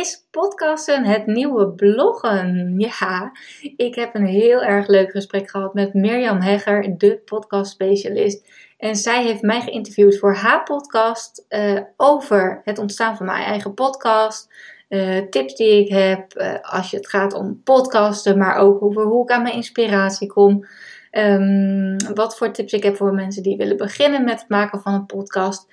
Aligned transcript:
Is 0.00 0.26
podcasten 0.30 1.04
het 1.04 1.26
nieuwe 1.26 1.68
bloggen? 1.68 2.74
Ja, 2.78 3.32
ik 3.76 3.94
heb 3.94 4.14
een 4.14 4.26
heel 4.26 4.62
erg 4.62 4.86
leuk 4.86 5.10
gesprek 5.10 5.50
gehad 5.50 5.74
met 5.74 5.94
Mirjam 5.94 6.40
Hegger, 6.40 6.98
de 6.98 7.22
podcastspecialist. 7.24 8.48
En 8.78 8.96
zij 8.96 9.22
heeft 9.22 9.42
mij 9.42 9.60
geïnterviewd 9.60 10.18
voor 10.18 10.34
haar 10.34 10.62
podcast 10.62 11.44
uh, 11.48 11.80
over 11.96 12.60
het 12.64 12.78
ontstaan 12.78 13.16
van 13.16 13.26
mijn 13.26 13.44
eigen 13.44 13.74
podcast. 13.74 14.48
Uh, 14.88 15.18
tips 15.18 15.54
die 15.54 15.84
ik 15.84 15.88
heb 15.88 16.36
uh, 16.36 16.54
als 16.60 16.90
je 16.90 16.96
het 16.96 17.08
gaat 17.08 17.34
om 17.34 17.60
podcasten, 17.64 18.38
maar 18.38 18.56
ook 18.56 18.82
over 18.82 19.02
hoe 19.02 19.22
ik 19.22 19.30
aan 19.30 19.42
mijn 19.42 19.54
inspiratie 19.54 20.28
kom. 20.28 20.66
Um, 21.10 21.96
wat 22.14 22.36
voor 22.36 22.50
tips 22.50 22.72
ik 22.72 22.82
heb 22.82 22.96
voor 22.96 23.14
mensen 23.14 23.42
die 23.42 23.56
willen 23.56 23.76
beginnen 23.76 24.24
met 24.24 24.40
het 24.40 24.48
maken 24.48 24.80
van 24.80 24.94
een 24.94 25.06
podcast. 25.06 25.66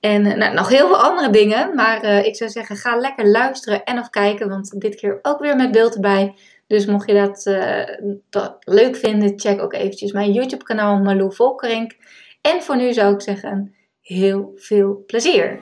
En 0.00 0.38
nou, 0.38 0.54
nog 0.54 0.68
heel 0.68 0.86
veel 0.86 1.02
andere 1.02 1.30
dingen. 1.30 1.74
Maar 1.74 2.04
uh, 2.04 2.24
ik 2.26 2.36
zou 2.36 2.50
zeggen, 2.50 2.76
ga 2.76 2.96
lekker 2.96 3.28
luisteren 3.28 3.84
en 3.84 3.98
of 3.98 4.10
kijken. 4.10 4.48
Want 4.48 4.80
dit 4.80 4.94
keer 4.94 5.18
ook 5.22 5.40
weer 5.40 5.56
met 5.56 5.72
beeld 5.72 5.94
erbij. 5.94 6.34
Dus 6.66 6.86
mocht 6.86 7.08
je 7.08 7.14
dat, 7.14 7.46
uh, 7.46 8.12
dat 8.30 8.56
leuk 8.60 8.96
vinden, 8.96 9.40
check 9.40 9.62
ook 9.62 9.72
eventjes 9.72 10.12
mijn 10.12 10.32
YouTube 10.32 10.64
kanaal 10.64 10.98
Malou 10.98 11.34
Volkerink. 11.34 11.96
En 12.40 12.62
voor 12.62 12.76
nu 12.76 12.92
zou 12.92 13.14
ik 13.14 13.20
zeggen, 13.20 13.74
heel 14.00 14.52
veel 14.56 15.02
plezier. 15.06 15.58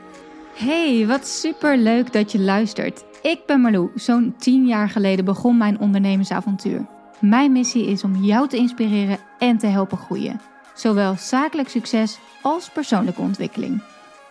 Hey, 0.55 1.05
wat 1.06 1.27
super 1.27 1.77
leuk 1.77 2.12
dat 2.12 2.32
je 2.32 2.38
luistert. 2.38 3.05
Ik 3.22 3.41
ben 3.46 3.60
Malou. 3.60 3.91
Zo'n 3.94 4.34
10 4.38 4.66
jaar 4.66 4.88
geleden 4.88 5.24
begon 5.24 5.56
mijn 5.56 5.80
ondernemersavontuur. 5.80 6.86
Mijn 7.20 7.52
missie 7.52 7.86
is 7.86 8.05
om 8.05 8.16
jou 8.16 8.48
te 8.48 8.56
inspireren 8.56 9.18
en 9.38 9.58
te 9.58 9.66
helpen 9.66 9.98
groeien. 9.98 10.41
Zowel 10.74 11.14
zakelijk 11.16 11.68
succes 11.68 12.18
als 12.42 12.70
persoonlijke 12.70 13.20
ontwikkeling. 13.20 13.82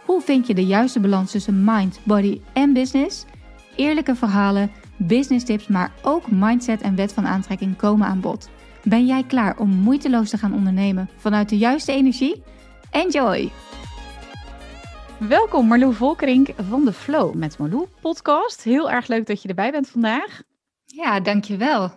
Hoe 0.08 0.22
vind 0.22 0.48
je 0.48 0.54
de 0.54 0.66
juiste 0.66 1.00
balans 1.00 1.32
tussen 1.32 1.64
mind, 1.64 2.00
body 2.04 2.42
en 2.54 2.74
business? 2.74 3.26
Eerlijke 3.76 4.16
verhalen, 4.16 4.72
business 4.98 5.46
tips, 5.46 5.68
maar 5.68 5.92
ook 6.02 6.32
mindset 6.32 6.82
en 6.82 6.96
wet 6.96 7.14
van 7.14 7.26
aantrekking 7.26 7.76
komen 7.76 8.08
aan 8.08 8.22
bod. 8.22 8.50
Ben 8.84 9.06
jij 9.06 9.24
klaar 9.24 9.60
om 9.60 9.70
moeiteloos 9.70 10.30
te 10.30 10.38
gaan 10.38 10.54
ondernemen 10.54 11.10
vanuit 11.16 11.50
de 11.50 11.58
juiste 11.58 11.92
energie? 11.92 12.44
Enjoy! 12.92 13.52
Welkom 15.20 15.68
Marlou 15.68 15.94
Volkerink 15.94 16.50
van 16.58 16.86
de 16.86 16.94
Flow 16.94 17.36
met 17.36 17.58
Marlou 17.58 17.88
podcast. 18.02 18.64
Heel 18.64 18.92
erg 18.92 19.08
leuk 19.08 19.26
dat 19.26 19.42
je 19.42 19.48
erbij 19.48 19.72
bent 19.72 19.90
vandaag. 19.90 20.42
Ja, 20.86 21.20
dankjewel. 21.20 21.92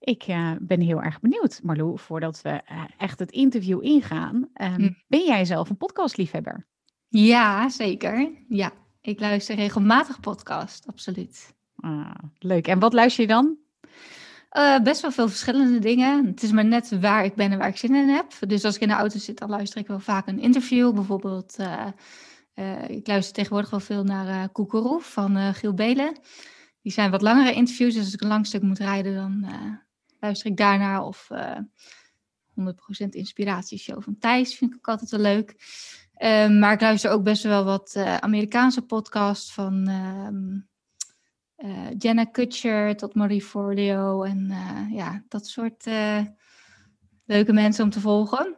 Ik 0.00 0.28
uh, 0.28 0.50
ben 0.60 0.80
heel 0.80 1.02
erg 1.02 1.20
benieuwd, 1.20 1.60
Marlou, 1.62 1.98
voordat 1.98 2.42
we 2.42 2.50
uh, 2.50 2.82
echt 2.98 3.18
het 3.18 3.30
interview 3.30 3.84
ingaan. 3.84 4.34
Um, 4.34 4.74
hm. 4.74 4.90
Ben 5.06 5.24
jij 5.24 5.44
zelf 5.44 5.70
een 5.70 5.76
podcastliefhebber? 5.76 6.66
Ja, 7.16 7.68
zeker. 7.68 8.30
Ja, 8.48 8.72
ik 9.00 9.20
luister 9.20 9.54
regelmatig 9.54 10.20
podcast, 10.20 10.86
absoluut. 10.86 11.54
Ah, 11.76 12.14
leuk. 12.38 12.66
En 12.68 12.78
wat 12.78 12.92
luister 12.92 13.22
je 13.22 13.28
dan? 13.28 13.56
Uh, 14.52 14.80
best 14.80 15.00
wel 15.00 15.10
veel 15.10 15.28
verschillende 15.28 15.78
dingen. 15.78 16.26
Het 16.26 16.42
is 16.42 16.52
maar 16.52 16.64
net 16.64 17.00
waar 17.00 17.24
ik 17.24 17.34
ben 17.34 17.52
en 17.52 17.58
waar 17.58 17.68
ik 17.68 17.76
zin 17.76 17.94
in 17.94 18.08
heb. 18.08 18.32
Dus 18.46 18.64
als 18.64 18.74
ik 18.74 18.80
in 18.80 18.88
de 18.88 18.94
auto 18.94 19.18
zit, 19.18 19.38
dan 19.38 19.50
luister 19.50 19.80
ik 19.80 19.86
wel 19.86 20.00
vaak 20.00 20.26
een 20.26 20.38
interview. 20.40 20.94
Bijvoorbeeld, 20.94 21.56
uh, 21.60 21.86
uh, 22.54 22.88
ik 22.88 23.06
luister 23.06 23.34
tegenwoordig 23.34 23.70
wel 23.70 23.80
veel 23.80 24.04
naar 24.04 24.26
uh, 24.26 24.48
Koekeroe 24.52 25.00
van 25.00 25.54
Giel 25.54 25.74
Belen. 25.74 26.18
Die 26.82 26.92
zijn 26.92 27.10
wat 27.10 27.22
langere 27.22 27.52
interviews, 27.52 27.94
dus 27.94 28.04
als 28.04 28.14
ik 28.14 28.20
een 28.20 28.28
lang 28.28 28.46
stuk 28.46 28.62
moet 28.62 28.78
rijden, 28.78 29.14
dan 29.14 29.46
luister 30.20 30.50
ik 30.50 30.56
daarnaar. 30.56 31.04
Of 31.04 31.28
100% 32.60 33.08
inspiratieshow 33.10 34.02
van 34.02 34.18
Thijs 34.18 34.54
vind 34.54 34.70
ik 34.70 34.76
ook 34.76 34.88
altijd 34.88 35.10
wel 35.10 35.20
leuk. 35.20 35.54
Um, 36.24 36.58
maar 36.58 36.72
ik 36.72 36.80
luister 36.80 37.10
ook 37.10 37.22
best 37.22 37.42
wel 37.42 37.64
wat 37.64 37.94
uh, 37.96 38.16
Amerikaanse 38.16 38.82
podcasts 38.82 39.52
van 39.52 39.88
um, 39.88 40.68
uh, 41.56 41.88
Jenna 41.98 42.24
Kutcher 42.24 42.96
tot 42.96 43.14
Marie 43.14 43.42
Forleo. 43.42 44.22
En 44.22 44.46
uh, 44.50 44.96
ja, 44.96 45.24
dat 45.28 45.46
soort 45.46 45.84
leuke 47.24 47.52
mensen 47.52 47.84
om 47.84 47.90
te 47.90 48.00
volgen. 48.00 48.56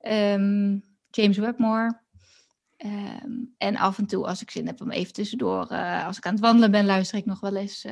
Um, 0.00 0.82
James 1.10 1.38
Webmore. 1.38 2.00
en 3.58 3.76
af 3.76 3.98
en 3.98 4.06
toe, 4.06 4.26
als 4.26 4.42
ik 4.42 4.50
zin 4.50 4.66
heb 4.66 4.80
om 4.80 4.90
even 4.90 5.12
tussendoor, 5.12 5.66
als 6.04 6.16
ik 6.16 6.26
aan 6.26 6.32
het 6.32 6.42
wandelen 6.42 6.70
ben, 6.70 6.86
luister 6.86 7.18
ik 7.18 7.26
nog 7.26 7.40
wel 7.40 7.56
eens 7.56 7.86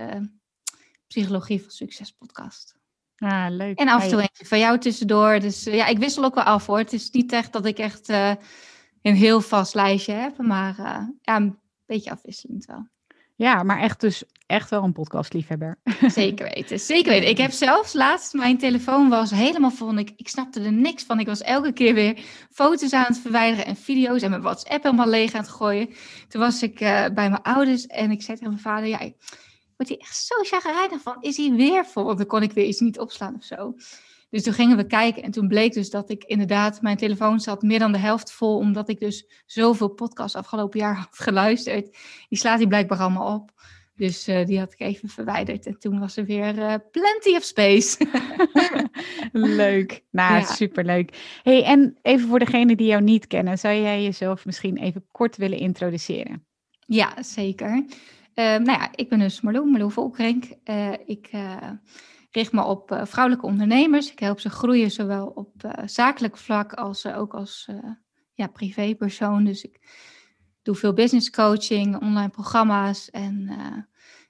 Psychologie 1.07 1.63
van 1.63 1.71
Succes 1.71 2.11
podcast. 2.11 2.77
Ah, 3.17 3.47
leuk. 3.51 3.79
En 3.79 3.89
af 3.89 4.03
en 4.03 4.09
toe 4.11 4.21
eentje 4.21 4.47
van 4.47 4.59
jou 4.59 4.79
tussendoor. 4.79 5.41
Dus 5.41 5.65
ja, 5.65 5.87
ik 5.87 5.99
wissel 5.99 6.25
ook 6.25 6.35
wel 6.35 6.45
af 6.45 6.67
hoor. 6.67 6.79
Het 6.79 6.93
is 6.93 7.11
niet 7.11 7.33
echt 7.33 7.53
dat 7.53 7.67
ik 7.67 7.79
echt 7.79 8.13
een 9.11 9.17
heel 9.17 9.41
vast 9.41 9.75
lijstje 9.75 10.13
heb. 10.13 10.39
Maar 10.39 10.79
uh, 10.79 11.09
ja, 11.21 11.37
een 11.37 11.59
beetje 11.87 12.11
afwisselend 12.11 12.65
wel. 12.65 12.89
Ja, 13.37 13.63
maar 13.63 13.81
echt 13.81 14.01
dus 14.01 14.25
echt 14.47 14.71
wel 14.71 14.83
een 14.83 14.93
podcastliefhebber. 14.93 15.81
Zeker 16.07 16.51
weten, 16.55 16.81
zeker 16.81 17.13
weten. 17.13 17.29
Ik 17.29 17.39
heb 17.39 17.51
zelfs 17.51 17.93
laatst, 17.93 18.33
mijn 18.33 18.59
telefoon 18.59 19.09
was 19.09 19.31
helemaal 19.31 19.71
vol. 19.71 19.99
Ik, 19.99 20.13
ik 20.17 20.29
snapte 20.29 20.61
er 20.61 20.73
niks 20.73 21.03
van. 21.05 21.21
Ik 21.21 21.27
was 21.27 21.41
elke 21.41 21.73
keer 21.73 21.95
weer 21.95 22.19
foto's 22.51 22.93
aan 22.93 23.05
het 23.07 23.19
verwijderen 23.19 23.67
en 23.67 23.77
video's 23.77 24.23
en 24.23 24.31
mijn 24.31 24.43
WhatsApp 24.43 24.83
helemaal 24.83 25.09
leeg 25.09 25.35
aan 25.35 25.41
het 25.41 25.51
gooien. 25.51 25.89
Toen 26.29 26.41
was 26.41 26.63
ik 26.63 26.81
uh, 26.81 26.89
bij 26.89 27.31
mijn 27.31 27.43
ouders 27.43 27.87
en 27.87 28.11
ik 28.11 28.23
zei 28.23 28.37
tegen 28.37 28.53
mijn 28.53 28.63
vader, 28.63 28.89
ja, 28.89 29.01
ik 29.77 29.87
word 29.87 29.89
hier 29.89 30.09
echt 30.09 30.17
zo 30.17 30.35
chagrijnig 30.43 31.03
van. 31.03 31.17
Is 31.21 31.37
hij 31.37 31.53
weer 31.53 31.87
vol? 31.87 32.05
Want 32.05 32.19
dan 32.19 32.27
kon 32.27 32.43
ik 32.43 32.53
weer 32.53 32.67
iets 32.67 32.81
niet 32.81 32.99
opslaan 32.99 33.35
of 33.35 33.45
zo. 33.45 33.75
Dus 34.31 34.43
toen 34.43 34.53
gingen 34.53 34.77
we 34.77 34.87
kijken 34.87 35.23
en 35.23 35.31
toen 35.31 35.49
bleek 35.49 35.73
dus 35.73 35.91
dat 35.91 36.11
ik 36.11 36.25
inderdaad, 36.25 36.83
mijn 36.83 36.97
telefoon 36.97 37.41
zat 37.41 37.63
meer 37.63 37.79
dan 37.79 37.93
de 37.93 37.99
helft 37.99 38.33
vol, 38.33 38.57
omdat 38.57 38.89
ik 38.89 39.01
dus 39.01 39.43
zoveel 39.47 39.89
podcasts 39.89 40.37
afgelopen 40.37 40.81
jaar 40.81 40.97
had 41.05 41.09
geluisterd. 41.11 41.97
Die 42.29 42.39
slaat 42.39 42.59
hij 42.59 42.67
blijkbaar 42.67 42.99
allemaal 42.99 43.35
op. 43.35 43.53
Dus 43.97 44.29
uh, 44.29 44.45
die 44.45 44.59
had 44.59 44.73
ik 44.73 44.81
even 44.81 45.09
verwijderd. 45.09 45.67
En 45.67 45.79
toen 45.79 46.01
was 46.01 46.17
er 46.17 46.25
weer 46.25 46.59
uh, 46.59 46.75
plenty 46.91 47.37
of 47.37 47.43
space. 47.43 48.07
Leuk. 49.33 50.05
Nou, 50.11 50.35
ja. 50.35 50.45
superleuk. 50.45 51.39
Hey, 51.43 51.65
en 51.65 51.99
even 52.03 52.29
voor 52.29 52.39
degenen 52.39 52.77
die 52.77 52.87
jou 52.87 53.03
niet 53.03 53.27
kennen, 53.27 53.59
zou 53.59 53.75
jij 53.75 54.03
jezelf 54.03 54.45
misschien 54.45 54.77
even 54.77 55.07
kort 55.11 55.37
willen 55.37 55.59
introduceren? 55.59 56.47
Ja, 56.87 57.23
zeker. 57.23 57.85
Uh, 58.35 58.45
nou 58.45 58.65
ja, 58.65 58.89
ik 58.95 59.09
ben 59.09 59.19
dus 59.19 59.41
Marlou, 59.41 59.71
Marlou 59.71 59.93
Volkrenk. 59.93 60.45
ik 61.07 61.31
richt 62.31 62.53
me 62.53 62.63
op 62.63 62.91
uh, 62.91 63.05
vrouwelijke 63.05 63.47
ondernemers. 63.47 64.13
Ik 64.13 64.19
help 64.19 64.41
ze 64.41 64.51
groeien, 64.51 64.91
zowel 64.91 65.27
op 65.27 65.53
zakelijk 65.85 66.37
vlak 66.37 66.73
als 66.73 67.07
ook 67.07 67.35
als 67.35 67.69
ja, 68.35 68.47
privépersoon. 68.47 69.45
Dus 69.45 69.65
ik 69.65 69.81
doe 70.63 70.75
veel 70.75 70.93
business 70.93 71.31
coaching, 71.31 72.01
online 72.01 72.29
programma's. 72.29 73.11
En 73.11 73.51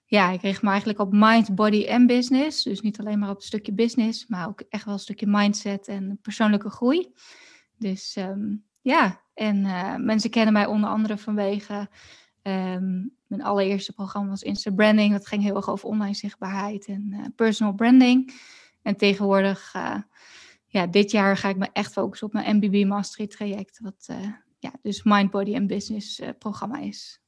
ja, 0.04 0.30
ik 0.30 0.40
richt 0.40 0.62
me 0.62 0.68
eigenlijk 0.68 0.98
op 0.98 1.12
mind, 1.12 1.54
body 1.54 1.84
en 1.84 2.06
business. 2.06 2.62
Dus 2.62 2.80
niet 2.80 2.98
alleen 2.98 3.18
maar 3.18 3.30
op 3.30 3.36
het 3.36 3.44
stukje 3.44 3.72
business, 3.72 4.26
maar 4.26 4.48
ook 4.48 4.60
echt 4.68 4.84
wel 4.84 4.94
een 4.94 5.00
stukje 5.00 5.26
mindset 5.26 5.88
en 5.88 6.18
persoonlijke 6.22 6.70
groei. 6.70 7.12
Dus 7.78 8.16
um, 8.16 8.64
ja, 8.80 9.20
en 9.34 9.60
mensen 10.04 10.30
kennen 10.30 10.52
mij 10.52 10.66
onder 10.66 10.90
andere 10.90 11.18
vanwege 11.18 11.88
Um, 12.46 13.16
mijn 13.36 13.48
allereerste 13.48 13.92
programma 13.92 14.28
was 14.28 14.42
Insta 14.42 14.70
Branding. 14.70 15.12
Dat 15.12 15.26
ging 15.26 15.42
heel 15.42 15.56
erg 15.56 15.68
over 15.68 15.88
online 15.88 16.14
zichtbaarheid 16.14 16.86
en 16.86 17.08
uh, 17.10 17.24
personal 17.36 17.74
branding. 17.74 18.34
En 18.82 18.96
tegenwoordig, 18.96 19.74
uh, 19.76 19.96
ja, 20.66 20.86
dit 20.86 21.10
jaar 21.10 21.36
ga 21.36 21.48
ik 21.48 21.56
me 21.56 21.68
echt 21.72 21.92
focussen 21.92 22.26
op 22.26 22.32
mijn 22.32 22.56
MBB 22.56 22.84
Mastery 22.86 23.28
traject. 23.28 23.80
Wat 23.82 24.06
uh, 24.10 24.32
ja, 24.58 24.72
dus 24.82 25.02
Mind, 25.02 25.30
Body 25.30 25.54
en 25.54 25.66
Business 25.66 26.20
programma 26.38 26.78
is. 26.78 27.20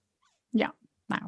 Ja, 0.51 0.75
nou, 1.07 1.23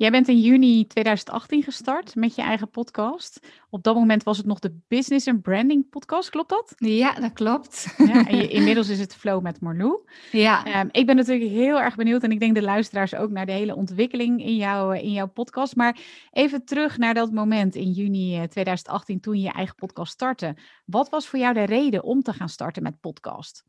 Jij 0.00 0.10
bent 0.10 0.28
in 0.28 0.40
juni 0.40 0.86
2018 0.86 1.62
gestart 1.62 2.14
met 2.14 2.34
je 2.34 2.42
eigen 2.42 2.70
podcast. 2.70 3.46
Op 3.70 3.82
dat 3.82 3.94
moment 3.94 4.22
was 4.22 4.36
het 4.36 4.46
nog 4.46 4.58
de 4.58 4.78
Business 4.88 5.28
and 5.28 5.42
Branding 5.42 5.88
podcast, 5.88 6.30
klopt 6.30 6.48
dat? 6.48 6.72
Ja, 6.76 7.12
dat 7.12 7.32
klopt. 7.32 7.94
Ja, 7.98 8.26
en 8.26 8.36
je, 8.36 8.48
inmiddels 8.48 8.88
is 8.88 8.98
het 8.98 9.14
Flow 9.14 9.42
met 9.42 9.60
Marlou. 9.60 10.00
Ja. 10.32 10.80
Um, 10.80 10.88
ik 10.92 11.06
ben 11.06 11.16
natuurlijk 11.16 11.50
heel 11.50 11.80
erg 11.80 11.96
benieuwd 11.96 12.22
en 12.22 12.30
ik 12.30 12.40
denk 12.40 12.54
de 12.54 12.62
luisteraars 12.62 13.14
ook 13.14 13.30
naar 13.30 13.46
de 13.46 13.52
hele 13.52 13.74
ontwikkeling 13.74 14.44
in, 14.44 14.56
jou, 14.56 14.98
in 14.98 15.12
jouw 15.12 15.28
podcast. 15.28 15.76
Maar 15.76 15.98
even 16.30 16.64
terug 16.64 16.98
naar 16.98 17.14
dat 17.14 17.32
moment 17.32 17.74
in 17.74 17.90
juni 17.90 18.48
2018 18.48 19.14
eh, 19.14 19.20
toen 19.20 19.34
je 19.34 19.42
je 19.42 19.52
eigen 19.52 19.74
podcast 19.74 20.12
startte. 20.12 20.56
Wat 20.84 21.08
was 21.08 21.28
voor 21.28 21.38
jou 21.38 21.54
de 21.54 21.64
reden 21.64 22.02
om 22.02 22.22
te 22.22 22.32
gaan 22.32 22.48
starten 22.48 22.82
met 22.82 23.00
podcast? 23.00 23.64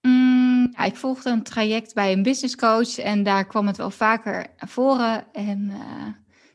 Mm, 0.00 0.33
ja, 0.72 0.84
ik 0.84 0.96
volgde 0.96 1.30
een 1.30 1.42
traject 1.42 1.94
bij 1.94 2.12
een 2.12 2.22
business 2.22 2.56
coach 2.56 2.98
en 2.98 3.22
daar 3.22 3.46
kwam 3.46 3.66
het 3.66 3.76
wel 3.76 3.90
vaker 3.90 4.34
naar 4.34 4.68
voren. 4.68 5.32
En 5.32 5.58
uh, 5.70 6.04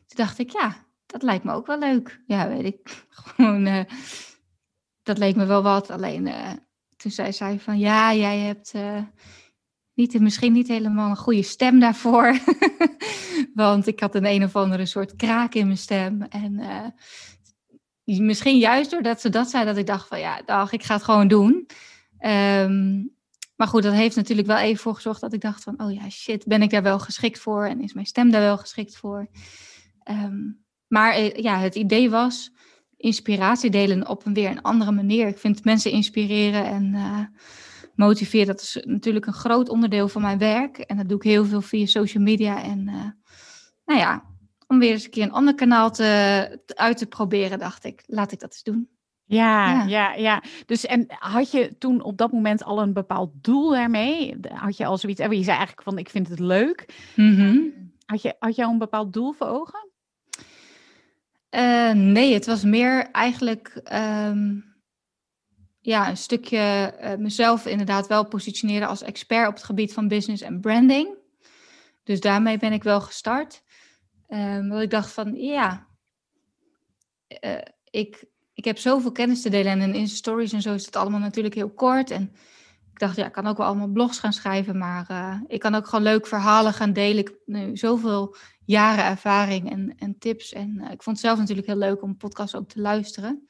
toen 0.06 0.16
dacht 0.16 0.38
ik, 0.38 0.50
ja, 0.50 0.76
dat 1.06 1.22
lijkt 1.22 1.44
me 1.44 1.52
ook 1.52 1.66
wel 1.66 1.78
leuk. 1.78 2.22
Ja, 2.26 2.48
weet 2.48 2.64
ik. 2.64 3.06
Gewoon, 3.08 3.66
uh, 3.66 3.80
dat 5.02 5.18
leek 5.18 5.36
me 5.36 5.44
wel 5.44 5.62
wat. 5.62 5.90
Alleen 5.90 6.26
uh, 6.26 6.52
toen 6.96 7.10
zei 7.10 7.32
zij 7.32 7.58
van, 7.58 7.78
ja, 7.78 8.14
jij 8.14 8.38
hebt 8.38 8.74
niet, 9.94 10.20
misschien 10.20 10.52
niet 10.52 10.68
helemaal 10.68 11.10
een 11.10 11.16
goede 11.16 11.42
stem 11.42 11.80
daarvoor. 11.80 12.38
Want 13.54 13.86
ik 13.86 14.00
had 14.00 14.14
een 14.14 14.26
een 14.26 14.44
of 14.44 14.56
andere 14.56 14.86
soort 14.86 15.16
kraak 15.16 15.54
in 15.54 15.66
mijn 15.66 15.78
stem. 15.78 16.22
En 16.22 16.60
misschien 18.04 18.58
juist 18.58 18.90
doordat 18.90 19.20
ze 19.20 19.28
dat 19.28 19.50
zei, 19.50 19.64
dat 19.64 19.76
ik 19.76 19.86
dacht 19.86 20.08
van, 20.08 20.20
ja, 20.20 20.42
dag, 20.46 20.72
ik 20.72 20.82
ga 20.82 20.94
het 20.94 21.02
gewoon 21.02 21.28
doen. 21.28 21.66
Um, 22.20 23.18
maar 23.60 23.68
goed, 23.68 23.82
dat 23.82 23.92
heeft 23.92 24.16
natuurlijk 24.16 24.46
wel 24.46 24.58
even 24.58 24.82
voor 24.82 24.94
gezorgd 24.94 25.20
dat 25.20 25.32
ik 25.32 25.40
dacht 25.40 25.62
van, 25.62 25.82
oh 25.82 25.92
ja, 25.92 26.10
shit, 26.10 26.46
ben 26.46 26.62
ik 26.62 26.70
daar 26.70 26.82
wel 26.82 26.98
geschikt 26.98 27.38
voor 27.38 27.64
en 27.64 27.80
is 27.80 27.92
mijn 27.92 28.06
stem 28.06 28.30
daar 28.30 28.40
wel 28.40 28.58
geschikt 28.58 28.96
voor? 28.96 29.28
Ehm, 30.02 30.38
maar 30.86 31.12
eh, 31.12 31.34
ja, 31.42 31.58
het 31.58 31.74
idee 31.74 32.10
was 32.10 32.52
inspiratie 32.96 33.70
delen 33.70 34.08
op 34.08 34.26
een 34.26 34.34
weer 34.34 34.50
een 34.50 34.62
andere 34.62 34.92
manier. 34.92 35.28
Ik 35.28 35.38
vind 35.38 35.64
mensen 35.64 35.90
inspireren 35.90 36.64
en 36.64 36.94
uh, 36.94 37.20
motiveren, 37.94 38.46
dat 38.46 38.60
is 38.60 38.82
natuurlijk 38.84 39.26
een 39.26 39.32
groot 39.32 39.68
onderdeel 39.68 40.08
van 40.08 40.22
mijn 40.22 40.38
werk. 40.38 40.78
En 40.78 40.96
dat 40.96 41.08
doe 41.08 41.18
ik 41.18 41.24
heel 41.24 41.44
veel 41.44 41.62
via 41.62 41.86
social 41.86 42.22
media. 42.22 42.62
En 42.62 42.88
uh, 42.88 42.94
nou 43.84 44.00
ja, 44.00 44.24
om 44.66 44.78
weer 44.78 44.92
eens 44.92 45.04
een 45.04 45.10
keer 45.10 45.22
een 45.22 45.32
ander 45.32 45.54
kanaal 45.54 45.90
te, 45.90 46.60
uit 46.66 46.98
te 46.98 47.06
proberen, 47.06 47.58
dacht 47.58 47.84
ik, 47.84 48.02
laat 48.06 48.32
ik 48.32 48.40
dat 48.40 48.52
eens 48.52 48.62
doen. 48.62 48.88
Ja, 49.30 49.84
ja, 49.84 50.14
ja, 50.14 50.42
Dus 50.66 50.86
en 50.86 51.06
had 51.08 51.50
je 51.50 51.78
toen 51.78 52.02
op 52.02 52.16
dat 52.16 52.32
moment 52.32 52.64
al 52.64 52.82
een 52.82 52.92
bepaald 52.92 53.30
doel 53.34 53.70
daarmee? 53.70 54.36
Had 54.48 54.76
je 54.76 54.86
al 54.86 54.98
zoiets, 54.98 55.20
je 55.20 55.28
zei 55.28 55.56
eigenlijk 55.56 55.82
van 55.82 55.98
ik 55.98 56.10
vind 56.10 56.28
het 56.28 56.38
leuk. 56.38 57.10
Mm 57.16 57.88
had, 58.10 58.22
je, 58.22 58.36
had 58.38 58.56
je 58.56 58.64
al 58.64 58.70
een 58.70 58.78
bepaald 58.78 59.12
doel 59.12 59.32
voor 59.32 59.46
ogen? 59.46 59.88
Uh, 61.50 61.92
nee, 61.92 62.34
het 62.34 62.46
was 62.46 62.64
meer 62.64 63.10
eigenlijk 63.10 63.80
um, 63.92 64.74
ja, 65.80 66.08
een 66.08 66.16
stukje 66.16 66.94
uh, 67.00 67.14
mezelf 67.14 67.66
inderdaad 67.66 68.06
wel 68.06 68.28
positioneren 68.28 68.88
als 68.88 69.02
expert 69.02 69.48
op 69.48 69.54
het 69.54 69.64
gebied 69.64 69.92
van 69.92 70.08
business 70.08 70.42
en 70.42 70.60
branding. 70.60 71.18
Dus 72.02 72.20
daarmee 72.20 72.58
ben 72.58 72.72
ik 72.72 72.82
wel 72.82 73.00
gestart. 73.00 73.62
Um, 74.28 74.68
want 74.68 74.82
ik 74.82 74.90
dacht 74.90 75.12
van 75.12 75.34
ja, 75.34 75.86
uh, 77.44 77.58
ik, 77.90 78.24
ik 78.60 78.66
heb 78.66 78.78
zoveel 78.78 79.12
kennis 79.12 79.42
te 79.42 79.50
delen 79.50 79.80
en 79.80 79.94
in 79.94 80.08
stories 80.08 80.52
en 80.52 80.62
zo 80.62 80.74
is 80.74 80.86
het 80.86 80.96
allemaal 80.96 81.20
natuurlijk 81.20 81.54
heel 81.54 81.70
kort. 81.70 82.10
En 82.10 82.22
ik 82.92 82.98
dacht, 82.98 83.16
ja, 83.16 83.26
ik 83.26 83.32
kan 83.32 83.46
ook 83.46 83.56
wel 83.56 83.66
allemaal 83.66 83.88
blogs 83.88 84.18
gaan 84.18 84.32
schrijven, 84.32 84.78
maar 84.78 85.06
uh, 85.10 85.40
ik 85.46 85.60
kan 85.60 85.74
ook 85.74 85.86
gewoon 85.86 86.04
leuk 86.04 86.26
verhalen 86.26 86.72
gaan 86.72 86.92
delen. 86.92 87.18
Ik 87.18 87.28
heb 87.28 87.38
nu 87.46 87.76
zoveel 87.76 88.36
jaren 88.64 89.04
ervaring 89.04 89.70
en, 89.70 89.94
en 89.98 90.18
tips. 90.18 90.52
En 90.52 90.76
uh, 90.76 90.90
ik 90.90 91.02
vond 91.02 91.16
het 91.16 91.26
zelf 91.26 91.38
natuurlijk 91.38 91.66
heel 91.66 91.76
leuk 91.76 92.02
om 92.02 92.16
podcast 92.16 92.56
ook 92.56 92.68
te 92.68 92.80
luisteren. 92.80 93.48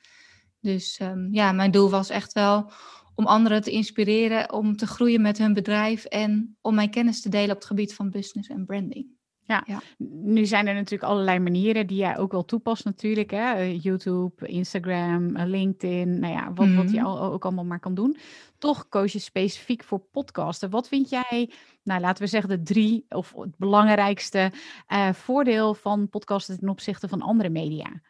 Dus 0.61 1.01
um, 1.03 1.29
ja, 1.33 1.53
mijn 1.53 1.71
doel 1.71 1.91
was 1.91 2.09
echt 2.11 2.33
wel 2.33 2.73
om 3.15 3.27
anderen 3.27 3.62
te 3.62 3.71
inspireren 3.71 4.53
om 4.53 4.77
te 4.77 4.87
groeien 4.87 5.21
met 5.21 5.39
hun 5.39 5.55
bedrijf 5.55 6.05
en 6.05 6.57
om 6.61 6.75
mijn 6.75 6.91
kennis 6.91 7.23
te 7.23 7.29
delen 7.29 7.51
op 7.51 7.57
het 7.57 7.67
gebied 7.67 7.95
van 7.95 8.11
business 8.11 8.49
en 8.49 8.65
branding. 8.65 9.19
Ja. 9.50 9.62
ja. 9.67 9.81
nu 10.23 10.47
zijn 10.47 10.67
er 10.67 10.75
natuurlijk 10.75 11.11
allerlei 11.11 11.38
manieren 11.38 11.87
die 11.87 11.97
jij 11.97 12.19
ook 12.19 12.32
wel 12.32 12.44
toepast 12.44 12.85
natuurlijk. 12.85 13.31
Hè? 13.31 13.52
Eh, 13.55 13.82
YouTube, 13.82 14.47
Instagram, 14.47 15.37
eh, 15.37 15.47
LinkedIn, 15.47 16.19
nou 16.19 16.32
ja, 16.32 16.52
wat, 16.52 16.75
wat 16.75 16.91
je 16.91 17.00
mhm. 17.00 17.06
ook 17.06 17.44
allemaal 17.44 17.64
maar 17.64 17.81
kan 17.81 17.94
doen. 17.94 18.17
Toch 18.58 18.88
koos 18.88 19.12
je 19.12 19.19
specifiek 19.19 19.85
voor 19.85 19.99
podcasten. 19.99 20.70
Wat 20.70 20.88
vind 20.88 21.08
jij, 21.08 21.50
nou 21.82 22.00
laten 22.00 22.23
we 22.23 22.29
zeggen 22.29 22.50
de 22.50 22.62
drie 22.62 23.06
of 23.08 23.32
het 23.37 23.56
belangrijkste 23.56 24.52
uh, 24.88 25.12
voordeel 25.12 25.75
van 25.75 26.08
podcasten 26.08 26.58
ten 26.58 26.69
opzichte 26.69 27.08
van 27.08 27.23
andere 27.23 27.49
media? 27.49 28.00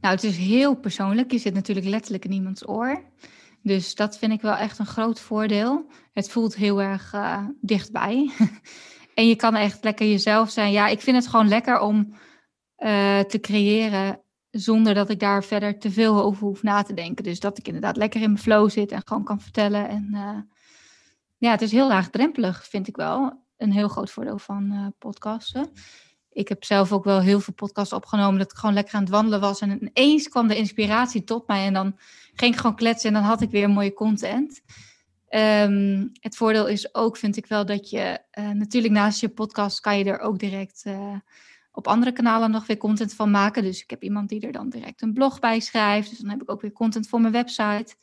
Nou, 0.00 0.14
het 0.14 0.24
is 0.24 0.36
heel 0.36 0.74
persoonlijk. 0.74 1.32
Je 1.32 1.38
zit 1.38 1.54
natuurlijk 1.54 1.86
letterlijk 1.86 2.24
in 2.24 2.32
iemands 2.32 2.68
oor. 2.68 3.02
Dus 3.62 3.94
dat 3.94 4.18
vind 4.18 4.32
ik 4.32 4.40
wel 4.40 4.54
echt 4.54 4.78
een 4.78 4.86
groot 4.86 5.20
voordeel. 5.20 5.86
Het 6.12 6.30
voelt 6.30 6.56
heel 6.56 6.82
erg 6.82 7.12
uh, 7.14 7.44
dichtbij. 7.60 8.30
En 9.18 9.28
je 9.28 9.36
kan 9.36 9.54
echt 9.54 9.84
lekker 9.84 10.06
jezelf 10.06 10.50
zijn. 10.50 10.72
Ja, 10.72 10.86
ik 10.86 11.00
vind 11.00 11.16
het 11.16 11.26
gewoon 11.26 11.48
lekker 11.48 11.80
om 11.80 12.14
uh, 12.78 13.20
te 13.20 13.38
creëren 13.40 14.20
zonder 14.50 14.94
dat 14.94 15.10
ik 15.10 15.20
daar 15.20 15.44
verder 15.44 15.78
te 15.78 15.90
veel 15.90 16.22
over 16.22 16.46
hoef 16.46 16.62
na 16.62 16.82
te 16.82 16.94
denken. 16.94 17.24
Dus 17.24 17.40
dat 17.40 17.58
ik 17.58 17.66
inderdaad 17.66 17.96
lekker 17.96 18.20
in 18.20 18.30
mijn 18.30 18.42
flow 18.42 18.70
zit 18.70 18.92
en 18.92 19.02
gewoon 19.04 19.24
kan 19.24 19.40
vertellen. 19.40 19.88
En 19.88 20.08
uh, 20.12 20.38
ja, 21.36 21.50
het 21.50 21.62
is 21.62 21.72
heel 21.72 21.88
laagdrempelig, 21.88 22.66
vind 22.68 22.88
ik 22.88 22.96
wel. 22.96 23.44
Een 23.56 23.72
heel 23.72 23.88
groot 23.88 24.10
voordeel 24.10 24.38
van 24.38 24.72
uh, 24.72 24.86
podcasten. 24.98 25.70
Ik 26.30 26.48
heb 26.48 26.64
zelf 26.64 26.92
ook 26.92 27.04
wel 27.04 27.20
heel 27.20 27.40
veel 27.40 27.54
podcasts 27.54 27.92
opgenomen 27.92 28.38
dat 28.38 28.50
ik 28.50 28.58
gewoon 28.58 28.74
lekker 28.74 28.94
aan 28.94 29.02
het 29.02 29.10
wandelen 29.10 29.40
was. 29.40 29.60
En 29.60 29.90
ineens 29.94 30.28
kwam 30.28 30.48
de 30.48 30.56
inspiratie 30.56 31.24
tot 31.24 31.46
mij 31.46 31.66
en 31.66 31.72
dan 31.72 31.98
ging 32.34 32.54
ik 32.54 32.60
gewoon 32.60 32.76
kletsen 32.76 33.08
en 33.08 33.14
dan 33.14 33.30
had 33.30 33.40
ik 33.40 33.50
weer 33.50 33.70
mooie 33.70 33.92
content. 33.92 34.62
Um, 35.30 36.10
het 36.20 36.36
voordeel 36.36 36.66
is 36.66 36.94
ook, 36.94 37.16
vind 37.16 37.36
ik 37.36 37.46
wel, 37.46 37.66
dat 37.66 37.90
je 37.90 38.18
uh, 38.38 38.50
natuurlijk 38.50 38.94
naast 38.94 39.20
je 39.20 39.28
podcast 39.28 39.80
kan 39.80 39.98
je 39.98 40.04
er 40.04 40.18
ook 40.18 40.38
direct 40.38 40.82
uh, 40.86 41.16
op 41.72 41.86
andere 41.86 42.12
kanalen 42.12 42.50
nog 42.50 42.66
weer 42.66 42.76
content 42.76 43.14
van 43.14 43.30
maken. 43.30 43.62
Dus 43.62 43.82
ik 43.82 43.90
heb 43.90 44.02
iemand 44.02 44.28
die 44.28 44.40
er 44.40 44.52
dan 44.52 44.68
direct 44.68 45.02
een 45.02 45.12
blog 45.12 45.38
bij 45.38 45.60
schrijft. 45.60 46.10
Dus 46.10 46.18
dan 46.18 46.30
heb 46.30 46.42
ik 46.42 46.50
ook 46.50 46.60
weer 46.60 46.72
content 46.72 47.08
voor 47.08 47.20
mijn 47.20 47.32
website. 47.32 47.94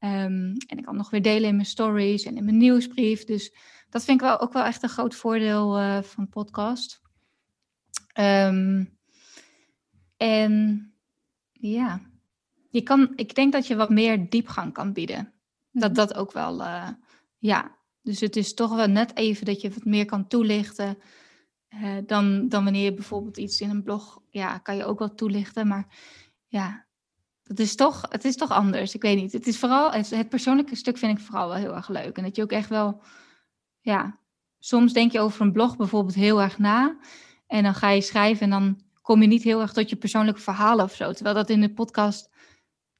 Um, 0.00 0.56
en 0.66 0.78
ik 0.78 0.84
kan 0.84 0.96
nog 0.96 1.10
weer 1.10 1.22
delen 1.22 1.48
in 1.48 1.54
mijn 1.54 1.66
stories 1.66 2.24
en 2.24 2.36
in 2.36 2.44
mijn 2.44 2.56
nieuwsbrief. 2.56 3.24
Dus 3.24 3.54
dat 3.90 4.04
vind 4.04 4.20
ik 4.20 4.26
wel 4.26 4.40
ook 4.40 4.52
wel 4.52 4.64
echt 4.64 4.82
een 4.82 4.88
groot 4.88 5.14
voordeel 5.14 5.80
uh, 5.80 6.02
van 6.02 6.28
podcast. 6.28 7.00
Um, 8.18 8.98
en 10.16 10.94
ja, 11.52 12.00
je 12.70 12.82
kan, 12.82 13.12
ik 13.16 13.34
denk 13.34 13.52
dat 13.52 13.66
je 13.66 13.76
wat 13.76 13.90
meer 13.90 14.30
diepgang 14.30 14.72
kan 14.72 14.92
bieden. 14.92 15.33
Dat 15.74 15.94
dat 15.94 16.14
ook 16.14 16.32
wel, 16.32 16.60
uh, 16.60 16.88
ja. 17.38 17.76
Dus 18.02 18.20
het 18.20 18.36
is 18.36 18.54
toch 18.54 18.74
wel 18.74 18.86
net 18.86 19.16
even 19.16 19.46
dat 19.46 19.60
je 19.60 19.70
wat 19.70 19.84
meer 19.84 20.04
kan 20.04 20.26
toelichten. 20.26 20.98
Uh, 21.68 21.96
dan, 22.06 22.48
dan 22.48 22.64
wanneer 22.64 22.84
je 22.84 22.94
bijvoorbeeld 22.94 23.36
iets 23.36 23.60
in 23.60 23.70
een 23.70 23.82
blog, 23.82 24.20
ja, 24.30 24.58
kan 24.58 24.76
je 24.76 24.84
ook 24.84 24.98
wel 24.98 25.14
toelichten. 25.14 25.66
Maar 25.68 25.86
ja, 26.46 26.86
dat 27.42 27.58
is 27.58 27.74
toch, 27.74 28.06
het 28.08 28.24
is 28.24 28.36
toch 28.36 28.50
anders. 28.50 28.94
Ik 28.94 29.02
weet 29.02 29.16
niet. 29.16 29.32
Het 29.32 29.46
is 29.46 29.58
vooral, 29.58 29.92
het, 29.92 30.10
het 30.10 30.28
persoonlijke 30.28 30.74
stuk 30.74 30.98
vind 30.98 31.18
ik 31.18 31.24
vooral 31.24 31.48
wel 31.48 31.56
heel 31.56 31.74
erg 31.74 31.88
leuk. 31.88 32.16
En 32.16 32.22
dat 32.22 32.36
je 32.36 32.42
ook 32.42 32.52
echt 32.52 32.68
wel, 32.68 33.02
ja, 33.80 34.18
soms 34.58 34.92
denk 34.92 35.12
je 35.12 35.20
over 35.20 35.40
een 35.40 35.52
blog 35.52 35.76
bijvoorbeeld 35.76 36.14
heel 36.14 36.42
erg 36.42 36.58
na. 36.58 36.96
En 37.46 37.62
dan 37.62 37.74
ga 37.74 37.88
je 37.88 38.00
schrijven 38.00 38.42
en 38.42 38.50
dan 38.50 38.80
kom 39.02 39.20
je 39.20 39.28
niet 39.28 39.42
heel 39.42 39.60
erg 39.60 39.72
tot 39.72 39.90
je 39.90 39.96
persoonlijke 39.96 40.40
verhalen 40.40 40.84
of 40.84 40.94
zo. 40.94 41.12
Terwijl 41.12 41.36
dat 41.36 41.50
in 41.50 41.60
de 41.60 41.72
podcast 41.72 42.30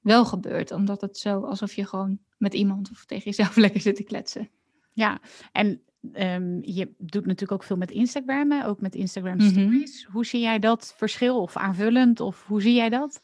wel 0.04 0.24
gebeurt. 0.24 0.70
Omdat 0.70 1.00
het 1.00 1.18
zo 1.18 1.40
alsof 1.40 1.74
je 1.74 1.86
gewoon 1.86 2.18
met 2.38 2.54
iemand 2.54 2.90
of 2.90 3.04
tegen 3.04 3.24
jezelf 3.24 3.56
lekker 3.64 3.80
zit 3.80 3.96
te 3.96 4.04
kletsen. 4.04 4.50
Ja, 4.92 5.20
en 5.52 5.80
um, 6.12 6.58
je 6.62 6.94
doet 6.98 7.26
natuurlijk 7.26 7.52
ook 7.52 7.62
veel 7.62 7.76
met 7.76 7.90
Instagram, 7.90 8.52
hè? 8.52 8.66
ook 8.66 8.80
met 8.80 8.94
Instagram 8.94 9.36
mhm. 9.36 9.48
stories. 9.48 10.06
Hoe 10.12 10.26
zie 10.26 10.40
jij 10.40 10.58
dat 10.58 10.94
verschil 10.96 11.40
of 11.40 11.56
aanvullend 11.56 12.20
of 12.20 12.44
hoe 12.46 12.62
zie 12.62 12.74
jij 12.74 12.88
dat? 12.88 13.20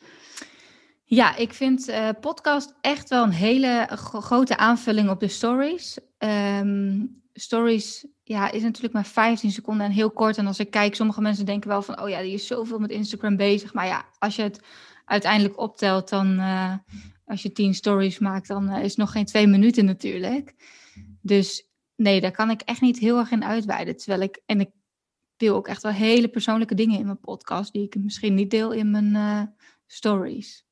Ja, 1.05 1.37
ik 1.37 1.53
vind 1.53 1.89
uh, 1.89 2.09
podcast 2.21 2.75
echt 2.81 3.09
wel 3.09 3.25
een 3.25 3.33
hele 3.33 3.89
grote 3.95 4.57
aanvulling 4.57 5.11
op 5.11 5.21
de 5.21 5.29
stories. 5.29 5.99
Um, 6.19 7.20
stories 7.33 8.07
ja, 8.23 8.51
is 8.51 8.63
natuurlijk 8.63 8.95
maar 8.95 9.07
15 9.07 9.51
seconden 9.51 9.87
en 9.87 9.93
heel 9.93 10.11
kort. 10.11 10.37
En 10.37 10.47
als 10.47 10.59
ik 10.59 10.71
kijk, 10.71 10.95
sommige 10.95 11.21
mensen 11.21 11.47
denken 11.47 11.69
wel 11.69 11.83
van, 11.83 12.01
oh 12.01 12.09
ja, 12.09 12.21
die 12.21 12.33
is 12.33 12.47
zoveel 12.47 12.79
met 12.79 12.91
Instagram 12.91 13.37
bezig. 13.37 13.75
Maar 13.75 13.87
ja, 13.87 14.05
als 14.19 14.37
je 14.37 14.43
het 14.43 14.61
uiteindelijk 15.05 15.59
optelt, 15.59 16.09
dan 16.09 16.39
uh, 16.39 16.75
als 17.25 17.43
je 17.43 17.53
tien 17.53 17.75
stories 17.75 18.19
maakt, 18.19 18.49
dan 18.49 18.71
uh, 18.71 18.79
is 18.79 18.89
het 18.89 18.97
nog 18.97 19.13
geen 19.13 19.25
twee 19.25 19.47
minuten 19.47 19.85
natuurlijk. 19.85 20.55
Dus 21.23 21.69
nee, 21.97 22.21
daar 22.21 22.31
kan 22.31 22.51
ik 22.51 22.61
echt 22.61 22.81
niet 22.81 22.99
heel 22.99 23.19
erg 23.19 23.31
in 23.31 23.45
uitweiden. 23.45 23.97
Terwijl 23.97 24.21
ik, 24.21 24.43
en 24.47 24.61
ik 24.61 24.71
deel 25.37 25.57
ook 25.57 25.69
echt 25.69 25.83
wel 25.83 25.93
hele 25.93 26.29
persoonlijke 26.29 26.75
dingen 26.75 26.99
in 26.99 27.07
mijn 27.07 27.21
podcast, 27.21 27.73
die 27.73 27.83
ik 27.83 27.95
misschien 27.95 28.35
niet 28.35 28.51
deel 28.51 28.73
in 28.73 28.91
mijn 28.91 29.15
uh, 29.15 29.43
stories. 29.87 30.65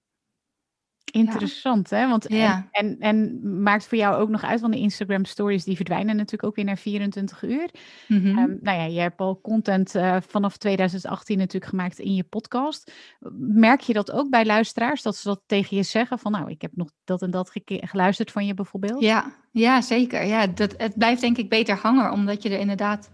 Interessant, 1.11 1.91
hè? 1.91 2.09
Want 2.09 2.27
ja. 2.29 2.69
en, 2.71 2.97
en, 2.99 3.01
en, 3.01 3.63
maakt 3.63 3.87
voor 3.87 3.99
jou 3.99 4.21
ook 4.21 4.29
nog 4.29 4.45
uit, 4.45 4.61
van 4.61 4.71
de 4.71 4.79
Instagram 4.79 5.25
stories 5.25 5.65
die 5.65 5.77
verdwijnen 5.77 6.17
natuurlijk 6.17 6.45
ook 6.45 6.57
weer 6.57 6.65
naar 6.65 6.77
24 6.77 7.43
uur. 7.43 7.71
Mm 8.09 8.21
-hmm. 8.21 8.59
nou 8.63 8.79
ja, 8.79 8.85
je 8.85 9.01
hebt 9.01 9.21
al 9.21 9.41
content 9.41 9.95
uh, 9.95 10.17
vanaf 10.27 10.57
2018 10.57 11.39
natuurlijk 11.39 11.71
gemaakt 11.71 11.99
in 11.99 12.15
je 12.15 12.25
podcast. 12.25 12.93
Merk 13.39 13.81
je 13.81 13.93
dat 13.93 14.13
ook 14.13 14.31
bij 14.31 14.47
luisteraars, 14.47 15.03
dat 15.03 15.17
ze 15.17 15.29
dat 15.29 15.41
tegen 15.47 15.77
je 15.77 15.83
zeggen 15.83 16.19
van 16.19 16.33
nou, 16.33 16.51
ik 16.51 16.63
heb 16.63 16.71
nog 16.75 16.91
dat 17.05 17.23
en 17.23 17.31
dat 17.31 17.51
geluisterd 17.65 18.31
van 18.31 18.47
je 18.47 18.55
bijvoorbeeld? 18.55 19.03
Ja, 19.03 19.33
ja 19.53 19.81
zeker. 19.81 20.25
Ja, 20.25 20.47
dat, 20.47 20.75
het 20.77 20.99
blijft 20.99 21.21
denk 21.21 21.37
ik 21.37 21.49
beter 21.49 21.77
hangen, 21.77 22.13
omdat 22.13 22.43
je 22.43 22.49
er 22.49 22.59
inderdaad 22.59 23.11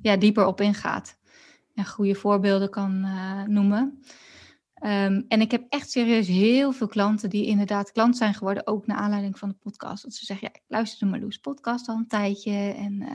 ja, 0.00 0.16
dieper 0.16 0.46
op 0.46 0.60
ingaat. 0.60 1.18
En 1.74 1.86
goede 1.86 2.14
voorbeelden 2.14 2.70
kan 2.70 3.04
uh, 3.04 3.42
noemen. 3.42 4.02
Um, 4.82 5.24
en 5.28 5.40
ik 5.40 5.50
heb 5.50 5.64
echt 5.68 5.90
serieus 5.90 6.26
heel 6.26 6.72
veel 6.72 6.86
klanten 6.86 7.30
die 7.30 7.46
inderdaad 7.46 7.92
klant 7.92 8.16
zijn 8.16 8.34
geworden, 8.34 8.66
ook 8.66 8.86
naar 8.86 8.96
aanleiding 8.96 9.38
van 9.38 9.48
de 9.48 9.54
podcast. 9.54 10.02
Dat 10.02 10.14
ze 10.14 10.24
zeggen, 10.24 10.48
ja, 10.52 10.58
ik 10.58 10.64
luister 10.68 10.98
de 10.98 11.06
Marloes 11.06 11.38
podcast 11.38 11.88
al 11.88 11.96
een 11.96 12.06
tijdje. 12.06 12.52
En 12.76 13.00
uh, 13.02 13.08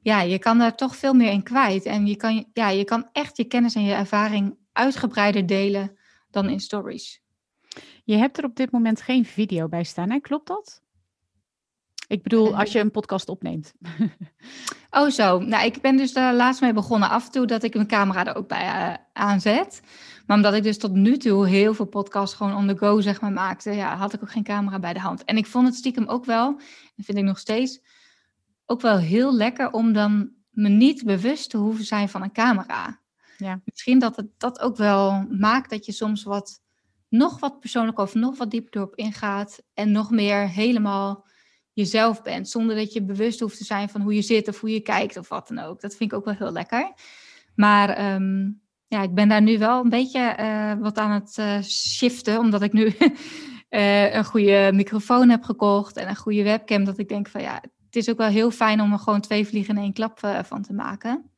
ja, 0.00 0.20
je 0.20 0.38
kan 0.38 0.58
daar 0.58 0.76
toch 0.76 0.96
veel 0.96 1.14
meer 1.14 1.30
in 1.30 1.42
kwijt. 1.42 1.84
En 1.84 2.06
je 2.06 2.16
kan, 2.16 2.46
ja, 2.52 2.68
je 2.68 2.84
kan 2.84 3.08
echt 3.12 3.36
je 3.36 3.44
kennis 3.44 3.74
en 3.74 3.84
je 3.84 3.94
ervaring 3.94 4.56
uitgebreider 4.72 5.46
delen 5.46 5.98
dan 6.30 6.48
in 6.48 6.60
stories. 6.60 7.22
Je 8.04 8.16
hebt 8.16 8.38
er 8.38 8.44
op 8.44 8.56
dit 8.56 8.70
moment 8.70 9.00
geen 9.00 9.24
video 9.24 9.68
bij 9.68 9.84
staan, 9.84 10.10
hè? 10.10 10.20
klopt 10.20 10.46
dat? 10.46 10.82
Ik 12.08 12.22
bedoel, 12.22 12.58
als 12.58 12.72
je 12.72 12.78
een 12.78 12.90
podcast 12.90 13.28
opneemt. 13.28 13.74
oh, 14.90 15.08
zo. 15.08 15.38
Nou, 15.38 15.64
ik 15.64 15.80
ben 15.80 15.96
dus 15.96 16.12
daar 16.12 16.34
laatst 16.34 16.60
mee 16.60 16.72
begonnen 16.72 17.08
af 17.08 17.26
en 17.26 17.32
toe 17.32 17.46
dat 17.46 17.62
ik 17.62 17.74
mijn 17.74 17.86
camera 17.86 18.26
er 18.26 18.36
ook 18.36 18.48
bij 18.48 18.64
uh, 18.64 18.94
aanzet. 19.12 19.80
Maar 20.26 20.36
omdat 20.36 20.54
ik 20.54 20.62
dus 20.62 20.78
tot 20.78 20.92
nu 20.92 21.16
toe 21.16 21.48
heel 21.48 21.74
veel 21.74 21.86
podcasts 21.86 22.36
gewoon 22.36 22.54
on 22.54 22.66
the 22.66 22.76
go, 22.76 23.00
zeg 23.00 23.20
maar, 23.20 23.32
maakte, 23.32 23.70
ja, 23.70 23.96
had 23.96 24.12
ik 24.12 24.22
ook 24.22 24.30
geen 24.30 24.42
camera 24.42 24.78
bij 24.78 24.92
de 24.92 25.00
hand. 25.00 25.24
En 25.24 25.36
ik 25.36 25.46
vond 25.46 25.66
het 25.66 25.76
stiekem 25.76 26.06
ook 26.06 26.24
wel, 26.24 26.46
en 26.96 27.04
vind 27.04 27.18
ik 27.18 27.24
nog 27.24 27.38
steeds, 27.38 27.80
ook 28.66 28.80
wel 28.80 28.98
heel 28.98 29.34
lekker 29.34 29.70
om 29.70 29.92
dan 29.92 30.30
me 30.50 30.68
niet 30.68 31.04
bewust 31.04 31.50
te 31.50 31.56
hoeven 31.56 31.84
zijn 31.84 32.08
van 32.08 32.22
een 32.22 32.32
camera. 32.32 33.00
Ja. 33.36 33.60
Misschien 33.64 33.98
dat 33.98 34.16
het 34.16 34.26
dat 34.38 34.60
ook 34.60 34.76
wel 34.76 35.26
maakt 35.30 35.70
dat 35.70 35.86
je 35.86 35.92
soms 35.92 36.22
wat, 36.22 36.60
nog 37.08 37.40
wat 37.40 37.60
persoonlijk 37.60 37.98
of 37.98 38.14
nog 38.14 38.38
wat 38.38 38.50
dieper 38.50 38.76
erop 38.76 38.94
ingaat 38.94 39.62
en 39.74 39.92
nog 39.92 40.10
meer 40.10 40.48
helemaal 40.48 41.26
jezelf 41.76 42.22
bent, 42.22 42.48
zonder 42.48 42.76
dat 42.76 42.92
je 42.92 43.02
bewust 43.02 43.40
hoeft 43.40 43.58
te 43.58 43.64
zijn 43.64 43.88
van 43.88 44.00
hoe 44.00 44.14
je 44.14 44.22
zit 44.22 44.48
of 44.48 44.60
hoe 44.60 44.70
je 44.70 44.80
kijkt 44.80 45.16
of 45.16 45.28
wat 45.28 45.48
dan 45.48 45.58
ook. 45.58 45.80
Dat 45.80 45.96
vind 45.96 46.12
ik 46.12 46.18
ook 46.18 46.24
wel 46.24 46.34
heel 46.34 46.52
lekker. 46.52 46.92
Maar 47.54 47.88
ehm, 47.88 48.50
ja, 48.86 49.02
ik 49.02 49.14
ben 49.14 49.28
daar 49.28 49.42
nu 49.42 49.58
wel 49.58 49.80
een 49.80 49.88
beetje 49.88 50.36
uh, 50.40 50.72
wat 50.82 50.98
aan 50.98 51.10
het 51.10 51.36
uh, 51.38 51.62
shiften, 51.62 52.38
omdat 52.38 52.62
ik 52.62 52.72
nu 52.72 52.84
uh, 53.70 54.14
een 54.16 54.24
goede 54.24 54.70
microfoon 54.74 55.28
heb 55.28 55.42
gekocht 55.42 55.96
en 55.96 56.08
een 56.08 56.16
goede 56.16 56.42
webcam. 56.42 56.84
Dat 56.84 56.98
ik 56.98 57.08
denk 57.08 57.28
van 57.28 57.40
ja, 57.40 57.54
het 57.84 57.96
is 57.96 58.10
ook 58.10 58.18
wel 58.18 58.28
heel 58.28 58.50
fijn 58.50 58.80
om 58.80 58.92
er 58.92 58.98
gewoon 58.98 59.20
twee 59.20 59.46
vliegen 59.46 59.76
in 59.76 59.82
één 59.82 59.92
klap 59.92 60.18
van 60.42 60.62
te 60.62 60.72
maken. 60.72 61.30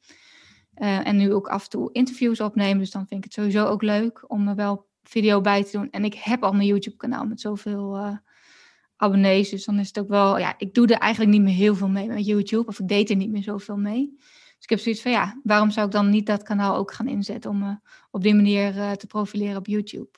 en 0.74 1.16
nu 1.16 1.32
ook 1.32 1.48
af 1.48 1.64
en 1.64 1.70
toe 1.70 1.92
interviews 1.92 2.40
opnemen, 2.40 2.78
dus 2.78 2.90
dan 2.90 3.06
vind 3.06 3.24
ik 3.24 3.24
het 3.24 3.32
sowieso 3.32 3.66
ook 3.66 3.82
leuk 3.82 4.24
om 4.30 4.48
er 4.48 4.54
wel 4.54 4.86
video 5.02 5.40
bij 5.40 5.64
te 5.64 5.78
doen. 5.78 5.90
En 5.90 6.04
ik 6.04 6.14
heb 6.14 6.44
al 6.44 6.52
mijn 6.52 6.66
YouTube-kanaal 6.66 7.26
met 7.26 7.40
zoveel 7.40 8.18
abonnees, 8.98 9.50
dus 9.50 9.64
dan 9.64 9.78
is 9.78 9.86
het 9.86 9.98
ook 9.98 10.08
wel, 10.08 10.38
ja, 10.38 10.54
ik 10.58 10.74
doe 10.74 10.86
er 10.86 10.98
eigenlijk 10.98 11.32
niet 11.32 11.42
meer 11.42 11.54
heel 11.54 11.74
veel 11.74 11.88
mee 11.88 12.08
met 12.08 12.26
YouTube, 12.26 12.66
of 12.66 12.78
ik 12.78 12.88
deed 12.88 13.10
er 13.10 13.16
niet 13.16 13.30
meer 13.30 13.42
zoveel 13.42 13.76
mee. 13.76 14.14
Dus 14.16 14.66
ik 14.66 14.68
heb 14.68 14.78
zoiets 14.78 15.02
van, 15.02 15.10
ja, 15.10 15.40
waarom 15.42 15.70
zou 15.70 15.86
ik 15.86 15.92
dan 15.92 16.10
niet 16.10 16.26
dat 16.26 16.42
kanaal 16.42 16.76
ook 16.76 16.92
gaan 16.92 17.08
inzetten 17.08 17.50
om 17.50 17.58
me 17.58 17.78
op 18.10 18.22
die 18.22 18.34
manier 18.34 18.76
uh, 18.76 18.92
te 18.92 19.06
profileren 19.06 19.56
op 19.56 19.66
YouTube? 19.66 20.08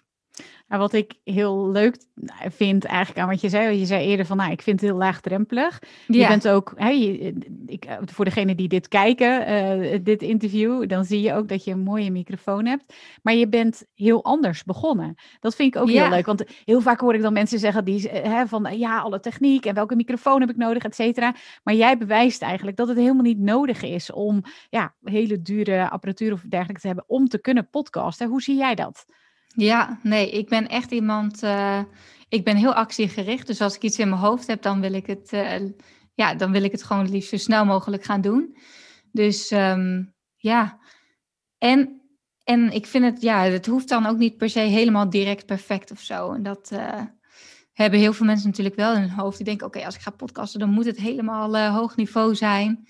Nou, 0.68 0.82
wat 0.82 0.92
ik 0.92 1.14
heel 1.24 1.70
leuk 1.70 1.96
vind 2.48 2.84
eigenlijk 2.84 3.18
aan 3.18 3.28
wat 3.28 3.40
je 3.40 3.48
zei, 3.48 3.78
je 3.78 3.86
zei 3.86 4.06
eerder 4.06 4.26
van, 4.26 4.36
nou, 4.36 4.50
ik 4.50 4.62
vind 4.62 4.80
het 4.80 4.90
heel 4.90 4.98
laagdrempelig. 4.98 5.82
Je 6.06 6.26
bent 6.26 6.48
ook, 6.48 6.72
hè, 6.76 6.90
ik, 7.66 7.86
voor 8.04 8.24
degenen 8.24 8.56
die 8.56 8.68
dit 8.68 8.88
kijken, 8.88 9.50
uh, 9.50 9.98
dit 10.02 10.22
interview, 10.22 10.88
dan 10.88 11.04
zie 11.04 11.20
je 11.20 11.34
ook 11.34 11.48
dat 11.48 11.64
je 11.64 11.70
een 11.70 11.82
mooie 11.82 12.10
microfoon 12.10 12.66
hebt. 12.66 12.94
Maar 13.22 13.34
je 13.34 13.48
bent 13.48 13.84
heel 13.94 14.24
anders 14.24 14.64
begonnen. 14.64 15.14
Dat 15.40 15.54
vind 15.54 15.74
ik 15.74 15.80
ook 15.80 15.90
heel 15.90 16.08
leuk, 16.08 16.26
want 16.26 16.44
heel 16.64 16.80
vaak 16.80 17.00
hoor 17.00 17.14
ik 17.14 17.22
dan 17.22 17.32
mensen 17.32 17.58
zeggen 17.58 17.84
die, 17.84 18.08
hè, 18.08 18.46
van, 18.46 18.78
ja, 18.78 19.00
alle 19.00 19.20
techniek 19.20 19.66
en 19.66 19.74
welke 19.74 19.96
microfoon 19.96 20.40
heb 20.40 20.50
ik 20.50 20.56
nodig, 20.56 20.82
et 20.82 20.94
cetera. 20.94 21.34
Maar 21.62 21.74
jij 21.74 21.98
bewijst 21.98 22.42
eigenlijk 22.42 22.76
dat 22.76 22.88
het 22.88 22.96
helemaal 22.96 23.22
niet 23.22 23.40
nodig 23.40 23.82
is 23.82 24.12
om, 24.12 24.42
ja, 24.68 24.94
hele 25.02 25.42
dure 25.42 25.90
apparatuur 25.90 26.32
of 26.32 26.42
dergelijke 26.48 26.80
te 26.80 26.86
hebben 26.86 27.04
om 27.08 27.28
te 27.28 27.40
kunnen 27.40 27.68
podcasten. 27.70 28.28
Hoe 28.28 28.42
zie 28.42 28.56
jij 28.56 28.74
dat? 28.74 29.04
Ja, 29.56 29.98
nee, 30.02 30.30
ik 30.30 30.48
ben 30.48 30.68
echt 30.68 30.90
iemand. 30.90 31.42
Uh, 31.42 31.80
ik 32.28 32.44
ben 32.44 32.56
heel 32.56 32.74
actiegericht. 32.74 33.46
Dus 33.46 33.60
als 33.60 33.74
ik 33.74 33.82
iets 33.82 33.98
in 33.98 34.08
mijn 34.08 34.20
hoofd 34.20 34.46
heb, 34.46 34.62
dan 34.62 34.80
wil 34.80 34.92
ik 34.92 35.06
het, 35.06 35.32
uh, 35.32 35.70
ja, 36.14 36.34
dan 36.34 36.52
wil 36.52 36.62
ik 36.62 36.72
het 36.72 36.82
gewoon 36.82 37.10
liefst 37.10 37.30
zo 37.30 37.36
snel 37.36 37.64
mogelijk 37.64 38.04
gaan 38.04 38.20
doen. 38.20 38.56
Dus 39.12 39.50
um, 39.50 40.14
ja. 40.36 40.78
En, 41.58 42.00
en 42.44 42.72
ik 42.72 42.86
vind 42.86 43.04
het, 43.04 43.22
ja, 43.22 43.42
het 43.42 43.66
hoeft 43.66 43.88
dan 43.88 44.06
ook 44.06 44.18
niet 44.18 44.36
per 44.36 44.50
se 44.50 44.60
helemaal 44.60 45.10
direct 45.10 45.46
perfect 45.46 45.90
of 45.90 46.00
zo. 46.00 46.32
En 46.32 46.42
dat 46.42 46.70
uh, 46.72 47.02
hebben 47.72 47.98
heel 47.98 48.12
veel 48.12 48.26
mensen 48.26 48.48
natuurlijk 48.48 48.76
wel 48.76 48.94
in 48.94 49.00
hun 49.00 49.10
hoofd. 49.10 49.36
Die 49.36 49.46
denken, 49.46 49.66
oké, 49.66 49.84
als 49.84 49.94
ik 49.94 50.00
ga 50.00 50.10
podcasten, 50.10 50.60
dan 50.60 50.70
moet 50.70 50.84
het 50.84 50.96
helemaal 50.96 51.58
hoog 51.58 51.96
niveau 51.96 52.34
zijn. 52.34 52.88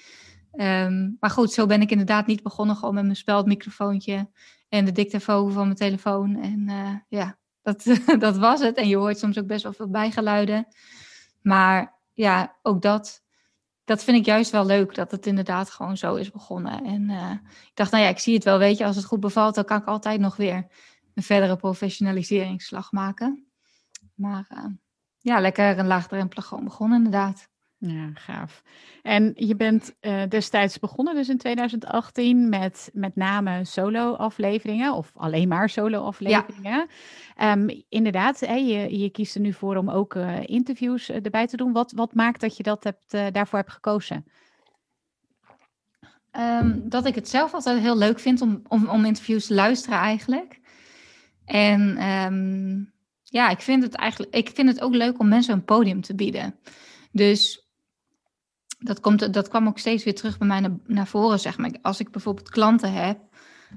Um, 0.53 1.17
maar 1.21 1.31
goed, 1.31 1.53
zo 1.53 1.67
ben 1.67 1.81
ik 1.81 1.91
inderdaad 1.91 2.27
niet 2.27 2.43
begonnen, 2.43 2.77
gewoon 2.77 2.95
met 2.95 3.05
mijn 3.05 3.17
speldmicrofoontje 3.17 4.31
en 4.71 4.85
de 4.85 4.93
dictafoon 4.93 5.53
van 5.53 5.65
mijn 5.65 5.77
telefoon. 5.77 6.37
En 6.37 6.69
uh, 6.69 6.95
ja, 7.09 7.39
dat, 7.63 7.85
dat 8.19 8.37
was 8.37 8.61
het. 8.61 8.77
En 8.77 8.89
je 8.89 8.97
hoort 8.97 9.19
soms 9.19 9.39
ook 9.39 9.47
best 9.47 9.63
wel 9.63 9.73
veel 9.73 9.91
bijgeluiden. 9.91 10.67
Maar 11.43 11.99
ja, 12.15 12.57
ook 12.63 12.83
dat, 12.83 13.23
dat 13.85 14.05
vind 14.05 14.17
ik 14.17 14.25
juist 14.25 14.51
wel 14.51 14.67
leuk, 14.67 14.95
dat 14.95 15.11
het 15.11 15.27
inderdaad 15.27 15.71
gewoon 15.71 15.97
zo 15.97 16.15
is 16.15 16.31
begonnen. 16.31 16.85
En 16.85 17.09
uh, 17.09 17.31
ik 17.43 17.71
dacht, 17.75 17.91
nou 17.91 18.05
ja, 18.05 18.11
ik 18.11 18.19
zie 18.19 18.35
het 18.35 18.45
wel, 18.45 18.59
weet 18.59 18.79
je, 18.79 18.85
als 18.85 18.97
het 18.97 19.05
goed 19.05 19.21
bevalt, 19.21 19.55
dan 19.55 19.65
kan 19.65 19.79
ik 19.79 19.87
altijd 19.87 20.21
nog 20.21 20.37
weer 20.37 20.67
een 21.15 21.23
verdere 21.23 21.57
professionaliseringsslag 21.57 22.93
maken. 22.93 23.47
Maar 24.15 24.47
uh, 24.49 24.65
ja, 25.19 25.41
lekker 25.41 25.79
een 25.79 25.87
laagdrempelig 25.87 26.47
gewoon 26.47 26.65
begonnen 26.65 26.97
inderdaad. 26.97 27.50
Ja, 27.83 28.11
gaaf. 28.15 28.63
En 29.03 29.33
je 29.37 29.57
bent 29.57 29.95
uh, 30.01 30.23
destijds 30.29 30.79
begonnen, 30.79 31.15
dus 31.15 31.29
in 31.29 31.39
2018, 31.39 32.49
met 32.49 32.91
met 32.93 33.17
name 33.17 33.65
solo-afleveringen 33.65 34.95
of 34.95 35.11
alleen 35.15 35.49
maar 35.49 35.69
solo-afleveringen. 35.69 36.87
Ja. 37.37 37.53
Um, 37.53 37.85
inderdaad, 37.89 38.41
hè, 38.41 38.55
je, 38.55 38.99
je 38.99 39.11
kiest 39.11 39.35
er 39.35 39.41
nu 39.41 39.53
voor 39.53 39.77
om 39.77 39.91
ook 39.91 40.15
uh, 40.15 40.39
interviews 40.43 41.11
uh, 41.11 41.25
erbij 41.25 41.47
te 41.47 41.57
doen. 41.57 41.73
Wat, 41.73 41.93
wat 41.93 42.15
maakt 42.15 42.41
dat 42.41 42.57
je 42.57 42.63
dat 42.63 42.85
hebt, 42.85 43.35
daarvoor 43.35 43.59
hebt 43.59 43.73
gekozen? 43.73 44.25
Um, 46.39 46.89
dat 46.89 47.07
ik 47.07 47.15
het 47.15 47.29
zelf 47.29 47.55
altijd 47.55 47.81
heel 47.81 47.99
leuk 47.99 48.19
vind 48.19 48.41
om, 48.41 48.63
om, 48.69 48.89
om 48.89 49.05
interviews 49.05 49.47
te 49.47 49.55
luisteren 49.55 49.99
eigenlijk. 49.99 50.61
En 51.45 52.09
um, 52.09 52.93
ja, 53.23 53.49
ik 53.49 53.61
vind 53.61 53.83
het 53.83 53.95
eigenlijk, 53.95 54.35
ik 54.35 54.51
vind 54.55 54.69
het 54.69 54.81
ook 54.81 54.95
leuk 54.95 55.19
om 55.19 55.29
mensen 55.29 55.55
een 55.55 55.65
podium 55.65 56.01
te 56.01 56.15
bieden. 56.15 56.59
Dus 57.13 57.70
dat, 58.81 59.01
komt, 59.01 59.33
dat 59.33 59.49
kwam 59.49 59.67
ook 59.67 59.79
steeds 59.79 60.05
weer 60.05 60.15
terug 60.15 60.39
bij 60.39 60.47
mij 60.47 60.71
naar, 60.87 61.07
voren, 61.07 61.41
zeg 61.41 61.59
maar. 61.59 61.71
Als 61.83 62.01
ik 62.01 62.11
bijvoorbeeld 62.11 62.51
klanten 62.51 62.93
heb 62.93 63.19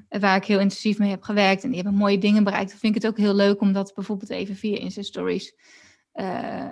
waar 0.10 0.36
ik 0.36 0.46
heel 0.46 0.60
intensief 0.60 0.98
mee 0.98 1.10
heb 1.10 1.24
gewerkt 1.24 1.64
en 1.64 1.70
die 1.70 1.82
hebben 1.82 2.00
mooie 2.00 2.18
dingen 2.18 2.44
bereikt, 2.44 2.70
dan 2.70 2.80
vind 2.80 2.96
ik 2.96 3.02
het 3.02 3.12
ook 3.12 3.18
heel 3.18 3.34
leuk 3.34 3.62
om 3.62 3.74
dat 3.74 3.94
bijvoorbeeld 3.96 4.30
even 4.30 4.56
via 4.56 4.78
Insta 4.78 5.02
Stories 5.02 5.56
uh, 6.14 6.70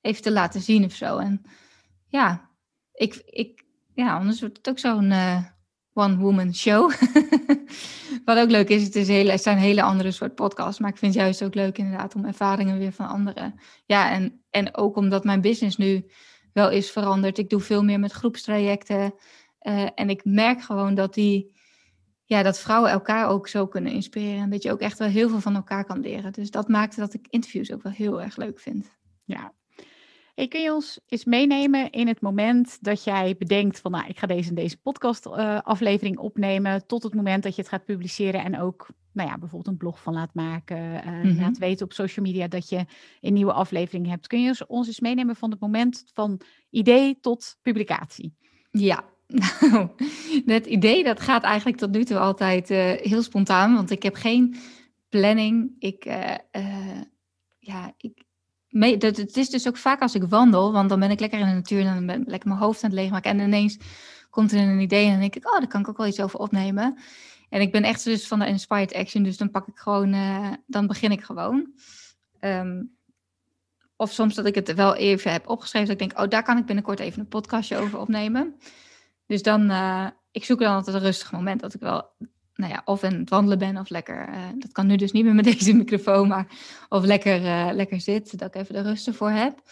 even 0.00 0.22
te 0.22 0.32
laten 0.32 0.60
zien 0.60 0.84
of 0.84 0.92
zo. 0.92 1.18
En 1.18 1.42
ja, 2.06 2.50
ik, 2.92 3.22
ik, 3.26 3.64
ja 3.94 4.16
anders 4.16 4.40
wordt 4.40 4.56
het 4.56 4.68
ook 4.68 4.78
zo'n 4.78 5.10
uh, 5.10 5.44
one-woman 5.92 6.54
show. 6.54 6.92
Wat 8.24 8.38
ook 8.38 8.50
leuk 8.50 8.68
is, 8.68 8.82
het, 8.82 8.96
is 8.96 9.08
hele, 9.08 9.30
het 9.30 9.42
zijn 9.42 9.58
hele 9.58 9.82
andere 9.82 10.10
soort 10.10 10.34
podcasts, 10.34 10.80
maar 10.80 10.90
ik 10.90 10.96
vind 10.96 11.14
het 11.14 11.22
juist 11.22 11.42
ook 11.42 11.54
leuk 11.54 11.78
inderdaad 11.78 12.14
om 12.14 12.24
ervaringen 12.24 12.78
weer 12.78 12.92
van 12.92 13.08
anderen. 13.08 13.60
Ja, 13.86 14.10
en, 14.10 14.44
en 14.50 14.76
ook 14.76 14.96
omdat 14.96 15.24
mijn 15.24 15.40
business 15.40 15.76
nu 15.76 16.06
wel 16.56 16.70
is 16.70 16.90
veranderd. 16.90 17.38
Ik 17.38 17.50
doe 17.50 17.60
veel 17.60 17.82
meer 17.82 18.00
met 18.00 18.12
groepstrajecten. 18.12 19.14
Uh, 19.62 19.88
en 19.94 20.10
ik 20.10 20.24
merk 20.24 20.62
gewoon 20.62 20.94
dat 20.94 21.14
die, 21.14 21.56
ja, 22.24 22.42
dat 22.42 22.58
vrouwen 22.58 22.90
elkaar 22.90 23.28
ook 23.28 23.48
zo 23.48 23.66
kunnen 23.66 23.92
inspireren. 23.92 24.42
En 24.42 24.50
dat 24.50 24.62
je 24.62 24.72
ook 24.72 24.80
echt 24.80 24.98
wel 24.98 25.08
heel 25.08 25.28
veel 25.28 25.40
van 25.40 25.54
elkaar 25.54 25.84
kan 25.84 26.00
leren. 26.00 26.32
Dus 26.32 26.50
dat 26.50 26.68
maakt 26.68 26.96
dat 26.96 27.14
ik 27.14 27.26
interviews 27.30 27.72
ook 27.72 27.82
wel 27.82 27.92
heel 27.92 28.22
erg 28.22 28.36
leuk 28.36 28.60
vind. 28.60 28.96
Ja. 29.24 29.52
Hey, 30.36 30.48
kun 30.48 30.60
je 30.60 30.74
ons 30.74 31.00
eens 31.06 31.24
meenemen 31.24 31.90
in 31.90 32.08
het 32.08 32.20
moment 32.20 32.78
dat 32.84 33.04
jij 33.04 33.36
bedenkt 33.38 33.80
van, 33.80 33.90
nou, 33.90 34.06
ik 34.06 34.18
ga 34.18 34.26
deze 34.26 34.48
en 34.48 34.54
deze 34.54 34.80
podcast 34.80 35.26
uh, 35.26 35.60
aflevering 35.62 36.18
opnemen, 36.18 36.86
tot 36.86 37.02
het 37.02 37.14
moment 37.14 37.42
dat 37.42 37.54
je 37.54 37.60
het 37.60 37.70
gaat 37.70 37.84
publiceren 37.84 38.44
en 38.44 38.60
ook 38.60 38.88
nou 39.12 39.28
ja, 39.28 39.38
bijvoorbeeld 39.38 39.72
een 39.72 39.76
blog 39.76 40.02
van 40.02 40.14
laat 40.14 40.34
maken, 40.34 40.78
uh, 40.78 41.06
mm-hmm. 41.06 41.40
laat 41.40 41.58
weten 41.58 41.84
op 41.84 41.92
social 41.92 42.24
media 42.24 42.48
dat 42.48 42.68
je 42.68 42.84
een 43.20 43.32
nieuwe 43.32 43.52
aflevering 43.52 44.06
hebt. 44.06 44.26
Kun 44.26 44.42
je 44.42 44.64
ons 44.68 44.86
eens 44.86 45.00
meenemen 45.00 45.36
van 45.36 45.50
het 45.50 45.60
moment 45.60 46.04
van 46.14 46.40
idee 46.70 47.18
tot 47.20 47.58
publicatie? 47.62 48.36
Ja, 48.70 49.04
nou, 49.26 49.88
het 50.56 50.66
idee 50.66 51.04
dat 51.04 51.20
gaat 51.20 51.42
eigenlijk 51.42 51.78
tot 51.78 51.90
nu 51.90 52.04
toe 52.04 52.18
altijd 52.18 52.70
uh, 52.70 52.92
heel 52.92 53.22
spontaan, 53.22 53.74
want 53.74 53.90
ik 53.90 54.02
heb 54.02 54.14
geen 54.14 54.56
planning. 55.08 55.76
Ik, 55.78 56.04
uh, 56.04 56.34
ja, 57.58 57.94
ik, 57.96 58.25
mee, 58.76 58.96
dat, 58.96 59.16
het 59.16 59.36
is 59.36 59.48
dus 59.48 59.68
ook 59.68 59.76
vaak 59.76 60.00
als 60.00 60.14
ik 60.14 60.22
wandel, 60.28 60.72
want 60.72 60.88
dan 60.88 61.00
ben 61.00 61.10
ik 61.10 61.20
lekker 61.20 61.38
in 61.38 61.46
de 61.46 61.52
natuur 61.52 61.86
en 61.86 61.94
dan 61.94 62.06
ben 62.06 62.20
ik 62.20 62.28
lekker 62.28 62.48
mijn 62.48 62.60
hoofd 62.60 62.84
aan 62.84 62.90
het 62.90 62.98
leegmaken. 62.98 63.30
En 63.30 63.46
ineens 63.46 63.78
komt 64.30 64.52
er 64.52 64.58
een 64.58 64.80
idee 64.80 65.04
en 65.04 65.10
dan 65.10 65.20
denk 65.20 65.34
ik, 65.34 65.46
oh, 65.46 65.58
daar 65.58 65.68
kan 65.68 65.80
ik 65.80 65.88
ook 65.88 65.96
wel 65.96 66.06
iets 66.06 66.20
over 66.20 66.38
opnemen. 66.38 66.98
En 67.48 67.60
ik 67.60 67.72
ben 67.72 67.82
echt 67.82 68.04
dus 68.04 68.26
van 68.26 68.38
de 68.38 68.46
inspired 68.46 68.94
action, 68.94 69.22
dus 69.22 69.36
dan 69.36 69.50
pak 69.50 69.66
ik 69.66 69.76
gewoon, 69.76 70.14
uh, 70.14 70.52
dan 70.66 70.86
begin 70.86 71.10
ik 71.10 71.22
gewoon. 71.22 71.72
Um, 72.40 72.94
of 73.96 74.12
soms 74.12 74.34
dat 74.34 74.46
ik 74.46 74.54
het 74.54 74.74
wel 74.74 74.94
even 74.94 75.32
heb 75.32 75.48
opgeschreven, 75.48 75.88
dat 75.88 76.00
ik 76.00 76.08
denk, 76.08 76.24
oh, 76.24 76.30
daar 76.30 76.42
kan 76.42 76.58
ik 76.58 76.66
binnenkort 76.66 77.00
even 77.00 77.20
een 77.20 77.28
podcastje 77.28 77.76
over 77.76 77.98
opnemen. 77.98 78.54
Dus 79.26 79.42
dan, 79.42 79.70
uh, 79.70 80.06
ik 80.30 80.44
zoek 80.44 80.60
dan 80.60 80.74
altijd 80.74 80.96
een 80.96 81.02
rustig 81.02 81.32
moment 81.32 81.60
dat 81.60 81.74
ik 81.74 81.80
wel, 81.80 82.08
nou 82.56 82.72
ja, 82.72 82.82
of 82.84 83.02
in 83.02 83.18
het 83.18 83.30
wandelen 83.30 83.58
ben 83.58 83.76
of 83.76 83.88
lekker, 83.88 84.28
uh, 84.28 84.48
dat 84.58 84.72
kan 84.72 84.86
nu 84.86 84.96
dus 84.96 85.12
niet 85.12 85.24
meer 85.24 85.34
met 85.34 85.44
deze 85.58 85.74
microfoon, 85.74 86.28
maar 86.28 86.46
of 86.88 87.04
lekker, 87.04 87.40
lekker 87.74 88.00
zit, 88.00 88.38
dat 88.38 88.54
ik 88.54 88.60
even 88.60 88.74
de 88.74 88.80
rust 88.80 89.06
ervoor 89.06 89.30
heb. 89.30 89.62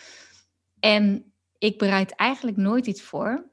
En 0.81 1.33
ik 1.59 1.79
bereid 1.79 2.11
eigenlijk 2.15 2.57
nooit 2.57 2.87
iets 2.87 3.03
voor. 3.03 3.51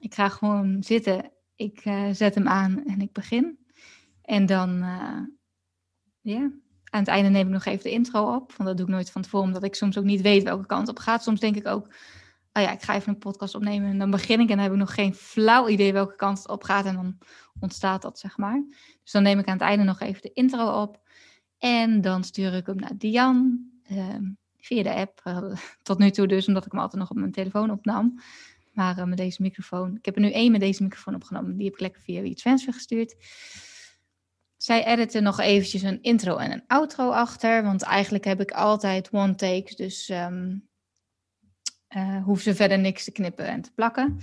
Ik 0.00 0.14
ga 0.14 0.28
gewoon 0.28 0.82
zitten, 0.82 1.30
ik 1.56 1.82
zet 2.12 2.34
hem 2.34 2.48
aan 2.48 2.84
en 2.84 3.00
ik 3.00 3.12
begin. 3.12 3.58
En 4.24 4.46
dan, 4.46 4.76
uh, 4.82 5.20
ja, 6.20 6.50
aan 6.84 7.00
het 7.00 7.08
einde 7.08 7.28
neem 7.28 7.46
ik 7.46 7.52
nog 7.52 7.64
even 7.64 7.82
de 7.82 7.90
intro 7.90 8.34
op. 8.34 8.52
Want 8.52 8.68
dat 8.68 8.76
doe 8.76 8.86
ik 8.86 8.92
nooit 8.92 9.10
van 9.10 9.22
tevoren, 9.22 9.46
omdat 9.46 9.64
ik 9.64 9.74
soms 9.74 9.98
ook 9.98 10.04
niet 10.04 10.20
weet 10.20 10.42
welke 10.42 10.66
kant 10.66 10.88
op 10.88 10.98
gaat. 10.98 11.22
Soms 11.22 11.40
denk 11.40 11.56
ik 11.56 11.66
ook, 11.66 11.94
oh 12.54 12.62
ja, 12.62 12.72
ik 12.72 12.82
ga 12.82 12.94
even 12.94 13.12
een 13.12 13.18
podcast 13.18 13.54
opnemen. 13.54 13.90
En 13.90 13.98
dan 13.98 14.10
begin 14.10 14.40
ik 14.40 14.48
en 14.48 14.54
dan 14.54 14.64
heb 14.64 14.72
ik 14.72 14.78
nog 14.78 14.94
geen 14.94 15.14
flauw 15.14 15.68
idee 15.68 15.92
welke 15.92 16.16
kant 16.16 16.38
het 16.38 16.48
op 16.48 16.62
gaat. 16.62 16.84
En 16.84 16.94
dan 16.94 17.18
ontstaat 17.60 18.02
dat, 18.02 18.18
zeg 18.18 18.36
maar. 18.36 18.64
Dus 19.02 19.12
dan 19.12 19.22
neem 19.22 19.38
ik 19.38 19.46
aan 19.46 19.52
het 19.52 19.62
einde 19.62 19.84
nog 19.84 20.00
even 20.00 20.22
de 20.22 20.32
intro 20.32 20.82
op. 20.82 21.00
En 21.58 22.00
dan 22.00 22.24
stuur 22.24 22.54
ik 22.54 22.66
hem 22.66 22.76
naar 22.76 22.96
Dian 22.98 23.70
ehm, 23.82 24.24
via 24.58 24.82
de 24.82 24.94
app. 24.94 25.20
Eh, 25.24 25.56
tot 25.82 25.98
nu 25.98 26.10
toe 26.10 26.26
dus, 26.26 26.46
omdat 26.46 26.64
ik 26.64 26.72
hem 26.72 26.80
altijd 26.80 27.00
nog 27.00 27.10
op 27.10 27.16
mijn 27.16 27.32
telefoon 27.32 27.70
opnam. 27.70 28.18
Maar 28.72 28.98
uh, 28.98 29.04
met 29.04 29.18
deze 29.18 29.42
microfoon, 29.42 29.96
ik 29.96 30.04
heb 30.04 30.14
er 30.14 30.20
nu 30.20 30.30
één 30.30 30.52
met 30.52 30.60
deze 30.60 30.82
microfoon 30.82 31.14
opgenomen. 31.14 31.56
Die 31.56 31.64
heb 31.64 31.74
ik 31.74 31.80
lekker 31.80 32.02
via 32.02 32.22
WeTransfer 32.22 32.72
gestuurd. 32.72 33.14
Zij 34.56 34.86
editen 34.86 35.22
nog 35.22 35.40
eventjes 35.40 35.82
een 35.82 36.02
intro 36.02 36.36
en 36.36 36.52
een 36.52 36.64
outro 36.66 37.10
achter. 37.10 37.62
Want 37.62 37.82
eigenlijk 37.82 38.24
heb 38.24 38.40
ik 38.40 38.50
altijd 38.50 39.10
one 39.12 39.34
takes. 39.34 39.76
Dus 39.76 40.08
um, 40.08 40.68
uh, 41.96 42.24
hoeven 42.24 42.44
ze 42.44 42.54
verder 42.54 42.78
niks 42.78 43.04
te 43.04 43.12
knippen 43.12 43.46
en 43.46 43.62
te 43.62 43.72
plakken. 43.72 44.18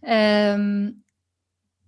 Um, 0.00 1.04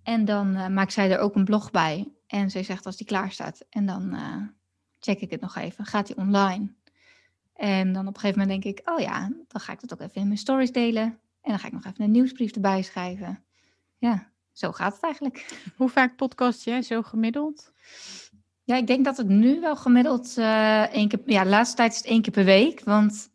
en 0.03 0.25
dan 0.25 0.55
uh, 0.55 0.67
maakt 0.67 0.93
zij 0.93 1.11
er 1.11 1.19
ook 1.19 1.35
een 1.35 1.45
blog 1.45 1.71
bij. 1.71 2.07
En 2.27 2.49
zij 2.49 2.63
zegt 2.63 2.85
als 2.85 2.97
die 2.97 3.07
klaar 3.07 3.31
staat. 3.31 3.65
En 3.69 3.85
dan 3.85 4.13
uh, 4.13 4.35
check 4.99 5.19
ik 5.19 5.31
het 5.31 5.41
nog 5.41 5.55
even. 5.55 5.85
Gaat 5.85 6.07
die 6.07 6.17
online? 6.17 6.73
En 7.53 7.93
dan 7.93 8.07
op 8.07 8.13
een 8.13 8.19
gegeven 8.19 8.41
moment 8.41 8.63
denk 8.63 8.77
ik, 8.77 8.89
oh 8.89 8.99
ja, 8.99 9.31
dan 9.47 9.61
ga 9.61 9.73
ik 9.73 9.81
dat 9.81 9.93
ook 9.93 9.99
even 9.99 10.21
in 10.21 10.27
mijn 10.27 10.39
stories 10.39 10.71
delen. 10.71 11.03
En 11.41 11.49
dan 11.51 11.59
ga 11.59 11.67
ik 11.67 11.73
nog 11.73 11.85
even 11.85 12.03
een 12.03 12.11
nieuwsbrief 12.11 12.51
erbij 12.51 12.81
schrijven. 12.81 13.43
Ja, 13.97 14.31
zo 14.51 14.71
gaat 14.71 14.93
het 14.93 15.03
eigenlijk. 15.03 15.61
Hoe 15.75 15.89
vaak 15.89 16.15
podcast 16.15 16.63
jij 16.63 16.81
zo 16.81 17.01
gemiddeld? 17.01 17.71
Ja, 18.63 18.75
ik 18.75 18.87
denk 18.87 19.05
dat 19.05 19.17
het 19.17 19.27
nu 19.27 19.59
wel 19.59 19.75
gemiddeld 19.75 20.35
uh, 20.37 20.93
één 20.93 21.07
keer... 21.07 21.21
Ja, 21.25 21.43
de 21.43 21.49
laatste 21.49 21.75
tijd 21.75 21.91
is 21.91 21.97
het 21.97 22.07
één 22.07 22.21
keer 22.21 22.33
per 22.33 22.45
week. 22.45 22.83
Want 22.83 23.29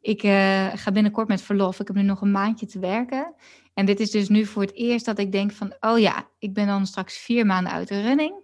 ik 0.00 0.22
uh, 0.22 0.66
ga 0.74 0.92
binnenkort 0.92 1.28
met 1.28 1.42
verlof. 1.42 1.80
Ik 1.80 1.86
heb 1.86 1.96
nu 1.96 2.02
nog 2.02 2.20
een 2.20 2.30
maandje 2.30 2.66
te 2.66 2.78
werken. 2.78 3.34
En 3.74 3.86
dit 3.86 4.00
is 4.00 4.10
dus 4.10 4.28
nu 4.28 4.46
voor 4.46 4.62
het 4.62 4.74
eerst 4.74 5.04
dat 5.04 5.18
ik 5.18 5.32
denk 5.32 5.52
van... 5.52 5.74
Oh 5.80 5.98
ja, 5.98 6.28
ik 6.38 6.54
ben 6.54 6.66
dan 6.66 6.86
straks 6.86 7.18
vier 7.18 7.46
maanden 7.46 7.72
uit 7.72 7.88
de 7.88 8.00
running. 8.00 8.34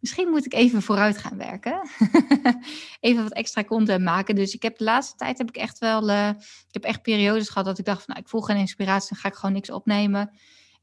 Misschien 0.00 0.28
moet 0.28 0.46
ik 0.46 0.54
even 0.54 0.82
vooruit 0.82 1.18
gaan 1.18 1.36
werken. 1.36 1.88
even 3.00 3.22
wat 3.22 3.32
extra 3.32 3.64
content 3.64 4.04
maken. 4.04 4.34
Dus 4.34 4.54
ik 4.54 4.62
heb 4.62 4.78
de 4.78 4.84
laatste 4.84 5.16
tijd 5.16 5.38
heb 5.38 5.48
ik 5.48 5.56
echt 5.56 5.78
wel... 5.78 6.10
Uh, 6.10 6.28
ik 6.38 6.72
heb 6.74 6.84
echt 6.84 7.02
periodes 7.02 7.48
gehad 7.48 7.64
dat 7.64 7.78
ik 7.78 7.84
dacht 7.84 8.04
van... 8.04 8.06
Nou, 8.08 8.20
ik 8.20 8.28
voel 8.28 8.40
geen 8.40 8.56
inspiratie, 8.56 9.08
dan 9.08 9.18
ga 9.18 9.28
ik 9.28 9.34
gewoon 9.34 9.54
niks 9.54 9.70
opnemen. 9.70 10.30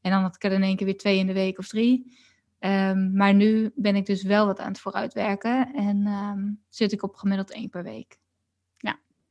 En 0.01 0.11
dan 0.11 0.21
had 0.21 0.35
ik 0.35 0.43
er 0.43 0.51
in 0.51 0.63
één 0.63 0.75
keer 0.75 0.85
weer 0.85 0.97
twee 0.97 1.17
in 1.17 1.27
de 1.27 1.33
week 1.33 1.57
of 1.57 1.67
drie. 1.67 2.17
Um, 2.59 3.15
maar 3.15 3.33
nu 3.33 3.71
ben 3.75 3.95
ik 3.95 4.05
dus 4.05 4.23
wel 4.23 4.45
wat 4.45 4.59
aan 4.59 4.71
het 4.71 4.79
vooruitwerken. 4.79 5.73
En 5.73 6.07
um, 6.07 6.63
zit 6.69 6.91
ik 6.91 7.03
op 7.03 7.15
gemiddeld 7.15 7.51
één 7.51 7.69
per 7.69 7.83
week. 7.83 8.21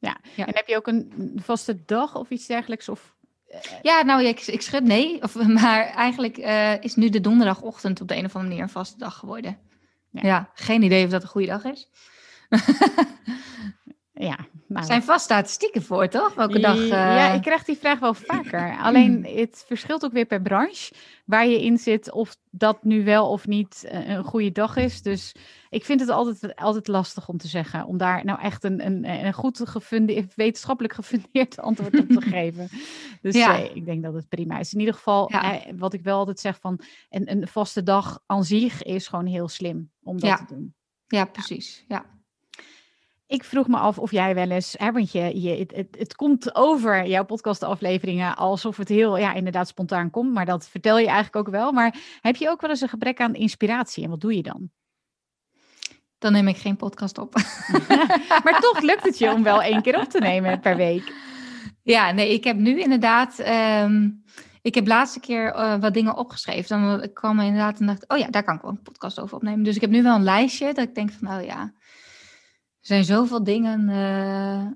Ja. 0.02 0.16
ja. 0.36 0.46
En 0.46 0.54
heb 0.54 0.66
je 0.66 0.76
ook 0.76 0.86
een 0.86 1.32
vaste 1.42 1.84
dag 1.84 2.16
of 2.16 2.30
iets 2.30 2.46
dergelijks? 2.46 2.88
Of, 2.88 3.14
uh... 3.48 3.58
Ja, 3.82 4.02
nou, 4.02 4.24
ik, 4.24 4.40
ik 4.40 4.62
schud 4.62 4.84
nee. 4.84 5.22
Of, 5.22 5.34
maar 5.60 5.86
eigenlijk 5.86 6.38
uh, 6.38 6.82
is 6.82 6.94
nu 6.94 7.08
de 7.08 7.20
donderdagochtend 7.20 8.00
op 8.00 8.08
de 8.08 8.16
een 8.16 8.24
of 8.24 8.34
andere 8.34 8.48
manier 8.48 8.62
een 8.62 8.72
vaste 8.72 8.98
dag 8.98 9.18
geworden. 9.18 9.58
Ja, 10.10 10.20
ja 10.22 10.50
geen 10.54 10.82
idee 10.82 11.04
of 11.04 11.10
dat 11.10 11.22
een 11.22 11.28
goede 11.28 11.46
dag 11.46 11.64
is. 11.64 11.88
ja, 14.24 14.38
nou. 14.66 14.86
zijn 14.86 15.02
vast 15.02 15.24
statistieken 15.24 15.82
voor, 15.82 16.08
toch? 16.08 16.34
Welke 16.34 16.60
dag? 16.60 16.76
Uh... 16.76 16.88
Ja, 16.88 17.32
ik 17.32 17.42
krijg 17.42 17.64
die 17.64 17.76
vraag 17.76 17.98
wel 17.98 18.14
vaker. 18.14 18.76
Alleen 18.86 19.24
het 19.24 19.64
verschilt 19.66 20.04
ook 20.04 20.12
weer 20.12 20.26
per 20.26 20.42
branche 20.42 20.94
waar 21.24 21.46
je 21.46 21.62
in 21.62 21.78
zit, 21.78 22.12
of 22.12 22.36
dat 22.50 22.84
nu 22.84 23.04
wel 23.04 23.30
of 23.30 23.46
niet 23.46 23.84
een 23.88 24.24
goede 24.24 24.52
dag 24.52 24.76
is. 24.76 25.02
Dus 25.02 25.34
ik 25.70 25.84
vind 25.84 26.00
het 26.00 26.08
altijd, 26.08 26.56
altijd 26.56 26.88
lastig 26.88 27.28
om 27.28 27.38
te 27.38 27.48
zeggen, 27.48 27.86
om 27.86 27.96
daar 27.96 28.24
nou 28.24 28.40
echt 28.40 28.64
een, 28.64 28.86
een, 28.86 29.24
een 29.24 29.32
goed 29.32 29.60
gefundeerd, 29.64 30.34
wetenschappelijk 30.34 30.94
gefundeerd 30.94 31.60
antwoord 31.68 32.00
op 32.00 32.08
te 32.08 32.20
geven. 32.36 32.68
Dus 33.20 33.34
ja. 33.34 33.58
eh, 33.58 33.76
ik 33.76 33.84
denk 33.84 34.02
dat 34.02 34.14
het 34.14 34.28
prima 34.28 34.58
is. 34.58 34.72
In 34.72 34.78
ieder 34.78 34.94
geval, 34.94 35.32
ja. 35.32 35.64
eh, 35.64 35.72
wat 35.76 35.92
ik 35.92 36.02
wel 36.02 36.18
altijd 36.18 36.40
zeg 36.40 36.60
van 36.60 36.80
een, 37.10 37.30
een 37.30 37.48
vaste 37.48 37.82
dag 37.82 38.22
aan 38.26 38.44
zich 38.44 38.82
is 38.82 39.08
gewoon 39.08 39.26
heel 39.26 39.48
slim 39.48 39.90
om 40.02 40.20
dat 40.20 40.30
ja. 40.30 40.36
te 40.36 40.54
doen. 40.54 40.74
Ja, 41.06 41.24
precies. 41.24 41.84
Ja. 41.88 42.04
Ik 43.32 43.44
vroeg 43.44 43.68
me 43.68 43.76
af 43.76 43.98
of 43.98 44.10
jij 44.10 44.34
wel 44.34 44.50
eens, 44.50 44.74
hè, 44.78 44.92
want 44.92 45.12
je, 45.12 45.40
je, 45.40 45.66
het, 45.74 45.88
het, 45.98 46.14
komt 46.14 46.54
over 46.54 47.06
jouw 47.06 47.24
podcastafleveringen 47.24 48.36
alsof 48.36 48.76
het 48.76 48.88
heel, 48.88 49.18
ja, 49.18 49.32
inderdaad 49.32 49.68
spontaan 49.68 50.10
komt, 50.10 50.32
maar 50.32 50.46
dat 50.46 50.68
vertel 50.68 50.98
je 50.98 51.06
eigenlijk 51.06 51.36
ook 51.36 51.48
wel. 51.48 51.72
Maar 51.72 51.96
heb 52.20 52.36
je 52.36 52.48
ook 52.48 52.60
wel 52.60 52.70
eens 52.70 52.80
een 52.80 52.88
gebrek 52.88 53.20
aan 53.20 53.34
inspiratie 53.34 54.04
en 54.04 54.10
wat 54.10 54.20
doe 54.20 54.36
je 54.36 54.42
dan? 54.42 54.70
Dan 56.18 56.32
neem 56.32 56.48
ik 56.48 56.56
geen 56.56 56.76
podcast 56.76 57.18
op. 57.18 57.34
maar 58.44 58.60
toch 58.60 58.80
lukt 58.80 59.04
het 59.04 59.18
je 59.18 59.32
om 59.32 59.42
wel 59.42 59.62
één 59.62 59.82
keer 59.82 60.00
op 60.00 60.08
te 60.08 60.18
nemen 60.18 60.60
per 60.60 60.76
week. 60.76 61.14
Ja, 61.82 62.10
nee, 62.10 62.32
ik 62.32 62.44
heb 62.44 62.56
nu 62.56 62.80
inderdaad. 62.80 63.38
Um, 63.82 64.24
ik 64.62 64.74
heb 64.74 64.86
laatste 64.86 65.20
keer 65.20 65.54
uh, 65.54 65.76
wat 65.80 65.94
dingen 65.94 66.16
opgeschreven. 66.16 66.80
Dan 66.80 67.12
kwam 67.12 67.38
er 67.38 67.44
inderdaad 67.44 67.80
en 67.80 67.86
dacht, 67.86 68.08
oh 68.08 68.18
ja, 68.18 68.26
daar 68.30 68.44
kan 68.44 68.54
ik 68.54 68.62
wel 68.62 68.70
een 68.70 68.82
podcast 68.82 69.20
over 69.20 69.36
opnemen. 69.36 69.62
Dus 69.62 69.74
ik 69.74 69.80
heb 69.80 69.90
nu 69.90 70.02
wel 70.02 70.14
een 70.14 70.22
lijstje 70.22 70.72
dat 70.72 70.88
ik 70.88 70.94
denk 70.94 71.10
van, 71.10 71.28
oh 71.28 71.44
ja, 71.44 71.72
er 72.82 72.88
zijn 72.88 73.04
zoveel 73.04 73.44
dingen. 73.44 73.88
Uh, 73.88 74.66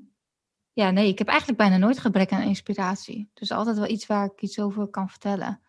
ja, 0.73 0.91
nee, 0.91 1.09
ik 1.09 1.19
heb 1.19 1.29
eigenlijk 1.29 1.59
bijna 1.59 1.77
nooit 1.77 1.99
gebrek 1.99 2.33
aan 2.33 2.43
inspiratie. 2.43 3.31
Dus 3.35 3.51
altijd 3.51 3.77
wel 3.77 3.89
iets 3.89 4.07
waar 4.07 4.25
ik 4.25 4.41
iets 4.41 4.59
over 4.59 4.87
kan 4.87 5.09
vertellen. 5.09 5.61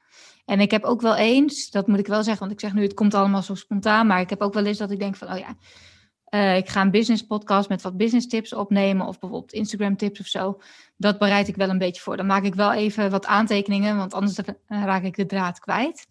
En 0.46 0.60
ik 0.60 0.72
heb 0.72 0.84
ook 0.84 1.02
wel 1.02 1.16
eens, 1.16 1.70
dat 1.70 1.88
moet 1.88 2.00
ik 2.00 2.08
wel 2.08 2.24
zeggen, 2.24 2.40
want 2.40 2.52
ik 2.52 2.60
zeg 2.60 2.74
nu 2.74 2.82
het 2.82 2.94
komt 2.94 3.14
allemaal 3.14 3.42
zo 3.42 3.56
spontaan, 3.56 4.08
maar 4.08 4.20
ik 4.20 4.30
heb 4.30 4.42
ook 4.42 4.54
wel 4.54 4.66
eens 4.66 4.78
dat 4.78 4.92
ik 4.92 5.00
denk 5.00 5.16
van, 5.16 5.32
oh 5.32 5.38
ja, 5.38 5.56
uh, 6.30 6.58
ik 6.58 6.70
ga 6.70 6.82
een 6.82 6.92
business 6.92 7.26
podcast 7.26 7.70
met 7.70 7.82
wat 7.82 7.98
business 7.98 8.28
tips 8.28 8.54
opnemen 8.54 9.08
of 9.08 9.20
bijvoorbeeld 9.20 9.54
Instagram 9.54 9.98
tips 9.98 10.20
of 10.20 10.26
zo. 10.26 10.62
Dat 10.98 11.18
bereid 11.18 11.48
ik 11.48 11.56
wel 11.56 11.70
een 11.70 11.78
beetje 11.78 12.02
voor. 12.02 12.18
Dan 12.18 12.26
maak 12.26 12.44
ik 12.44 12.56
wel 12.56 12.74
even 12.74 13.12
wat 13.12 13.26
aantekeningen, 13.26 13.98
want 13.98 14.14
anders 14.14 14.40
raak 14.68 15.04
ik 15.04 15.16
de 15.16 15.26
draad 15.26 15.60
kwijt. 15.60 16.08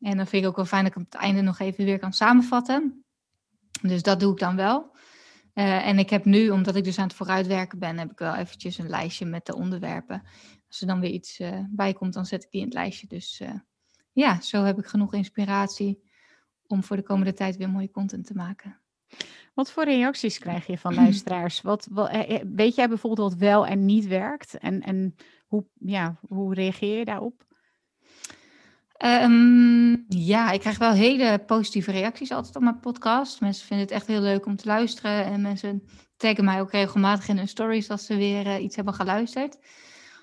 En 0.00 0.16
dan 0.16 0.26
vind 0.26 0.42
ik 0.42 0.48
ook 0.48 0.56
wel 0.56 0.64
fijn 0.64 0.84
dat 0.84 0.96
ik 0.96 1.04
het 1.10 1.14
einde 1.14 1.40
nog 1.40 1.58
even 1.58 1.84
weer 1.84 1.98
kan 1.98 2.12
samenvatten. 2.12 3.04
Dus 3.82 4.02
dat 4.02 4.20
doe 4.20 4.32
ik 4.32 4.38
dan 4.38 4.56
wel. 4.56 4.95
Uh, 5.58 5.86
en 5.86 5.98
ik 5.98 6.10
heb 6.10 6.24
nu, 6.24 6.50
omdat 6.50 6.76
ik 6.76 6.84
dus 6.84 6.98
aan 6.98 7.06
het 7.06 7.16
vooruitwerken 7.16 7.78
ben, 7.78 7.98
heb 7.98 8.10
ik 8.10 8.18
wel 8.18 8.34
eventjes 8.34 8.78
een 8.78 8.88
lijstje 8.88 9.26
met 9.26 9.46
de 9.46 9.54
onderwerpen. 9.54 10.22
Als 10.68 10.80
er 10.80 10.86
dan 10.86 11.00
weer 11.00 11.10
iets 11.10 11.40
uh, 11.40 11.60
bij 11.68 11.92
komt, 11.92 12.12
dan 12.12 12.26
zet 12.26 12.44
ik 12.44 12.50
die 12.50 12.60
in 12.60 12.66
het 12.66 12.74
lijstje. 12.74 13.06
Dus 13.06 13.40
uh, 13.40 13.50
ja, 14.12 14.40
zo 14.40 14.64
heb 14.64 14.78
ik 14.78 14.86
genoeg 14.86 15.14
inspiratie 15.14 16.02
om 16.66 16.82
voor 16.82 16.96
de 16.96 17.02
komende 17.02 17.32
tijd 17.32 17.56
weer 17.56 17.70
mooie 17.70 17.90
content 17.90 18.26
te 18.26 18.34
maken. 18.34 18.80
Wat 19.54 19.70
voor 19.70 19.84
reacties 19.84 20.38
krijg 20.38 20.66
je 20.66 20.78
van 20.78 20.94
luisteraars? 21.04 21.60
Wat, 21.60 21.88
wat, 21.90 22.10
weet 22.54 22.74
jij 22.74 22.88
bijvoorbeeld 22.88 23.30
wat 23.30 23.38
wel 23.38 23.66
en 23.66 23.84
niet 23.84 24.06
werkt? 24.06 24.58
En, 24.58 24.80
en 24.82 25.14
hoe, 25.46 25.66
ja, 25.78 26.18
hoe 26.28 26.54
reageer 26.54 26.98
je 26.98 27.04
daarop? 27.04 27.45
Um, 29.04 30.04
ja, 30.08 30.50
ik 30.50 30.60
krijg 30.60 30.78
wel 30.78 30.92
hele 30.92 31.42
positieve 31.46 31.90
reacties 31.90 32.30
altijd 32.30 32.56
op 32.56 32.62
mijn 32.62 32.80
podcast. 32.80 33.40
Mensen 33.40 33.66
vinden 33.66 33.86
het 33.86 33.94
echt 33.94 34.06
heel 34.06 34.20
leuk 34.20 34.46
om 34.46 34.56
te 34.56 34.66
luisteren. 34.66 35.24
En 35.24 35.40
mensen 35.40 35.82
taggen 36.16 36.44
mij 36.44 36.60
ook 36.60 36.70
regelmatig 36.70 37.28
in 37.28 37.36
hun 37.36 37.48
stories 37.48 37.90
als 37.90 38.06
ze 38.06 38.16
weer 38.16 38.46
uh, 38.46 38.62
iets 38.62 38.76
hebben 38.76 38.94
geluisterd. 38.94 39.58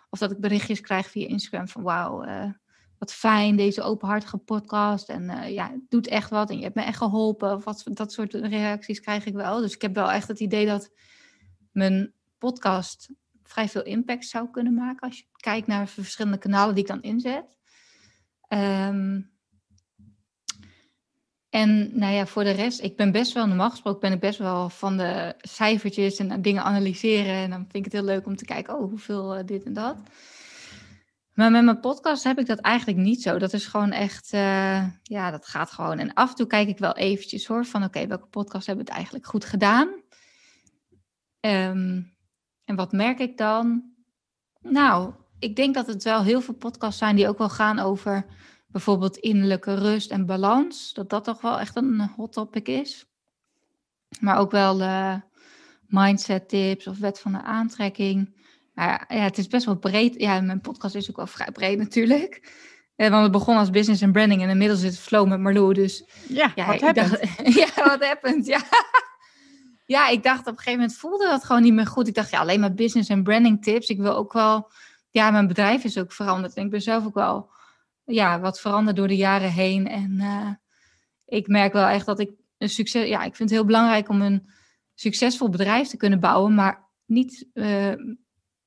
Of 0.10 0.20
dat 0.20 0.32
ik 0.32 0.40
berichtjes 0.40 0.82
krijg 0.82 1.10
via 1.10 1.28
Instagram 1.28 1.68
van 1.68 1.84
wauw, 1.84 2.26
uh, 2.26 2.52
wat 2.98 3.14
fijn, 3.14 3.56
deze 3.56 3.82
openhartige 3.82 4.38
podcast. 4.38 5.10
En 5.10 5.24
uh, 5.24 5.54
ja, 5.54 5.72
het 5.72 5.90
doet 5.90 6.08
echt 6.08 6.30
wat 6.30 6.50
en 6.50 6.58
je 6.58 6.64
hebt 6.64 6.76
me 6.76 6.82
echt 6.82 6.98
geholpen. 6.98 7.64
Wat, 7.64 7.84
dat 7.86 8.12
soort 8.12 8.34
reacties 8.34 9.00
krijg 9.00 9.26
ik 9.26 9.34
wel. 9.34 9.62
Dus 9.62 9.74
ik 9.74 9.82
heb 9.82 9.96
wel 9.96 10.12
echt 10.12 10.28
het 10.28 10.40
idee 10.40 10.66
dat 10.66 10.90
mijn 11.72 12.14
podcast 12.38 13.10
vrij 13.44 13.70
veel 13.70 13.84
impact 13.84 14.26
zou 14.26 14.50
kunnen 14.50 14.74
maken. 14.74 15.08
Als 15.08 15.18
je 15.18 15.26
kijkt 15.32 15.68
naar 15.68 15.86
de 15.86 15.92
verschillende 15.92 16.38
kanalen 16.38 16.76
die 16.76 16.84
ik 16.84 16.90
dan 16.90 17.02
inzet. 17.02 17.46
Um, 18.50 19.32
en 21.50 21.98
nou 22.00 22.14
ja, 22.14 22.26
voor 22.26 22.44
de 22.44 22.52
rest, 22.52 22.82
ik 22.82 22.98
ben 22.98 23.12
best 23.12 23.34
wel, 23.34 23.48
normaal 23.48 23.70
gesproken 23.70 24.00
ben 24.00 24.12
ik 24.12 24.20
best 24.20 24.40
wel 24.40 24.70
van 24.70 24.98
de 24.98 25.36
cijfertjes 25.38 26.18
en 26.18 26.42
dingen 26.42 26.64
analyseren. 26.64 27.34
En 27.34 27.50
dan 27.50 27.60
vind 27.60 27.76
ik 27.76 27.84
het 27.84 27.94
heel 27.94 28.04
leuk 28.04 28.26
om 28.26 28.36
te 28.36 28.46
kijken, 28.46 28.78
oh, 28.78 28.90
hoeveel 28.90 29.38
uh, 29.38 29.44
dit 29.46 29.64
en 29.64 29.74
dat. 29.74 29.98
Maar 31.34 31.52
met 31.52 31.64
mijn 31.64 31.80
podcast 31.80 32.24
heb 32.24 32.40
ik 32.40 32.46
dat 32.46 32.60
eigenlijk 32.60 33.00
niet 33.00 33.22
zo. 33.22 33.38
Dat 33.38 33.54
is 33.54 33.66
gewoon 33.66 33.92
echt, 33.92 34.34
uh, 34.34 34.88
ja, 35.04 35.32
dat 35.32 35.48
gaat 35.48 35.72
gewoon. 35.72 36.00
En 36.00 36.14
af 36.14 36.30
en 36.30 36.36
toe 36.36 36.48
kijk 36.48 36.68
ik 36.68 36.78
wel 36.78 36.96
eventjes 36.96 37.46
hoor, 37.46 37.66
van 37.66 37.84
oké, 37.84 38.08
welke 38.08 38.28
podcast 38.28 38.66
hebben 38.66 38.86
we 38.86 38.92
het 38.92 39.00
eigenlijk 39.00 39.30
goed 39.30 39.46
gedaan? 39.46 39.88
Um, 41.40 42.16
en 42.66 42.76
wat 42.76 42.92
merk 42.92 43.20
ik 43.20 43.38
dan? 43.38 43.94
Nou, 44.60 45.14
ik 45.44 45.56
denk 45.56 45.74
dat 45.76 45.88
het 45.88 46.04
wel 46.04 46.24
heel 46.24 46.42
veel 46.42 46.54
podcasts 46.54 47.00
zijn 47.00 47.16
die 47.16 47.28
ook 47.28 47.38
wel 47.38 47.50
gaan 47.50 47.80
over 47.80 48.26
bijvoorbeeld 48.68 49.18
innerlijke 49.18 49.74
rust 49.74 50.12
en 50.12 50.26
balans. 50.26 50.94
Dat 50.94 51.10
dat 51.10 51.24
toch 51.24 51.42
wel 51.42 51.60
echt 51.60 51.76
een 51.76 52.12
hot 52.16 52.34
topic 52.34 52.68
is. 52.68 53.06
Maar 54.20 54.38
ook 54.38 54.52
wel 54.52 54.82
uh, 54.82 55.16
mindset 55.88 56.50
tips 56.50 56.88
of 56.88 56.98
wet 56.98 57.20
van 57.20 57.32
de 57.32 57.42
aantrekking. 57.42 58.42
Maar 58.74 59.06
ja, 59.08 59.24
het 59.24 59.38
is 59.38 59.48
best 59.48 59.66
wel 59.66 59.78
breed. 59.78 60.20
Ja, 60.20 60.42
mijn 60.42 60.62
podcast 60.62 60.96
is 60.96 61.10
ook 61.10 61.16
wel 61.16 61.28
vrij 61.28 61.52
breed 61.52 61.78
natuurlijk. 61.78 62.52
Eh, 62.96 63.10
want 63.10 63.24
het 63.24 63.32
begon 63.32 63.58
als 63.58 63.70
business 63.70 64.02
en 64.02 64.12
branding 64.12 64.42
en 64.42 64.50
inmiddels 64.50 64.82
is 64.82 64.92
het 64.92 65.00
flow 65.00 65.28
met 65.28 65.40
Marlou. 65.40 65.74
Dus 65.74 66.06
ja, 66.28 66.52
ja 66.56 66.66
wat 66.66 66.82
happened? 66.82 67.20
ja, 67.60 67.70
wat 67.76 68.06
happened, 68.06 68.46
ja. 68.46 68.62
ja, 69.86 70.08
ik 70.08 70.24
dacht 70.24 70.40
op 70.40 70.48
een 70.48 70.58
gegeven 70.58 70.80
moment 70.80 70.98
voelde 70.98 71.26
dat 71.26 71.44
gewoon 71.44 71.62
niet 71.62 71.74
meer 71.74 71.88
goed. 71.88 72.08
Ik 72.08 72.16
dacht, 72.16 72.30
ja, 72.30 72.40
alleen 72.40 72.60
maar 72.60 72.74
business 72.74 73.10
en 73.10 73.24
branding 73.24 73.64
tips. 73.64 73.88
Ik 73.88 74.00
wil 74.00 74.16
ook 74.16 74.34
wel 74.34 74.72
ja, 75.14 75.32
mijn 75.32 75.48
bedrijf 75.48 75.84
is 75.84 75.98
ook 75.98 76.12
veranderd. 76.12 76.54
En 76.54 76.66
ik 76.66 76.72
ben 76.72 76.82
zelf 76.82 77.06
ook 77.06 77.14
wel 77.14 77.50
ja, 78.06 78.40
wat 78.40 78.60
veranderd 78.60 78.96
door 78.96 79.08
de 79.08 79.16
jaren 79.16 79.52
heen. 79.52 79.88
En 79.88 80.12
uh, 80.12 80.50
ik 81.26 81.48
merk 81.48 81.74
wel 81.74 81.88
echt 81.88 82.06
dat 82.06 82.20
ik 82.20 82.32
een 82.58 82.70
succes. 82.70 83.08
Ja, 83.08 83.24
ik 83.24 83.36
vind 83.36 83.50
het 83.50 83.58
heel 83.60 83.68
belangrijk 83.68 84.10
om 84.10 84.22
een 84.22 84.50
succesvol 84.94 85.50
bedrijf 85.50 85.88
te 85.88 85.98
kunnen 85.98 86.20
bouwen, 86.20 86.56
maar 86.56 86.90
niet 87.06 87.48
uh, 87.54 87.94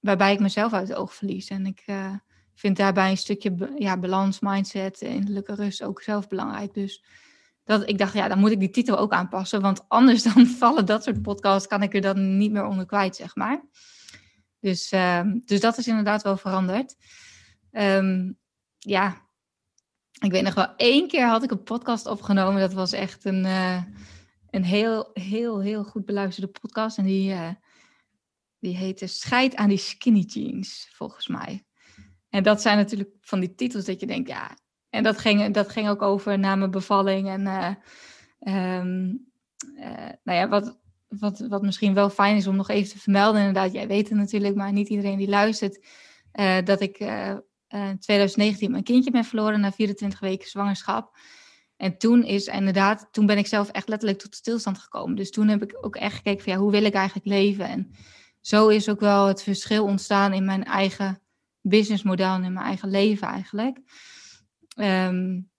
waarbij 0.01 0.33
ik 0.33 0.41
mezelf 0.41 0.73
uit 0.73 0.89
het 0.89 0.97
oog 0.97 1.15
verlies. 1.15 1.49
En 1.49 1.67
ik 1.67 1.83
uh, 1.87 2.15
vind 2.55 2.77
daarbij 2.77 3.11
een 3.11 3.17
stukje 3.17 3.75
ja, 3.79 3.99
balans, 3.99 4.41
mindset, 4.41 5.01
innerlijke 5.01 5.55
rust 5.55 5.83
ook 5.83 6.03
zelf 6.03 6.29
belangrijk. 6.29 6.75
Dus 6.75 7.05
dat 7.65 7.89
ik 7.89 7.99
dacht, 7.99 8.13
ja, 8.13 8.29
dan 8.29 8.39
moet 8.39 8.51
ik 8.51 8.61
die 8.61 8.71
titel 8.71 8.99
ook 8.99 9.13
aanpassen. 9.13 9.61
Want 9.61 9.89
anders 9.89 10.23
dan 10.35 10.47
vallen 10.47 10.87
dat 10.87 11.05
soort 11.05 11.23
podcasts, 11.23 11.69
kan 11.69 11.83
ik 11.83 11.95
er 11.95 12.01
dan 12.01 12.37
niet 12.37 12.53
meer 12.53 12.65
onder 12.65 12.87
kwijt, 12.87 13.17
zeg 13.17 13.35
maar. 13.35 13.65
Dus, 14.61 14.93
uh, 14.93 15.21
dus 15.45 15.61
dat 15.61 15.79
is 15.79 15.87
inderdaad 15.87 16.23
wel 16.23 16.37
veranderd. 16.37 16.97
Um, 17.71 18.39
ja, 18.79 19.27
ik 20.21 20.31
weet 20.31 20.43
nog 20.43 20.55
wel, 20.55 20.77
één 20.77 21.09
keer 21.09 21.27
had 21.27 21.43
ik 21.43 21.51
een 21.51 21.63
podcast 21.63 22.07
opgenomen. 22.07 22.61
Dat 22.61 22.73
was 22.73 22.93
echt 22.93 23.25
een, 23.25 23.45
uh, 23.45 23.83
een 24.51 24.65
heel, 24.65 25.11
heel, 25.13 25.61
heel 25.61 25.85
goed 25.85 26.05
beluisterde 26.05 26.53
podcast. 26.61 26.99
En 26.99 27.05
die, 27.05 27.33
uh, 27.33 27.51
die 28.59 28.77
heette 28.77 29.07
Scheid 29.07 29.57
aan 29.57 29.69
die 29.69 29.79
skinny 29.79 30.21
jeans, 30.21 30.91
volgens 30.93 31.29
mij. 31.29 31.65
En 32.29 32.43
dat 32.43 32.63
zijn 32.63 32.77
natuurlijk 32.77 33.11
van 33.21 33.41
die 33.41 33.55
titels 33.55 33.85
dat 33.85 34.01
je 34.01 34.07
denkt, 34.07 34.29
ja. 34.29 34.59
En 34.91 35.03
dat 35.03 35.19
ging, 35.19 35.55
dat 35.55 35.69
ging 35.69 35.89
ook 35.89 36.03
over 36.03 36.39
na 36.39 36.57
mijn 36.57 36.71
bevalling. 36.71 37.29
En 37.29 37.41
uh, 37.41 37.75
nou 40.23 40.39
ja, 40.39 40.49
wat, 40.49 40.79
wat, 41.09 41.39
wat 41.39 41.63
misschien 41.63 41.95
wel 41.95 42.11
fijn 42.11 42.37
is 42.37 42.47
om 42.47 42.57
nog 42.57 42.69
even 42.69 42.91
te 42.91 42.99
vermelden. 42.99 43.41
Inderdaad, 43.41 43.73
jij 43.73 43.87
weet 43.87 44.09
het 44.09 44.19
natuurlijk, 44.19 44.55
maar 44.55 44.73
niet 44.73 44.89
iedereen 44.89 45.19
die 45.19 45.29
luistert. 45.29 45.87
dat 46.65 46.81
ik 46.81 47.01
uh, 47.01 47.37
in 47.69 47.99
2019 47.99 48.71
mijn 48.71 48.83
kindje 48.83 49.11
ben 49.11 49.25
verloren 49.25 49.61
na 49.61 49.73
24 49.73 50.21
weken 50.21 50.49
zwangerschap. 50.49 51.19
En 51.77 51.99
toen 51.99 52.25
is 52.25 52.47
inderdaad, 52.47 53.09
toen 53.11 53.27
ben 53.27 53.39
ik 53.39 53.47
zelf 53.47 53.69
echt 53.71 53.89
letterlijk 53.89 54.21
tot 54.21 54.35
stilstand 54.35 54.79
gekomen. 54.79 55.17
Dus 55.17 55.31
toen 55.31 55.49
heb 55.49 55.63
ik 55.63 55.79
ook 55.81 55.97
echt 55.97 56.17
gekeken 56.17 56.45
van 56.45 56.53
ja, 56.53 56.59
hoe 56.59 56.71
wil 56.71 56.85
ik 56.85 56.95
eigenlijk 56.95 57.27
leven? 57.27 57.69
En 57.69 57.91
zo 58.41 58.69
is 58.69 58.89
ook 58.89 59.01
wel 59.01 59.27
het 59.27 59.43
verschil 59.43 59.85
ontstaan 59.85 60.33
in 60.33 60.45
mijn 60.45 60.65
eigen 60.65 61.21
businessmodel 61.61 62.35
en 62.35 62.45
in 62.45 62.53
mijn 62.53 62.67
eigen 62.67 62.91
leven 62.91 63.27
eigenlijk. 63.29 63.79
Um, 64.77 65.51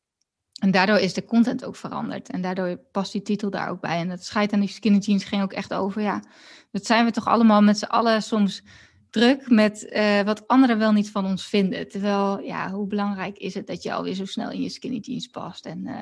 en 0.60 0.72
daardoor 0.72 0.98
is 0.98 1.14
de 1.14 1.26
content 1.26 1.66
ook 1.66 1.76
veranderd. 1.76 2.30
En 2.30 2.42
daardoor 2.42 2.78
past 2.92 3.12
die 3.12 3.22
titel 3.22 3.50
daar 3.50 3.70
ook 3.70 3.82
bij. 3.82 4.00
En 4.00 4.10
het 4.10 4.26
scheidt 4.26 4.54
aan 4.54 4.60
die 4.60 4.70
skinny 4.70 4.98
jeans 4.98 5.24
ging 5.24 5.42
ook 5.42 5.54
echt 5.54 5.74
over, 5.74 6.02
ja, 6.02 6.24
dat 6.72 6.86
zijn 6.86 7.06
we 7.06 7.12
toch 7.12 7.28
allemaal 7.28 7.62
met 7.62 7.78
z'n 7.78 7.86
allen 7.86 8.24
soms 8.24 8.64
druk 9.10 9.50
met 9.50 9.88
uh, 9.90 10.22
wat 10.22 10.48
anderen 10.48 10.78
wel 10.78 10.92
niet 10.92 11.12
van 11.12 11.26
ons 11.26 11.48
vinden. 11.48 11.90
Terwijl, 11.90 12.42
ja, 12.42 12.72
hoe 12.72 12.88
belangrijk 12.88 13.38
is 13.38 13.54
het 13.54 13.68
dat 13.68 13.84
je 13.84 13.94
alweer 13.94 14.14
zo 14.14 14.26
snel 14.26 14.52
in 14.52 14.62
je 14.62 14.70
skinny 14.70 14.98
jeans 14.98 15.28
past? 15.28 15.66
En 15.66 15.88
uh, 15.88 16.02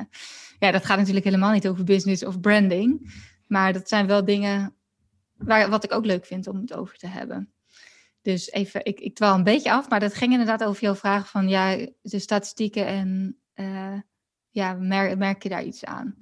ja, 0.60 0.72
dat 0.72 0.86
gaat 0.86 0.98
natuurlijk 0.98 1.26
helemaal 1.26 1.52
niet 1.52 1.68
over 1.68 1.84
business 1.84 2.26
of 2.26 2.40
branding. 2.40 3.14
Maar 3.48 3.74
dat 3.74 3.90
zijn 3.90 4.08
wel 4.08 4.26
dingen 4.26 4.76
waar, 5.38 5.70
wat 5.70 5.84
ik 5.84 5.94
ook 5.94 6.06
leuk 6.06 6.26
vind 6.26 6.48
om 6.48 6.56
het 6.62 6.74
over 6.74 6.98
te 6.98 7.08
hebben. 7.08 7.54
Dus 8.22 8.52
even, 8.52 8.86
ik, 8.86 9.00
ik 9.00 9.16
dwaal 9.16 9.36
een 9.36 9.44
beetje 9.44 9.72
af, 9.72 9.90
maar 9.90 10.00
dat 10.00 10.14
ging 10.14 10.32
inderdaad 10.32 10.64
over 10.64 10.82
jouw 10.82 10.96
vraag 10.96 11.30
van 11.30 11.50
ja, 11.50 11.88
de 12.02 12.20
statistieken 12.20 12.86
en 12.86 13.38
uh, 13.56 14.00
ja, 14.56 14.74
merk, 14.74 15.18
merk 15.18 15.44
je 15.44 15.50
daar 15.50 15.64
iets 15.64 15.86
aan? 15.86 16.16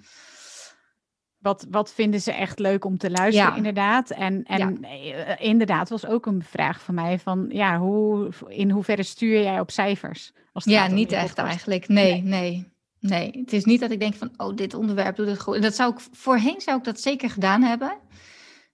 Wat, 1.38 1.66
wat 1.70 1.94
vinden 1.94 2.22
ze 2.22 2.32
echt 2.32 2.60
leuk 2.60 2.86
om 2.86 2.98
te 2.98 3.12
luisteren, 3.12 3.56
inderdaad. 3.56 4.10
En, 4.10 4.44
en 4.44 4.80
ja. 4.82 5.38
inderdaad 5.38 5.90
was 5.90 6.06
ook 6.06 6.26
een 6.26 6.44
vraag 6.44 6.82
van 6.82 6.96
mij 6.96 7.20
van, 7.20 7.46
ja, 7.50 7.78
hoe, 7.78 8.30
in 8.48 8.70
hoeverre 8.70 9.04
stuur 9.04 9.42
jij 9.42 9.60
op 9.60 9.72
cijfers? 9.72 10.34
Als 10.52 10.64
ja, 10.64 10.88
niet 10.88 11.12
echt 11.12 11.38
eigenlijk. 11.38 11.88
Nee, 11.88 12.22
nee, 12.22 12.72
nee, 13.00 13.32
Het 13.40 13.54
is 13.54 13.66
niet 13.66 13.80
dat 13.80 13.92
ik 13.92 14.00
denk 14.00 14.16
van, 14.16 14.34
oh, 14.38 14.56
dit 14.56 14.74
onderwerp 14.74 15.16
doet 15.16 15.28
het 15.28 15.42
goed. 15.42 15.62
Dat 15.62 15.76
zou 15.76 15.94
ik, 15.94 16.00
voorheen 16.12 16.62
zou 16.62 16.78
ik 16.78 16.84
dat 16.84 17.00
zeker 17.00 17.30
gedaan 17.30 17.62
hebben. 17.62 17.98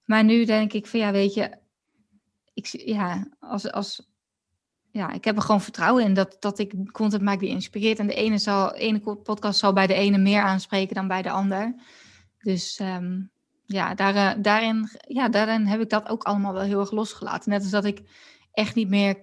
Maar 0.05 0.23
nu 0.23 0.45
denk 0.45 0.73
ik 0.73 0.87
van, 0.87 0.99
ja, 0.99 1.11
weet 1.11 1.33
je, 1.33 1.57
ik, 2.53 2.65
ja, 2.65 3.27
als, 3.39 3.71
als, 3.71 4.08
ja, 4.91 5.11
ik 5.11 5.25
heb 5.25 5.35
er 5.35 5.41
gewoon 5.41 5.61
vertrouwen 5.61 6.03
in 6.03 6.13
dat, 6.13 6.37
dat 6.39 6.59
ik 6.59 6.91
content 6.91 7.21
maak 7.21 7.39
die 7.39 7.49
inspireert. 7.49 7.99
En 7.99 8.07
de 8.07 8.13
ene, 8.13 8.37
zal, 8.37 8.73
ene 8.73 8.99
podcast 8.99 9.59
zal 9.59 9.73
bij 9.73 9.87
de 9.87 9.93
ene 9.93 10.17
meer 10.17 10.41
aanspreken 10.41 10.95
dan 10.95 11.07
bij 11.07 11.21
de 11.21 11.31
ander. 11.31 11.75
Dus 12.39 12.79
um, 12.79 13.31
ja, 13.65 13.95
daar, 13.95 14.15
uh, 14.15 14.43
daarin, 14.43 14.89
ja, 15.07 15.29
daarin 15.29 15.65
heb 15.65 15.81
ik 15.81 15.89
dat 15.89 16.09
ook 16.09 16.23
allemaal 16.23 16.53
wel 16.53 16.61
heel 16.61 16.79
erg 16.79 16.91
losgelaten. 16.91 17.49
Net 17.49 17.61
als 17.61 17.71
dat 17.71 17.85
ik 17.85 18.01
echt 18.51 18.75
niet 18.75 18.89
meer 18.89 19.15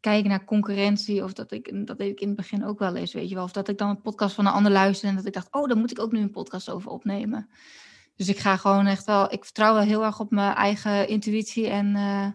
kijk 0.00 0.24
naar 0.24 0.44
concurrentie. 0.44 1.24
Of 1.24 1.32
dat 1.32 1.52
ik, 1.52 1.86
dat 1.86 1.98
deed 1.98 2.10
ik 2.10 2.20
in 2.20 2.26
het 2.26 2.36
begin 2.36 2.64
ook 2.64 2.78
wel 2.78 2.96
eens, 2.96 3.12
weet 3.12 3.28
je 3.28 3.34
wel. 3.34 3.44
Of 3.44 3.52
dat 3.52 3.68
ik 3.68 3.78
dan 3.78 3.88
een 3.88 4.00
podcast 4.00 4.34
van 4.34 4.46
een 4.46 4.52
ander 4.52 4.72
luister 4.72 5.08
en 5.08 5.16
dat 5.16 5.26
ik 5.26 5.32
dacht, 5.32 5.48
oh, 5.50 5.68
daar 5.68 5.76
moet 5.76 5.90
ik 5.90 6.00
ook 6.00 6.12
nu 6.12 6.20
een 6.20 6.30
podcast 6.30 6.70
over 6.70 6.90
opnemen. 6.90 7.50
Dus 8.16 8.28
ik 8.28 8.38
ga 8.38 8.56
gewoon 8.56 8.86
echt 8.86 9.04
wel, 9.04 9.32
ik 9.32 9.44
vertrouw 9.44 9.74
wel 9.74 9.82
heel 9.82 10.04
erg 10.04 10.20
op 10.20 10.30
mijn 10.30 10.54
eigen 10.54 11.08
intuïtie 11.08 11.68
en 11.68 11.96
uh, 11.96 12.26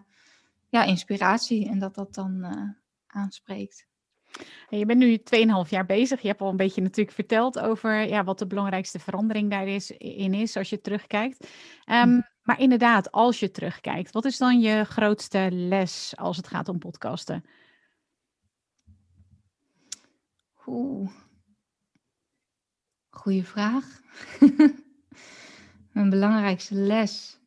ja, 0.68 0.84
inspiratie. 0.84 1.68
En 1.68 1.78
dat 1.78 1.94
dat 1.94 2.14
dan 2.14 2.44
uh, 2.44 2.70
aanspreekt. 3.06 3.86
Je 4.68 4.86
bent 4.86 4.98
nu 4.98 5.18
2,5 5.64 5.68
jaar 5.68 5.86
bezig. 5.86 6.20
Je 6.20 6.28
hebt 6.28 6.40
al 6.40 6.50
een 6.50 6.56
beetje 6.56 6.82
natuurlijk 6.82 7.16
verteld 7.16 7.58
over 7.58 8.08
ja, 8.08 8.24
wat 8.24 8.38
de 8.38 8.46
belangrijkste 8.46 8.98
verandering 8.98 9.50
daarin 9.50 10.34
is 10.34 10.56
als 10.56 10.70
je 10.70 10.80
terugkijkt. 10.80 11.48
Um, 11.86 12.26
maar 12.42 12.60
inderdaad, 12.60 13.12
als 13.12 13.40
je 13.40 13.50
terugkijkt, 13.50 14.12
wat 14.12 14.24
is 14.24 14.38
dan 14.38 14.60
je 14.60 14.84
grootste 14.84 15.48
les 15.50 16.16
als 16.16 16.36
het 16.36 16.48
gaat 16.48 16.68
om 16.68 16.78
podcasten? 16.78 17.44
Oeh, 20.66 21.10
goeie 23.10 23.44
vraag. 23.44 24.00
Mijn 25.92 26.10
belangrijkste 26.10 26.74
les. 26.74 27.37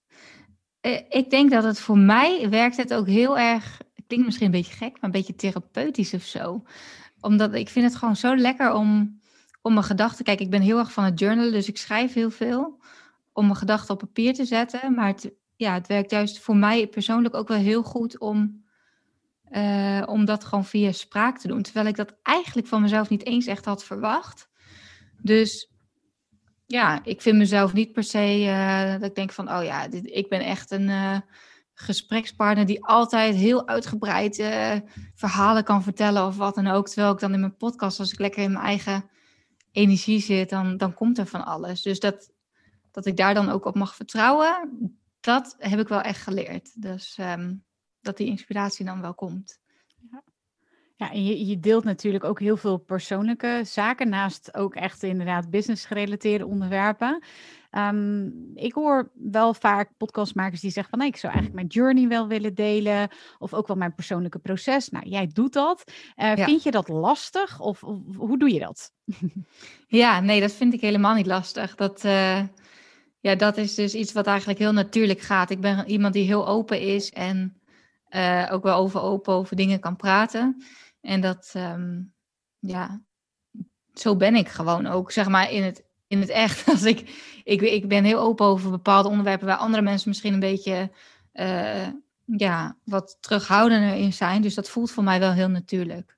Eh, 0.81 1.01
ik 1.09 1.29
denk 1.29 1.51
dat 1.51 1.63
het 1.63 1.79
voor 1.79 1.97
mij 1.97 2.49
werkt 2.49 2.77
het 2.77 2.93
ook 2.93 3.07
heel 3.07 3.37
erg 3.37 3.79
klinkt 4.11 4.29
misschien 4.29 4.45
een 4.45 4.61
beetje 4.61 4.77
gek, 4.77 4.91
maar 4.91 5.03
een 5.03 5.11
beetje 5.11 5.35
therapeutisch 5.35 6.13
of 6.13 6.23
zo. 6.23 6.63
Omdat 7.19 7.53
ik 7.53 7.69
vind 7.69 7.85
het 7.85 7.95
gewoon 7.95 8.15
zo 8.15 8.35
lekker 8.35 8.73
om, 8.73 9.19
om 9.61 9.73
mijn 9.73 9.85
gedachten... 9.85 10.25
Kijk, 10.25 10.39
ik 10.39 10.49
ben 10.49 10.61
heel 10.61 10.77
erg 10.77 10.91
van 10.91 11.03
het 11.03 11.19
journalen, 11.19 11.51
dus 11.51 11.67
ik 11.67 11.77
schrijf 11.77 12.13
heel 12.13 12.31
veel. 12.31 12.81
Om 13.33 13.45
mijn 13.45 13.57
gedachten 13.57 13.93
op 13.93 13.99
papier 13.99 14.33
te 14.33 14.45
zetten. 14.45 14.93
Maar 14.93 15.07
het, 15.07 15.31
ja, 15.55 15.73
het 15.73 15.87
werkt 15.87 16.11
juist 16.11 16.39
voor 16.39 16.55
mij 16.55 16.87
persoonlijk 16.87 17.35
ook 17.35 17.47
wel 17.47 17.57
heel 17.57 17.83
goed 17.83 18.19
om... 18.19 18.59
Uh, 19.51 20.03
om 20.05 20.25
dat 20.25 20.43
gewoon 20.43 20.65
via 20.65 20.91
spraak 20.91 21.37
te 21.37 21.47
doen. 21.47 21.61
Terwijl 21.61 21.85
ik 21.85 21.95
dat 21.95 22.15
eigenlijk 22.23 22.67
van 22.67 22.81
mezelf 22.81 23.09
niet 23.09 23.25
eens 23.25 23.45
echt 23.45 23.65
had 23.65 23.83
verwacht. 23.83 24.49
Dus 25.21 25.70
ja, 26.71 27.03
ik 27.03 27.21
vind 27.21 27.37
mezelf 27.37 27.73
niet 27.73 27.91
per 27.91 28.03
se 28.03 28.39
uh, 28.39 28.91
dat 28.91 29.09
ik 29.09 29.15
denk 29.15 29.31
van, 29.31 29.51
oh 29.51 29.63
ja, 29.63 29.87
ik 29.91 30.29
ben 30.29 30.41
echt 30.41 30.71
een, 30.71 30.87
uh, 30.87 31.17
gesprekspartner 31.73 32.65
die 32.65 32.85
altijd 32.85 33.35
heel 33.35 33.67
uitgebreid 33.67 34.39
uh, 34.39 34.75
verhalen 35.15 35.63
kan 35.63 35.83
vertellen 35.83 36.25
of 36.25 36.37
wat 36.37 36.55
dan 36.55 36.67
ook. 36.67 36.87
Terwijl 36.87 37.13
ik 37.13 37.19
dan 37.19 37.33
in 37.33 37.39
mijn 37.39 37.57
podcast, 37.57 37.99
als 37.99 38.11
ik 38.11 38.19
lekker 38.19 38.43
in 38.43 38.51
mijn 38.51 38.65
eigen 38.65 39.09
energie 39.71 40.19
zit, 40.19 40.49
dan, 40.49 40.77
dan 40.77 40.93
komt 40.93 41.17
er 41.17 41.25
van 41.25 41.45
alles. 41.45 41.81
Dus 41.81 41.99
dat, 41.99 42.31
dat 42.91 43.05
ik 43.05 43.17
daar 43.17 43.33
dan 43.33 43.49
ook 43.49 43.65
op 43.65 43.75
mag 43.75 43.95
vertrouwen, 43.95 44.69
dat 45.19 45.55
heb 45.57 45.79
ik 45.79 45.87
wel 45.87 46.01
echt 46.01 46.21
geleerd. 46.21 46.81
Dus 46.81 47.17
um, 47.19 47.63
dat 48.01 48.17
die 48.17 48.27
inspiratie 48.27 48.85
dan 48.85 49.01
wel 49.01 49.13
komt. 49.13 49.59
Ja. 50.11 50.23
Ja, 51.01 51.11
en 51.11 51.25
je, 51.25 51.45
je, 51.45 51.59
deelt 51.59 51.83
natuurlijk 51.83 52.23
ook 52.23 52.39
heel 52.39 52.57
veel 52.57 52.77
persoonlijke 52.77 53.61
zaken, 53.65 54.09
naast 54.09 54.55
ook 54.55 54.75
echt 54.75 55.03
inderdaad 55.03 55.49
business 55.49 55.85
gerelateerde 55.85 56.45
onderwerpen. 56.45 57.23
Um, 57.71 58.51
ik 58.55 58.73
hoor 58.73 59.11
wel 59.13 59.53
vaak 59.53 59.89
podcastmakers 59.97 60.61
die 60.61 60.71
zeggen 60.71 60.89
van 60.89 60.99
nee, 60.99 61.07
ik 61.07 61.17
zou 61.17 61.33
eigenlijk 61.33 61.61
mijn 61.61 61.73
journey 61.73 62.07
wel 62.07 62.27
willen 62.27 62.53
delen. 62.53 63.09
Of 63.39 63.53
ook 63.53 63.67
wel 63.67 63.77
mijn 63.77 63.95
persoonlijke 63.95 64.39
proces. 64.39 64.89
Nou, 64.89 65.09
jij 65.09 65.29
doet 65.33 65.53
dat. 65.53 65.83
Uh, 66.17 66.35
ja. 66.35 66.45
Vind 66.45 66.63
je 66.63 66.71
dat 66.71 66.87
lastig 66.87 67.59
of, 67.59 67.83
of, 67.83 67.97
hoe 68.15 68.37
doe 68.37 68.53
je 68.53 68.59
dat? 68.59 68.91
Ja, 69.87 70.19
nee, 70.19 70.39
dat 70.39 70.51
vind 70.51 70.73
ik 70.73 70.81
helemaal 70.81 71.15
niet 71.15 71.25
lastig. 71.25 71.75
Dat, 71.75 72.03
uh, 72.05 72.39
ja, 73.19 73.35
dat 73.35 73.57
is 73.57 73.75
dus 73.75 73.93
iets 73.93 74.11
wat 74.11 74.27
eigenlijk 74.27 74.59
heel 74.59 74.73
natuurlijk 74.73 75.19
gaat. 75.19 75.49
Ik 75.49 75.61
ben 75.61 75.89
iemand 75.89 76.13
die 76.13 76.25
heel 76.25 76.47
open 76.47 76.81
is 76.81 77.11
en 77.11 77.61
uh, 78.09 78.47
ook 78.51 78.63
wel 78.63 78.77
over 78.77 79.01
open 79.01 79.33
over 79.33 79.55
dingen 79.55 79.79
kan 79.79 79.95
praten. 79.95 80.63
En 81.01 81.21
dat, 81.21 81.53
um, 81.57 82.13
ja, 82.59 83.01
zo 83.93 84.15
ben 84.15 84.35
ik 84.35 84.47
gewoon 84.49 84.87
ook, 84.87 85.11
zeg 85.11 85.27
maar, 85.27 85.51
in 85.51 85.63
het 85.63 85.83
in 86.11 86.19
het 86.19 86.29
echt. 86.29 86.67
Als 86.69 86.83
ik, 86.83 86.99
ik, 87.43 87.61
ik 87.61 87.87
ben 87.87 88.03
heel 88.03 88.19
open 88.19 88.45
over 88.45 88.71
bepaalde 88.71 89.09
onderwerpen 89.09 89.47
waar 89.47 89.57
andere 89.57 89.83
mensen 89.83 90.09
misschien 90.09 90.33
een 90.33 90.39
beetje 90.39 90.91
uh, 91.33 91.87
ja, 92.25 92.77
wat 92.83 93.17
terughoudender 93.19 93.95
in 93.95 94.13
zijn. 94.13 94.41
Dus 94.41 94.53
dat 94.55 94.69
voelt 94.69 94.91
voor 94.91 95.03
mij 95.03 95.19
wel 95.19 95.31
heel 95.31 95.49
natuurlijk. 95.49 96.17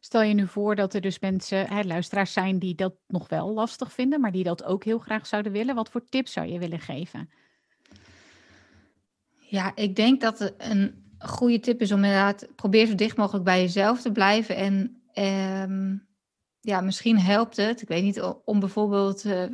Stel 0.00 0.22
je 0.22 0.34
nu 0.34 0.46
voor 0.46 0.74
dat 0.74 0.94
er 0.94 1.00
dus 1.00 1.18
mensen, 1.18 1.68
hè, 1.68 1.82
luisteraars 1.82 2.32
zijn 2.32 2.58
die 2.58 2.74
dat 2.74 2.94
nog 3.06 3.28
wel 3.28 3.52
lastig 3.52 3.92
vinden, 3.92 4.20
maar 4.20 4.32
die 4.32 4.44
dat 4.44 4.64
ook 4.64 4.84
heel 4.84 4.98
graag 4.98 5.26
zouden 5.26 5.52
willen. 5.52 5.74
Wat 5.74 5.90
voor 5.90 6.04
tips 6.08 6.32
zou 6.32 6.46
je 6.46 6.58
willen 6.58 6.80
geven? 6.80 7.30
Ja, 9.38 9.72
ik 9.74 9.96
denk 9.96 10.20
dat 10.20 10.52
een, 10.58 11.07
een 11.18 11.28
goede 11.28 11.60
tip 11.60 11.80
is 11.80 11.92
om 11.92 12.04
inderdaad, 12.04 12.46
probeer 12.56 12.86
zo 12.86 12.94
dicht 12.94 13.16
mogelijk 13.16 13.44
bij 13.44 13.60
jezelf 13.60 14.00
te 14.00 14.12
blijven. 14.12 14.56
En 14.56 15.02
ehm, 15.12 15.96
ja, 16.60 16.80
misschien 16.80 17.18
helpt 17.18 17.56
het, 17.56 17.82
ik 17.82 17.88
weet 17.88 18.02
niet, 18.02 18.20
om 18.44 18.60
bijvoorbeeld 18.60 19.24
uh, 19.24 19.44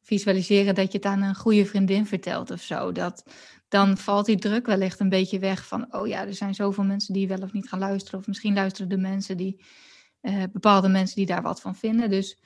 visualiseren 0.00 0.74
dat 0.74 0.92
je 0.92 0.98
het 0.98 1.06
aan 1.06 1.22
een 1.22 1.34
goede 1.34 1.66
vriendin 1.66 2.06
vertelt 2.06 2.50
of 2.50 2.60
zo. 2.60 2.92
Dat, 2.92 3.24
dan 3.68 3.96
valt 3.96 4.26
die 4.26 4.38
druk 4.38 4.66
wellicht 4.66 5.00
een 5.00 5.08
beetje 5.08 5.38
weg 5.38 5.66
van, 5.66 5.94
oh 5.94 6.06
ja, 6.06 6.26
er 6.26 6.34
zijn 6.34 6.54
zoveel 6.54 6.84
mensen 6.84 7.14
die 7.14 7.28
wel 7.28 7.38
of 7.38 7.52
niet 7.52 7.68
gaan 7.68 7.78
luisteren. 7.78 8.20
Of 8.20 8.26
misschien 8.26 8.54
luisteren 8.54 8.88
de 8.88 8.98
mensen 8.98 9.36
die, 9.36 9.64
uh, 10.22 10.42
bepaalde 10.52 10.88
mensen 10.88 11.16
die 11.16 11.26
daar 11.26 11.42
wat 11.42 11.60
van 11.60 11.76
vinden. 11.76 12.10
Dus 12.10 12.38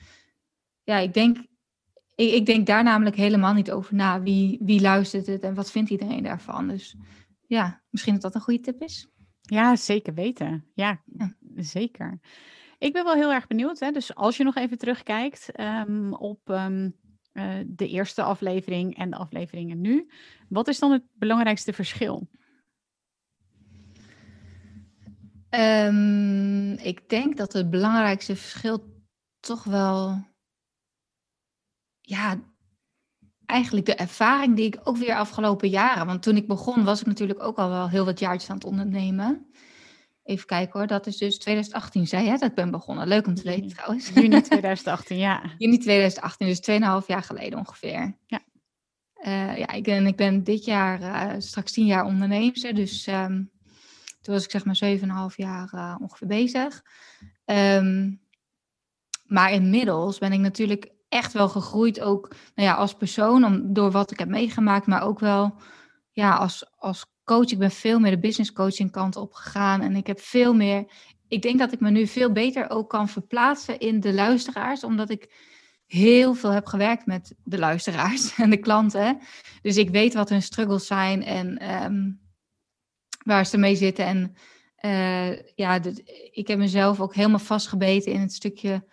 ja, 0.83 0.97
ik 0.97 1.13
denk, 1.13 1.37
ik, 2.15 2.33
ik, 2.33 2.45
denk 2.45 2.67
daar 2.67 2.83
namelijk 2.83 3.15
helemaal 3.15 3.53
niet 3.53 3.71
over 3.71 3.95
na. 3.95 4.21
Wie, 4.21 4.59
wie 4.61 4.81
luistert 4.81 5.25
het 5.25 5.41
en 5.41 5.53
wat 5.53 5.71
vindt 5.71 5.89
iedereen 5.89 6.23
daarvan? 6.23 6.67
Dus 6.67 6.95
ja, 7.51 7.81
misschien 7.89 8.13
dat 8.13 8.21
dat 8.21 8.35
een 8.35 8.41
goede 8.41 8.59
tip 8.59 8.81
is. 8.81 9.09
Ja, 9.41 9.75
zeker 9.75 10.13
weten. 10.13 10.71
Ja, 10.73 11.03
zeker. 11.55 12.19
Ik 12.77 12.93
ben 12.93 13.03
wel 13.03 13.13
heel 13.13 13.31
erg 13.31 13.47
benieuwd. 13.47 13.79
Hè? 13.79 13.91
Dus 13.91 14.15
als 14.15 14.37
je 14.37 14.43
nog 14.43 14.55
even 14.55 14.77
terugkijkt 14.77 15.59
um, 15.59 16.13
op 16.13 16.49
um, 16.49 16.99
uh, 17.33 17.59
de 17.67 17.87
eerste 17.87 18.23
aflevering 18.23 18.97
en 18.97 19.09
de 19.09 19.15
afleveringen 19.15 19.81
nu. 19.81 20.11
Wat 20.49 20.67
is 20.67 20.79
dan 20.79 20.91
het 20.91 21.03
belangrijkste 21.13 21.73
verschil? 21.73 22.29
Um, 25.49 26.73
ik 26.73 27.09
denk 27.09 27.37
dat 27.37 27.53
het 27.53 27.69
belangrijkste 27.69 28.35
verschil 28.35 29.03
toch 29.39 29.63
wel 29.63 30.27
ja, 31.99 32.50
eigenlijk 33.51 33.85
de 33.85 33.95
ervaring 33.95 34.55
die 34.55 34.65
ik 34.65 34.79
ook 34.83 34.97
weer 34.97 35.15
afgelopen 35.15 35.69
jaren. 35.69 36.05
Want 36.05 36.23
toen 36.23 36.35
ik 36.35 36.47
begon, 36.47 36.83
was 36.83 36.99
ik 36.99 37.05
natuurlijk 37.05 37.43
ook 37.43 37.57
al 37.57 37.69
wel 37.69 37.89
heel 37.89 38.05
wat 38.05 38.19
jaartjes 38.19 38.49
aan 38.49 38.55
het 38.55 38.65
ondernemen. 38.65 39.45
Even 40.23 40.45
kijken 40.45 40.79
hoor, 40.79 40.87
dat 40.87 41.07
is 41.07 41.17
dus 41.17 41.37
2018, 41.37 42.07
zei 42.07 42.23
je 42.23 42.31
dat 42.31 42.41
ik 42.41 42.55
ben 42.55 42.71
begonnen. 42.71 43.07
Leuk 43.07 43.27
om 43.27 43.35
te 43.35 43.43
weten 43.43 43.69
trouwens. 43.69 44.09
Juni 44.09 44.41
2018, 44.51 45.17
ja. 45.17 45.41
Juni 45.57 45.77
2018, 45.77 46.47
dus 46.47 47.01
2,5 47.01 47.07
jaar 47.07 47.23
geleden 47.23 47.59
ongeveer. 47.59 48.17
Ja. 48.25 48.39
Uh, 49.23 49.57
ja, 49.57 49.67
ik 49.67 49.83
ben, 49.83 50.05
ik 50.07 50.15
ben 50.15 50.43
dit 50.43 50.65
jaar 50.65 51.01
uh, 51.01 51.33
straks 51.37 51.71
10 51.71 51.85
jaar 51.85 52.05
ondernemer. 52.05 52.73
Dus 52.73 53.07
um, 53.07 53.51
toen 54.21 54.33
was 54.33 54.43
ik 54.43 54.51
zeg 54.51 54.65
maar 54.65 55.29
7,5 55.31 55.35
jaar 55.35 55.71
uh, 55.75 55.95
ongeveer 56.01 56.27
bezig. 56.27 56.83
Um, 57.45 58.21
maar 59.25 59.51
inmiddels 59.51 60.17
ben 60.17 60.31
ik 60.31 60.39
natuurlijk 60.39 60.91
echt 61.11 61.33
wel 61.33 61.49
gegroeid, 61.49 62.01
ook 62.01 62.27
nou 62.55 62.67
ja, 62.67 62.73
als 62.73 62.93
persoon, 62.93 63.43
om, 63.43 63.73
door 63.73 63.91
wat 63.91 64.11
ik 64.11 64.19
heb 64.19 64.27
meegemaakt, 64.27 64.87
maar 64.87 65.03
ook 65.03 65.19
wel 65.19 65.55
ja, 66.11 66.35
als, 66.35 66.71
als 66.77 67.05
coach. 67.23 67.51
Ik 67.51 67.59
ben 67.59 67.71
veel 67.71 67.99
meer 67.99 68.11
de 68.11 68.19
business 68.19 68.53
coaching 68.53 68.91
kant 68.91 69.15
op 69.15 69.33
gegaan 69.33 69.81
en 69.81 69.95
ik 69.95 70.07
heb 70.07 70.19
veel 70.19 70.53
meer. 70.53 70.85
Ik 71.27 71.41
denk 71.41 71.59
dat 71.59 71.71
ik 71.71 71.79
me 71.79 71.89
nu 71.89 72.07
veel 72.07 72.31
beter 72.31 72.69
ook 72.69 72.89
kan 72.89 73.09
verplaatsen 73.09 73.79
in 73.79 73.99
de 73.99 74.13
luisteraars, 74.13 74.83
omdat 74.83 75.09
ik 75.09 75.33
heel 75.85 76.33
veel 76.33 76.51
heb 76.51 76.65
gewerkt 76.65 77.05
met 77.05 77.35
de 77.43 77.57
luisteraars 77.57 78.35
en 78.43 78.49
de 78.49 78.57
klanten. 78.57 79.19
Dus 79.61 79.77
ik 79.77 79.89
weet 79.89 80.13
wat 80.13 80.29
hun 80.29 80.41
struggles 80.41 80.87
zijn 80.87 81.23
en 81.23 81.73
um, 81.83 82.19
waar 83.23 83.45
ze 83.45 83.57
mee 83.57 83.75
zitten. 83.75 84.05
En 84.05 84.35
uh, 84.81 85.55
ja, 85.55 85.79
ik 86.31 86.47
heb 86.47 86.57
mezelf 86.57 87.01
ook 87.01 87.15
helemaal 87.15 87.39
vastgebeten 87.39 88.11
in 88.11 88.19
het 88.19 88.33
stukje 88.33 88.83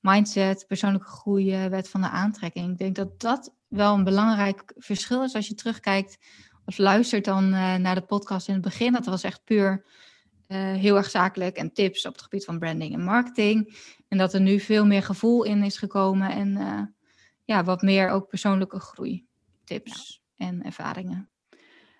mindset, 0.00 0.64
persoonlijke 0.66 1.08
groei, 1.08 1.68
wet 1.68 1.88
van 1.88 2.00
de 2.00 2.08
aantrekking. 2.08 2.70
Ik 2.70 2.78
denk 2.78 2.96
dat 2.96 3.20
dat 3.20 3.54
wel 3.68 3.94
een 3.94 4.04
belangrijk 4.04 4.72
verschil 4.76 5.22
is 5.24 5.34
als 5.34 5.48
je 5.48 5.54
terugkijkt 5.54 6.18
of 6.64 6.78
luistert 6.78 7.24
dan 7.24 7.44
uh, 7.44 7.74
naar 7.74 7.94
de 7.94 8.00
podcast 8.00 8.48
in 8.48 8.54
het 8.54 8.62
begin. 8.62 8.92
Dat 8.92 9.06
was 9.06 9.22
echt 9.22 9.44
puur 9.44 9.84
uh, 10.48 10.58
heel 10.58 10.96
erg 10.96 11.10
zakelijk 11.10 11.56
en 11.56 11.72
tips 11.72 12.06
op 12.06 12.12
het 12.12 12.22
gebied 12.22 12.44
van 12.44 12.58
branding 12.58 12.94
en 12.94 13.04
marketing. 13.04 13.78
En 14.08 14.18
dat 14.18 14.34
er 14.34 14.40
nu 14.40 14.60
veel 14.60 14.86
meer 14.86 15.02
gevoel 15.02 15.44
in 15.44 15.62
is 15.62 15.76
gekomen 15.76 16.30
en 16.30 16.48
uh, 16.48 16.82
ja, 17.44 17.64
wat 17.64 17.82
meer 17.82 18.08
ook 18.08 18.28
persoonlijke 18.28 18.80
groei, 18.80 19.26
tips 19.64 20.22
ja. 20.34 20.46
en 20.46 20.62
ervaringen. 20.62 21.30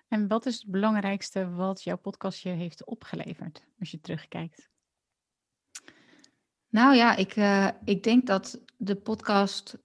En 0.07 0.27
wat 0.27 0.45
is 0.45 0.55
het 0.55 0.71
belangrijkste 0.71 1.49
wat 1.49 1.83
jouw 1.83 1.97
podcast 1.97 2.41
je 2.41 2.49
heeft 2.49 2.85
opgeleverd 2.85 3.65
als 3.79 3.91
je 3.91 3.99
terugkijkt? 3.99 4.70
Nou 6.71 6.95
ja, 6.95 7.15
ik, 7.15 7.35
uh, 7.35 7.67
ik 7.83 8.03
denk 8.03 8.27
dat 8.27 8.61
de 8.77 8.95
podcast, 8.95 9.77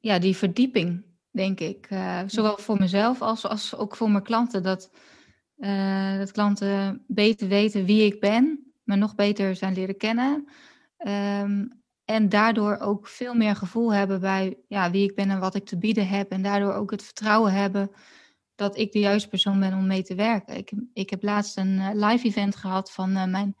ja, 0.00 0.18
die 0.18 0.36
verdieping, 0.36 1.04
denk 1.30 1.60
ik, 1.60 1.90
uh, 1.90 2.20
zowel 2.26 2.58
voor 2.58 2.78
mezelf 2.78 3.22
als, 3.22 3.46
als 3.46 3.74
ook 3.74 3.96
voor 3.96 4.10
mijn 4.10 4.22
klanten, 4.22 4.62
dat, 4.62 4.90
uh, 5.58 6.18
dat 6.18 6.32
klanten 6.32 7.04
beter 7.06 7.48
weten 7.48 7.84
wie 7.84 8.04
ik 8.04 8.20
ben, 8.20 8.72
me 8.82 8.96
nog 8.96 9.14
beter 9.14 9.56
zijn 9.56 9.74
leren 9.74 9.96
kennen. 9.96 10.48
Um, 11.06 11.76
en 12.04 12.28
daardoor 12.28 12.78
ook 12.78 13.08
veel 13.08 13.34
meer 13.34 13.56
gevoel 13.56 13.92
hebben 13.92 14.20
bij 14.20 14.58
ja, 14.68 14.90
wie 14.90 15.08
ik 15.08 15.14
ben 15.14 15.30
en 15.30 15.40
wat 15.40 15.54
ik 15.54 15.64
te 15.64 15.78
bieden 15.78 16.08
heb. 16.08 16.30
En 16.30 16.42
daardoor 16.42 16.72
ook 16.72 16.90
het 16.90 17.02
vertrouwen 17.02 17.52
hebben 17.52 17.90
dat 18.54 18.76
ik 18.76 18.92
de 18.92 18.98
juiste 18.98 19.28
persoon 19.28 19.60
ben 19.60 19.72
om 19.72 19.86
mee 19.86 20.02
te 20.02 20.14
werken. 20.14 20.56
Ik, 20.56 20.72
ik 20.92 21.10
heb 21.10 21.22
laatst 21.22 21.56
een 21.56 21.98
live 21.98 22.26
event 22.26 22.56
gehad 22.56 22.92
van 22.92 23.12
mijn 23.12 23.56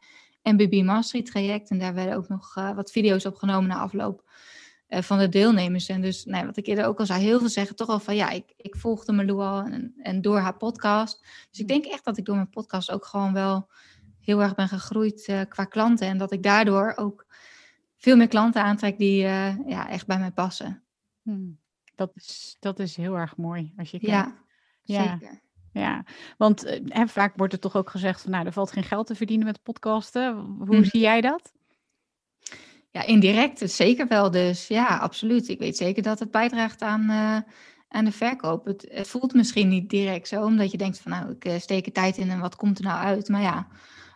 MBB 0.52 0.82
Mastery 0.84 1.22
traject. 1.22 1.70
En 1.70 1.78
daar 1.78 1.94
werden 1.94 2.16
ook 2.16 2.28
nog 2.28 2.56
uh, 2.58 2.74
wat 2.74 2.90
video's 2.90 3.24
opgenomen 3.24 3.68
na 3.68 3.78
afloop 3.78 4.30
uh, 4.88 5.02
van 5.02 5.18
de 5.18 5.28
deelnemers. 5.28 5.88
En 5.88 6.00
dus, 6.00 6.24
nou, 6.24 6.46
wat 6.46 6.56
ik 6.56 6.66
eerder 6.66 6.86
ook 6.86 6.98
al 6.98 7.06
zei, 7.06 7.22
heel 7.22 7.38
veel 7.38 7.48
zeggen 7.48 7.76
toch 7.76 7.88
al 7.88 8.00
van 8.00 8.16
ja, 8.16 8.30
ik, 8.30 8.52
ik 8.56 8.76
volgde 8.76 9.12
Malou 9.12 9.40
al 9.40 9.62
en, 9.62 9.94
en 9.98 10.20
door 10.20 10.38
haar 10.38 10.56
podcast. 10.56 11.24
Dus 11.50 11.60
ik 11.60 11.68
denk 11.68 11.84
echt 11.84 12.04
dat 12.04 12.18
ik 12.18 12.24
door 12.24 12.34
mijn 12.34 12.50
podcast 12.50 12.90
ook 12.90 13.04
gewoon 13.04 13.32
wel 13.32 13.68
heel 14.20 14.42
erg 14.42 14.54
ben 14.54 14.68
gegroeid 14.68 15.28
uh, 15.28 15.40
qua 15.48 15.64
klanten. 15.64 16.06
En 16.06 16.18
dat 16.18 16.32
ik 16.32 16.42
daardoor 16.42 16.92
ook 16.96 17.26
veel 17.96 18.16
meer 18.16 18.28
klanten 18.28 18.62
aantrek 18.62 18.98
die 18.98 19.16
ja, 19.66 19.88
echt 19.88 20.06
bij 20.06 20.18
mij 20.18 20.30
passen. 20.30 20.82
Hmm. 21.22 21.58
Dat, 21.94 22.10
is, 22.14 22.56
dat 22.60 22.78
is 22.78 22.96
heel 22.96 23.16
erg 23.16 23.36
mooi 23.36 23.72
als 23.76 23.90
je 23.90 23.98
kijkt. 23.98 24.34
Ja, 24.82 25.04
zeker. 25.04 25.40
Ja, 25.78 26.04
want 26.36 26.64
eh, 26.64 27.06
vaak 27.06 27.32
wordt 27.36 27.52
er 27.52 27.58
toch 27.58 27.76
ook 27.76 27.90
gezegd 27.90 28.22
van 28.22 28.30
nou, 28.30 28.46
er 28.46 28.52
valt 28.52 28.72
geen 28.72 28.84
geld 28.84 29.06
te 29.06 29.14
verdienen 29.14 29.46
met 29.46 29.62
podcasten. 29.62 30.34
Hoe 30.36 30.76
mm. 30.76 30.84
zie 30.84 31.00
jij 31.00 31.20
dat? 31.20 31.52
Ja, 32.90 33.04
indirect 33.06 33.70
zeker 33.70 34.08
wel 34.08 34.30
dus. 34.30 34.66
Ja, 34.66 34.98
absoluut. 34.98 35.48
Ik 35.48 35.58
weet 35.58 35.76
zeker 35.76 36.02
dat 36.02 36.18
het 36.18 36.30
bijdraagt 36.30 36.82
aan, 36.82 37.02
uh, 37.02 37.38
aan 37.88 38.04
de 38.04 38.12
verkoop. 38.12 38.64
Het, 38.64 38.86
het, 38.90 39.08
voelt 39.08 39.34
misschien 39.34 39.68
niet 39.68 39.90
direct 39.90 40.28
zo, 40.28 40.44
omdat 40.44 40.70
je 40.70 40.78
denkt 40.78 41.00
van 41.00 41.10
nou, 41.10 41.30
ik 41.30 41.44
uh, 41.44 41.58
steek 41.58 41.86
er 41.86 41.92
tijd 41.92 42.16
in 42.16 42.30
en 42.30 42.40
wat 42.40 42.56
komt 42.56 42.78
er 42.78 42.84
nou 42.84 42.98
uit. 42.98 43.28
Maar 43.28 43.42
ja, 43.42 43.66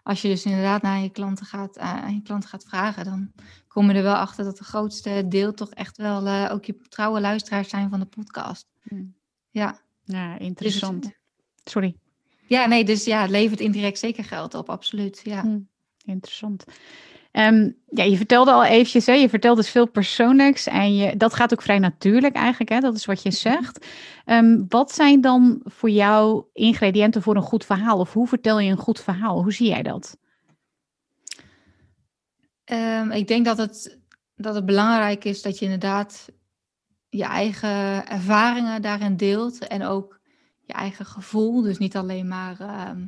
als 0.03 0.23
je 0.23 0.29
dus 0.29 0.45
inderdaad 0.45 0.83
naar 0.83 1.01
je 1.01 1.11
klanten 1.11 1.47
gaat, 1.47 1.79
aan 1.79 2.15
je 2.15 2.23
klanten 2.23 2.49
gaat 2.49 2.65
vragen, 2.65 3.05
dan 3.05 3.33
kom 3.69 3.91
je 3.91 3.97
er 3.97 4.03
wel 4.03 4.15
achter 4.15 4.45
dat 4.45 4.59
het 4.59 4.69
grootste 4.69 5.25
deel 5.29 5.55
toch 5.55 5.71
echt 5.71 5.97
wel 5.97 6.51
ook 6.51 6.65
je 6.65 6.81
trouwe 6.89 7.21
luisteraars 7.21 7.69
zijn 7.69 7.91
van 7.91 8.01
de 8.01 8.07
podcast. 8.07 8.67
Mm. 8.83 9.15
Ja. 9.51 9.81
Ja, 10.05 10.39
interessant. 10.39 11.03
Dus, 11.03 11.13
Sorry. 11.65 11.97
Ja, 12.47 12.67
nee, 12.67 12.85
dus 12.85 13.05
ja, 13.05 13.21
het 13.21 13.31
levert 13.31 13.61
indirect 13.61 13.99
zeker 13.99 14.25
geld 14.25 14.55
op, 14.55 14.71
absoluut. 14.71 15.21
Ja. 15.25 15.41
Hm, 15.41 15.59
interessant. 16.05 16.65
Um, 17.33 17.77
ja, 17.87 18.05
je 18.05 18.17
vertelde 18.17 18.53
al 18.53 18.65
eventjes, 18.65 19.07
hè, 19.07 19.13
je 19.13 19.29
vertelt 19.29 19.57
dus 19.57 19.71
veel 19.71 19.89
persoonlijks 19.89 20.67
en 20.67 20.97
je, 20.97 21.17
dat 21.17 21.35
gaat 21.35 21.53
ook 21.53 21.63
vrij 21.63 21.79
natuurlijk 21.79 22.35
eigenlijk, 22.35 22.71
hè, 22.71 22.81
dat 22.81 22.95
is 22.95 23.05
wat 23.05 23.23
je 23.23 23.29
mhm. 23.29 23.39
zegt. 23.39 23.87
Um, 24.27 24.65
wat 24.69 24.93
zijn 24.93 25.21
dan 25.21 25.61
voor 25.65 25.91
jou 25.91 26.45
ingrediënten 26.53 27.23
voor 27.23 27.37
een 27.37 27.43
goed 27.43 27.65
verhaal? 27.65 27.99
Of 27.99 28.13
hoe 28.13 28.29
vertel 28.29 28.61
je 28.61 28.71
een 28.71 28.77
goed 28.77 29.01
verhaal? 29.01 29.43
Hoe 29.43 29.53
zie 29.53 29.69
jij 29.69 29.83
dat? 29.83 30.17
Um, 32.65 33.11
ik 33.11 33.29
denk 33.29 33.45
dat 33.45 33.59
het, 33.59 33.99
dat 34.35 34.55
het 34.55 34.67
belangrijk 34.67 35.25
is 35.25 35.43
dat 35.43 35.59
je 35.59 35.65
inderdaad 35.65 36.29
je 37.09 37.25
eigen 37.25 38.07
ervaringen 38.07 38.83
daarin 38.83 39.17
deelt 39.17 39.67
en 39.67 39.85
ook 39.85 40.21
eigen 40.73 41.07
gevoel. 41.07 41.63
Dus 41.63 41.79
niet 41.79 41.97
alleen 41.97 42.29
maar 42.29 42.61
ehm, 42.61 43.07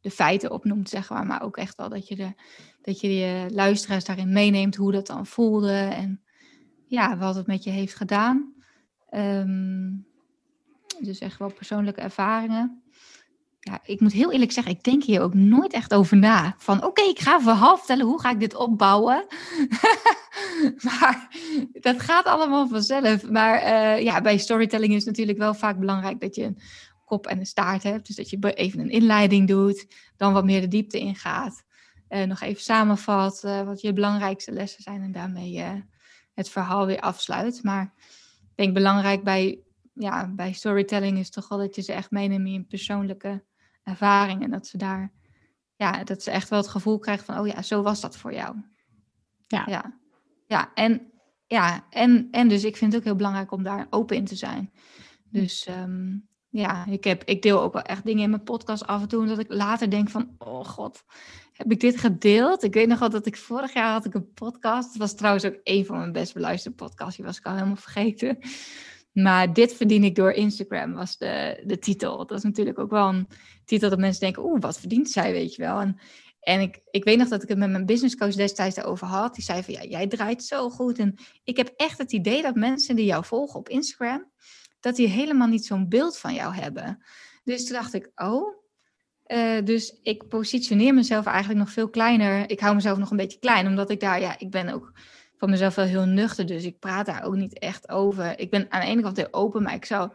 de 0.00 0.10
feiten 0.10 0.50
opnoemt, 0.50 0.88
zeg 0.88 1.10
maar, 1.10 1.26
maar 1.26 1.42
ook 1.42 1.56
echt 1.56 1.76
wel 1.76 1.88
dat 1.88 2.08
je, 2.08 2.16
de, 2.16 2.34
dat 2.82 3.00
je 3.00 3.14
je 3.14 3.46
luisteraars 3.50 4.04
daarin 4.04 4.32
meeneemt 4.32 4.76
hoe 4.76 4.92
dat 4.92 5.06
dan 5.06 5.26
voelde 5.26 5.72
en 5.72 6.22
ja, 6.86 7.16
wat 7.16 7.34
het 7.34 7.46
met 7.46 7.64
je 7.64 7.70
heeft 7.70 7.94
gedaan. 7.94 8.54
Ehm, 9.10 9.90
dus 11.00 11.18
echt 11.18 11.38
wel 11.38 11.52
persoonlijke 11.52 12.00
ervaringen. 12.00 12.82
Ik 13.84 14.00
moet 14.00 14.12
heel 14.12 14.32
eerlijk 14.32 14.52
zeggen, 14.52 14.72
ik 14.72 14.82
denk 14.82 15.02
hier 15.02 15.20
ook 15.20 15.34
nooit 15.34 15.72
echt 15.72 15.94
over 15.94 16.16
na. 16.16 16.54
Van 16.58 16.84
oké, 16.84 17.02
ik 17.02 17.18
ga 17.18 17.40
verhaal 17.40 17.76
vertellen, 17.76 18.06
hoe 18.06 18.20
ga 18.20 18.30
ik 18.30 18.40
dit 18.40 18.54
opbouwen? 18.54 19.26
maar 20.86 21.28
dat 21.72 22.00
gaat 22.00 22.24
allemaal 22.24 22.68
vanzelf. 22.68 23.30
Maar 23.30 23.62
uh, 23.62 24.02
ja, 24.04 24.20
bij 24.20 24.38
storytelling 24.38 24.94
is 24.94 25.04
natuurlijk 25.04 25.38
wel 25.38 25.54
vaak 25.54 25.78
belangrijk 25.78 26.20
dat 26.20 26.34
je 26.34 26.44
een 26.44 26.58
kop 27.04 27.26
en 27.26 27.38
een 27.38 27.46
staart 27.46 27.82
hebt. 27.82 28.06
Dus 28.06 28.16
dat 28.16 28.30
je 28.30 28.54
even 28.54 28.80
een 28.80 28.90
inleiding 28.90 29.48
doet, 29.48 29.86
dan 30.16 30.32
wat 30.32 30.44
meer 30.44 30.60
de 30.60 30.68
diepte 30.68 30.98
ingaat. 30.98 31.62
Uh, 32.08 32.22
nog 32.22 32.40
even 32.40 32.62
samenvat 32.62 33.42
uh, 33.44 33.62
wat 33.62 33.80
je 33.80 33.92
belangrijkste 33.92 34.52
lessen 34.52 34.82
zijn 34.82 35.02
en 35.02 35.12
daarmee 35.12 35.84
het 36.34 36.48
verhaal 36.48 36.86
weer 36.86 37.00
afsluit. 37.00 37.62
Maar 37.62 37.92
ik 38.40 38.54
denk 38.54 38.74
belangrijk 38.74 39.24
bij, 39.24 39.60
ja, 39.94 40.28
bij 40.28 40.52
storytelling 40.52 41.18
is 41.18 41.30
toch 41.30 41.48
wel 41.48 41.58
dat 41.58 41.74
je 41.74 41.82
ze 41.82 41.92
echt 41.92 42.10
meeneemt 42.10 42.48
in 42.48 42.66
persoonlijke 42.66 43.44
ervaring 43.88 44.42
en 44.42 44.50
dat 44.50 44.66
ze 44.66 44.76
daar 44.76 45.12
ja, 45.78 46.04
dat 46.04 46.22
ze 46.22 46.30
echt 46.30 46.48
wel 46.48 46.58
het 46.58 46.68
gevoel 46.68 46.98
krijgen 46.98 47.24
van, 47.24 47.38
oh 47.38 47.46
ja, 47.46 47.62
zo 47.62 47.82
was 47.82 48.00
dat 48.00 48.16
voor 48.16 48.32
jou. 48.32 48.56
Ja. 49.46 49.64
Ja, 49.66 49.98
ja 50.46 50.70
en, 50.74 51.12
ja, 51.46 51.86
en, 51.90 52.28
en 52.30 52.48
dus 52.48 52.64
ik 52.64 52.76
vind 52.76 52.92
het 52.92 53.00
ook 53.00 53.06
heel 53.06 53.16
belangrijk 53.16 53.52
om 53.52 53.62
daar 53.62 53.86
open 53.90 54.16
in 54.16 54.24
te 54.24 54.36
zijn. 54.36 54.72
Dus 55.30 55.66
ehm, 55.66 56.16
ja, 56.48 56.86
ik, 56.86 57.04
heb, 57.04 57.24
ik 57.24 57.42
deel 57.42 57.60
ook 57.60 57.72
wel 57.72 57.82
echt 57.82 58.04
dingen 58.04 58.22
in 58.22 58.30
mijn 58.30 58.42
podcast 58.42 58.86
af 58.86 59.02
en 59.02 59.08
toe. 59.08 59.26
Dat 59.26 59.38
ik 59.38 59.52
later 59.52 59.90
denk 59.90 60.10
van, 60.10 60.34
oh 60.38 60.64
god, 60.64 61.04
heb 61.52 61.72
ik 61.72 61.80
dit 61.80 61.98
gedeeld? 61.98 62.62
Ik 62.62 62.74
weet 62.74 62.88
nog 62.88 62.98
wel 62.98 63.10
dat 63.10 63.26
ik 63.26 63.36
vorig 63.36 63.72
jaar 63.72 63.92
had 63.92 64.04
ik 64.04 64.14
een 64.14 64.32
podcast. 64.32 64.88
Het 64.88 64.98
was 64.98 65.14
trouwens 65.14 65.44
ook 65.44 65.60
een 65.62 65.86
van 65.86 65.98
mijn 65.98 66.12
best 66.12 66.34
beluisterde 66.34 66.76
podcasts. 66.76 67.16
Die 67.16 67.24
was 67.24 67.38
ik 67.38 67.46
al 67.46 67.54
helemaal 67.54 67.76
vergeten. 67.76 68.38
Maar 69.22 69.52
dit 69.52 69.74
verdien 69.74 70.04
ik 70.04 70.14
door 70.14 70.32
Instagram, 70.32 70.94
was 70.94 71.16
de, 71.16 71.62
de 71.66 71.78
titel. 71.78 72.26
Dat 72.26 72.38
is 72.38 72.44
natuurlijk 72.44 72.78
ook 72.78 72.90
wel 72.90 73.08
een 73.08 73.28
titel 73.64 73.90
dat 73.90 73.98
mensen 73.98 74.20
denken, 74.20 74.44
oeh, 74.44 74.60
wat 74.60 74.80
verdient 74.80 75.10
zij, 75.10 75.32
weet 75.32 75.54
je 75.54 75.62
wel. 75.62 75.80
En, 75.80 75.98
en 76.40 76.60
ik, 76.60 76.80
ik 76.90 77.04
weet 77.04 77.18
nog 77.18 77.28
dat 77.28 77.42
ik 77.42 77.48
het 77.48 77.58
met 77.58 77.70
mijn 77.70 77.86
businesscoach 77.86 78.34
destijds 78.34 78.74
daarover 78.76 79.06
had. 79.06 79.34
Die 79.34 79.44
zei 79.44 79.62
van, 79.62 79.74
ja, 79.74 79.84
jij 79.84 80.06
draait 80.06 80.44
zo 80.44 80.70
goed. 80.70 80.98
En 80.98 81.14
ik 81.44 81.56
heb 81.56 81.72
echt 81.76 81.98
het 81.98 82.12
idee 82.12 82.42
dat 82.42 82.54
mensen 82.54 82.96
die 82.96 83.04
jou 83.04 83.24
volgen 83.24 83.58
op 83.58 83.68
Instagram, 83.68 84.30
dat 84.80 84.96
die 84.96 85.08
helemaal 85.08 85.48
niet 85.48 85.66
zo'n 85.66 85.88
beeld 85.88 86.18
van 86.18 86.34
jou 86.34 86.54
hebben. 86.54 87.02
Dus 87.44 87.64
toen 87.66 87.76
dacht 87.76 87.94
ik, 87.94 88.10
oh, 88.14 88.56
uh, 89.26 89.64
dus 89.64 89.98
ik 90.02 90.28
positioneer 90.28 90.94
mezelf 90.94 91.26
eigenlijk 91.26 91.58
nog 91.58 91.70
veel 91.70 91.88
kleiner. 91.88 92.50
Ik 92.50 92.60
hou 92.60 92.74
mezelf 92.74 92.98
nog 92.98 93.10
een 93.10 93.16
beetje 93.16 93.38
klein, 93.38 93.66
omdat 93.66 93.90
ik 93.90 94.00
daar, 94.00 94.20
ja, 94.20 94.38
ik 94.38 94.50
ben 94.50 94.68
ook 94.68 94.92
van 95.38 95.50
mezelf 95.50 95.74
wel 95.74 95.84
heel 95.84 96.06
nuchter, 96.06 96.46
dus 96.46 96.64
ik 96.64 96.78
praat 96.78 97.06
daar 97.06 97.22
ook 97.24 97.34
niet 97.34 97.58
echt 97.58 97.88
over. 97.88 98.38
Ik 98.38 98.50
ben 98.50 98.66
aan 98.68 98.80
de 98.80 98.86
ene 98.86 99.02
kant 99.02 99.34
open, 99.34 99.62
maar 99.62 99.74
ik 99.74 99.84
zou 99.84 100.10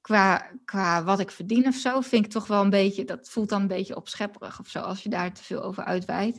qua, 0.00 0.50
qua 0.64 1.04
wat 1.04 1.20
ik 1.20 1.30
verdien 1.30 1.66
of 1.66 1.74
zo, 1.74 2.00
vind 2.00 2.24
ik 2.24 2.30
toch 2.30 2.46
wel 2.46 2.62
een 2.62 2.70
beetje, 2.70 3.04
dat 3.04 3.28
voelt 3.28 3.48
dan 3.48 3.60
een 3.60 3.66
beetje 3.66 3.96
opschepperig 3.96 4.60
of 4.60 4.68
zo, 4.68 4.78
als 4.78 5.02
je 5.02 5.08
daar 5.08 5.32
te 5.32 5.42
veel 5.42 5.62
over 5.62 5.84
uitweidt. 5.84 6.36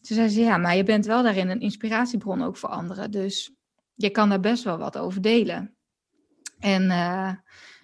Toen 0.00 0.16
zei 0.16 0.28
ze, 0.28 0.40
ja, 0.40 0.56
maar 0.56 0.76
je 0.76 0.82
bent 0.82 1.06
wel 1.06 1.22
daarin 1.22 1.48
een 1.48 1.60
inspiratiebron 1.60 2.42
ook 2.42 2.56
voor 2.56 2.68
anderen, 2.68 3.10
dus 3.10 3.54
je 3.94 4.10
kan 4.10 4.28
daar 4.28 4.40
best 4.40 4.64
wel 4.64 4.78
wat 4.78 4.98
over 4.98 5.20
delen. 5.20 5.76
En, 6.58 6.82
uh, 6.82 7.32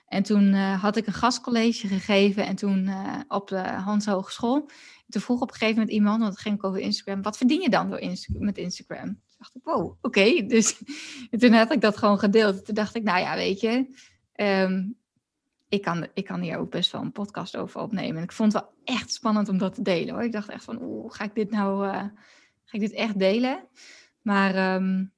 en 0.06 0.22
toen 0.22 0.54
uh, 0.54 0.82
had 0.82 0.96
ik 0.96 1.06
een 1.06 1.12
gastcollege 1.12 1.88
gegeven 1.88 2.46
en 2.46 2.56
toen 2.56 2.86
uh, 2.86 3.16
op 3.28 3.48
de 3.48 3.68
Hans 3.68 4.06
Hogeschool 4.06 4.68
toen 5.10 5.22
vroeg 5.22 5.40
op 5.40 5.48
een 5.48 5.54
gegeven 5.54 5.74
moment 5.74 5.94
iemand, 5.94 6.20
want 6.20 6.32
het 6.32 6.40
ging 6.40 6.62
over 6.62 6.80
Instagram, 6.80 7.22
wat 7.22 7.36
verdien 7.36 7.60
je 7.60 7.68
dan 7.68 7.90
door 7.90 8.16
met 8.38 8.58
Instagram? 8.58 9.06
Toen 9.06 9.36
dacht 9.38 9.54
ik, 9.54 9.64
wow, 9.64 9.96
oké. 10.00 10.42
Dus 10.46 10.82
toen 11.30 11.52
had 11.52 11.72
ik 11.72 11.80
dat 11.80 11.96
gewoon 11.96 12.18
gedeeld. 12.18 12.64
Toen 12.64 12.74
dacht 12.74 12.94
ik, 12.94 13.02
nou 13.02 13.20
ja, 13.20 13.34
weet 13.34 13.60
je, 13.60 13.96
um, 14.36 14.96
ik, 15.68 15.82
kan, 15.82 16.06
ik 16.14 16.24
kan 16.24 16.40
hier 16.40 16.58
ook 16.58 16.70
best 16.70 16.92
wel 16.92 17.00
een 17.00 17.12
podcast 17.12 17.56
over 17.56 17.80
opnemen. 17.80 18.16
En 18.16 18.22
ik 18.22 18.32
vond 18.32 18.52
het 18.52 18.62
wel 18.62 18.72
echt 18.84 19.12
spannend 19.12 19.48
om 19.48 19.58
dat 19.58 19.74
te 19.74 19.82
delen 19.82 20.14
hoor. 20.14 20.22
Ik 20.22 20.32
dacht 20.32 20.48
echt 20.48 20.64
van, 20.64 20.82
oeh, 20.82 21.14
ga 21.14 21.24
ik 21.24 21.34
dit 21.34 21.50
nou, 21.50 21.86
uh, 21.86 21.92
ga 22.64 22.78
ik 22.78 22.80
dit 22.80 22.92
echt 22.92 23.18
delen? 23.18 23.68
Maar 24.22 24.74
um, 24.74 25.12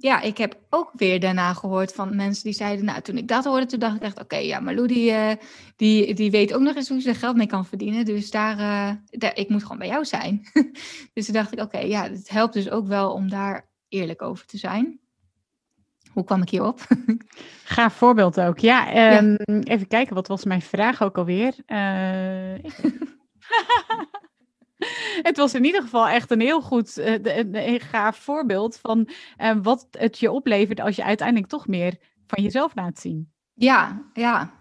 ja, 0.00 0.20
ik 0.20 0.38
heb 0.38 0.58
ook 0.70 0.90
weer 0.96 1.20
daarna 1.20 1.54
gehoord 1.54 1.92
van 1.92 2.16
mensen 2.16 2.44
die 2.44 2.52
zeiden, 2.52 2.84
nou, 2.84 3.00
toen 3.00 3.16
ik 3.16 3.28
dat 3.28 3.44
hoorde, 3.44 3.66
toen 3.66 3.78
dacht 3.78 3.96
ik 3.96 4.02
echt, 4.02 4.20
oké, 4.20 4.36
ja, 4.36 4.60
maar 4.60 4.74
Lou, 4.74 4.86
die, 4.86 5.10
uh, 5.10 5.30
die, 5.76 6.14
die 6.14 6.30
weet 6.30 6.54
ook 6.54 6.60
nog 6.60 6.76
eens 6.76 6.88
hoe 6.88 7.00
ze 7.00 7.08
er 7.08 7.14
geld 7.14 7.36
mee 7.36 7.46
kan 7.46 7.66
verdienen. 7.66 8.04
Dus 8.04 8.30
daar, 8.30 8.58
uh, 8.58 8.90
daar 9.10 9.36
ik 9.36 9.48
moet 9.48 9.62
gewoon 9.62 9.78
bij 9.78 9.88
jou 9.88 10.04
zijn. 10.04 10.40
dus 11.14 11.24
toen 11.24 11.34
dacht 11.34 11.52
ik, 11.52 11.60
oké, 11.60 11.78
ja, 11.78 12.02
het 12.02 12.28
helpt 12.28 12.54
dus 12.54 12.70
ook 12.70 12.86
wel 12.86 13.12
om 13.12 13.30
daar 13.30 13.68
eerlijk 13.88 14.22
over 14.22 14.46
te 14.46 14.58
zijn. 14.58 15.00
Hoe 16.12 16.24
kwam 16.24 16.42
ik 16.42 16.50
hierop? 16.50 16.80
Gaaf 17.64 17.94
voorbeeld 17.94 18.40
ook. 18.40 18.58
Ja, 18.58 19.16
um, 19.18 19.36
ja, 19.44 19.60
even 19.62 19.86
kijken, 19.86 20.14
wat 20.14 20.28
was 20.28 20.44
mijn 20.44 20.62
vraag 20.62 21.02
ook 21.02 21.18
alweer? 21.18 21.54
Uh, 21.66 22.54
het 25.28 25.36
was 25.36 25.54
in 25.54 25.64
ieder 25.64 25.82
geval 25.82 26.08
echt 26.08 26.30
een 26.30 26.40
heel 26.40 26.62
goed, 26.62 26.98
uh, 26.98 27.24
een 27.52 27.80
gaaf 27.80 28.16
voorbeeld 28.16 28.78
van 28.78 29.08
uh, 29.38 29.56
wat 29.62 29.86
het 29.90 30.18
je 30.18 30.30
oplevert 30.30 30.80
als 30.80 30.96
je 30.96 31.04
uiteindelijk 31.04 31.48
toch 31.48 31.66
meer 31.66 31.98
van 32.26 32.42
jezelf 32.42 32.74
laat 32.74 32.98
zien. 32.98 33.32
Ja, 33.54 34.10
ja. 34.12 34.58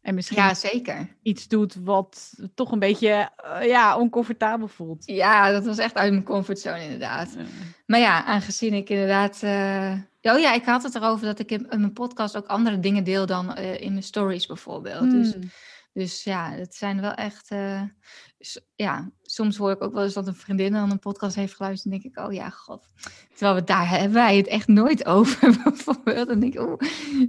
En 0.00 0.14
misschien 0.14 0.36
ja, 0.36 0.54
zeker. 0.54 1.16
iets 1.22 1.48
doet 1.48 1.74
wat 1.74 2.32
toch 2.54 2.72
een 2.72 2.78
beetje 2.78 3.30
uh, 3.44 3.66
ja, 3.66 3.98
oncomfortabel 3.98 4.68
voelt. 4.68 5.06
Ja, 5.06 5.50
dat 5.50 5.64
was 5.64 5.78
echt 5.78 5.94
uit 5.94 6.12
mijn 6.12 6.24
comfortzone 6.24 6.82
inderdaad. 6.82 7.36
Maar 7.86 8.00
ja, 8.00 8.24
aangezien 8.24 8.74
ik 8.74 8.88
inderdaad... 8.88 9.34
Oh 10.22 10.38
ja, 10.38 10.52
ik 10.52 10.64
had 10.64 10.82
het 10.82 10.94
erover 10.94 11.26
dat 11.26 11.38
ik 11.38 11.50
in, 11.50 11.66
mijn 11.68 11.92
podcast 11.92 12.36
ook 12.36 12.46
andere 12.46 12.80
dingen 12.80 13.04
deel 13.04 13.26
dan 13.26 13.56
in 13.56 13.92
mijn 13.92 14.02
stories 14.02 14.46
bijvoorbeeld. 14.46 15.10
Dus, 15.10 15.34
dus 15.92 16.24
ja, 16.24 16.50
het 16.50 16.74
zijn 16.74 17.00
wel 17.00 17.14
echt 17.14 17.50
ja, 18.74 19.10
soms 19.22 19.56
hoor 19.56 19.70
ik 19.70 19.82
ook 19.82 19.92
wel 19.92 20.02
eens 20.02 20.14
dat 20.14 20.26
een 20.26 20.34
vriendin 20.34 20.72
dan 20.72 20.90
een 20.90 20.98
podcast 20.98 21.36
heeft 21.36 21.54
geluisterd. 21.54 21.92
En 21.92 22.00
denk 22.00 22.14
ik, 22.14 22.24
oh 22.24 22.32
ja, 22.32 22.50
god. 22.50 22.88
Terwijl 23.34 23.54
we 23.54 23.64
daar 23.64 23.88
hebben 23.88 24.12
wij 24.12 24.36
het 24.36 24.46
echt 24.46 24.68
nooit 24.68 25.06
over, 25.16 25.60
bijvoorbeeld. 25.64 26.28
En 26.28 26.40
denk 26.40 26.54
ik, 26.54 26.60
oh, 26.60 26.80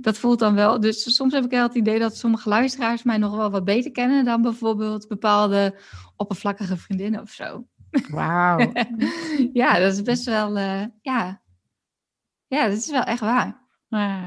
dat 0.02 0.18
voelt 0.18 0.40
dan 0.40 0.56
wel. 0.56 0.80
Dus 0.80 1.16
soms 1.16 1.34
heb 1.34 1.44
ik 1.44 1.52
wel 1.52 1.68
het 1.68 1.76
idee 1.76 2.00
dat 2.00 2.18
sommige 2.18 2.50
luisteraars 2.50 3.04
mij 3.04 3.18
nog 3.18 3.36
wel 3.36 3.52
wat 3.52 3.66
beter 3.66 3.92
kennen 3.92 4.26
dan 4.26 4.42
bijvoorbeeld 4.42 5.08
bepaalde 5.08 5.80
oppervlakkige 6.16 6.78
vriendinnen 6.78 7.22
of 7.22 7.32
zo. 7.32 7.68
Wauw. 8.10 8.72
ja, 9.54 9.80
dat 9.80 9.94
is 9.94 10.02
best 10.02 10.26
wel, 10.26 10.58
uh, 10.58 10.86
ja. 11.02 11.42
Ja, 12.48 12.68
dat 12.68 12.78
is 12.78 12.92
wel 12.92 13.04
echt 13.04 13.20
waar. 13.20 13.60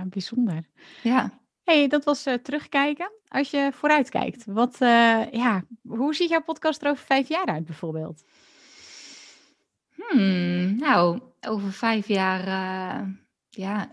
Bijzonder. 0.08 0.68
Ja. 1.02 1.43
Hey, 1.64 1.88
dat 1.88 2.04
was 2.04 2.26
uh, 2.26 2.34
terugkijken 2.34 3.12
als 3.28 3.50
je 3.50 3.70
vooruit 3.72 4.08
kijkt? 4.08 4.44
Wat, 4.46 4.74
uh, 4.80 5.30
ja, 5.30 5.64
hoe 5.82 6.14
ziet 6.14 6.28
jouw 6.28 6.42
podcast 6.42 6.82
er 6.82 6.90
over 6.90 7.04
vijf 7.04 7.28
jaar 7.28 7.46
uit 7.46 7.64
bijvoorbeeld? 7.64 8.24
Hmm, 9.94 10.76
nou, 10.76 11.20
over 11.40 11.72
vijf 11.72 12.08
jaar, 12.08 12.46
uh, 12.46 13.08
ja. 13.48 13.90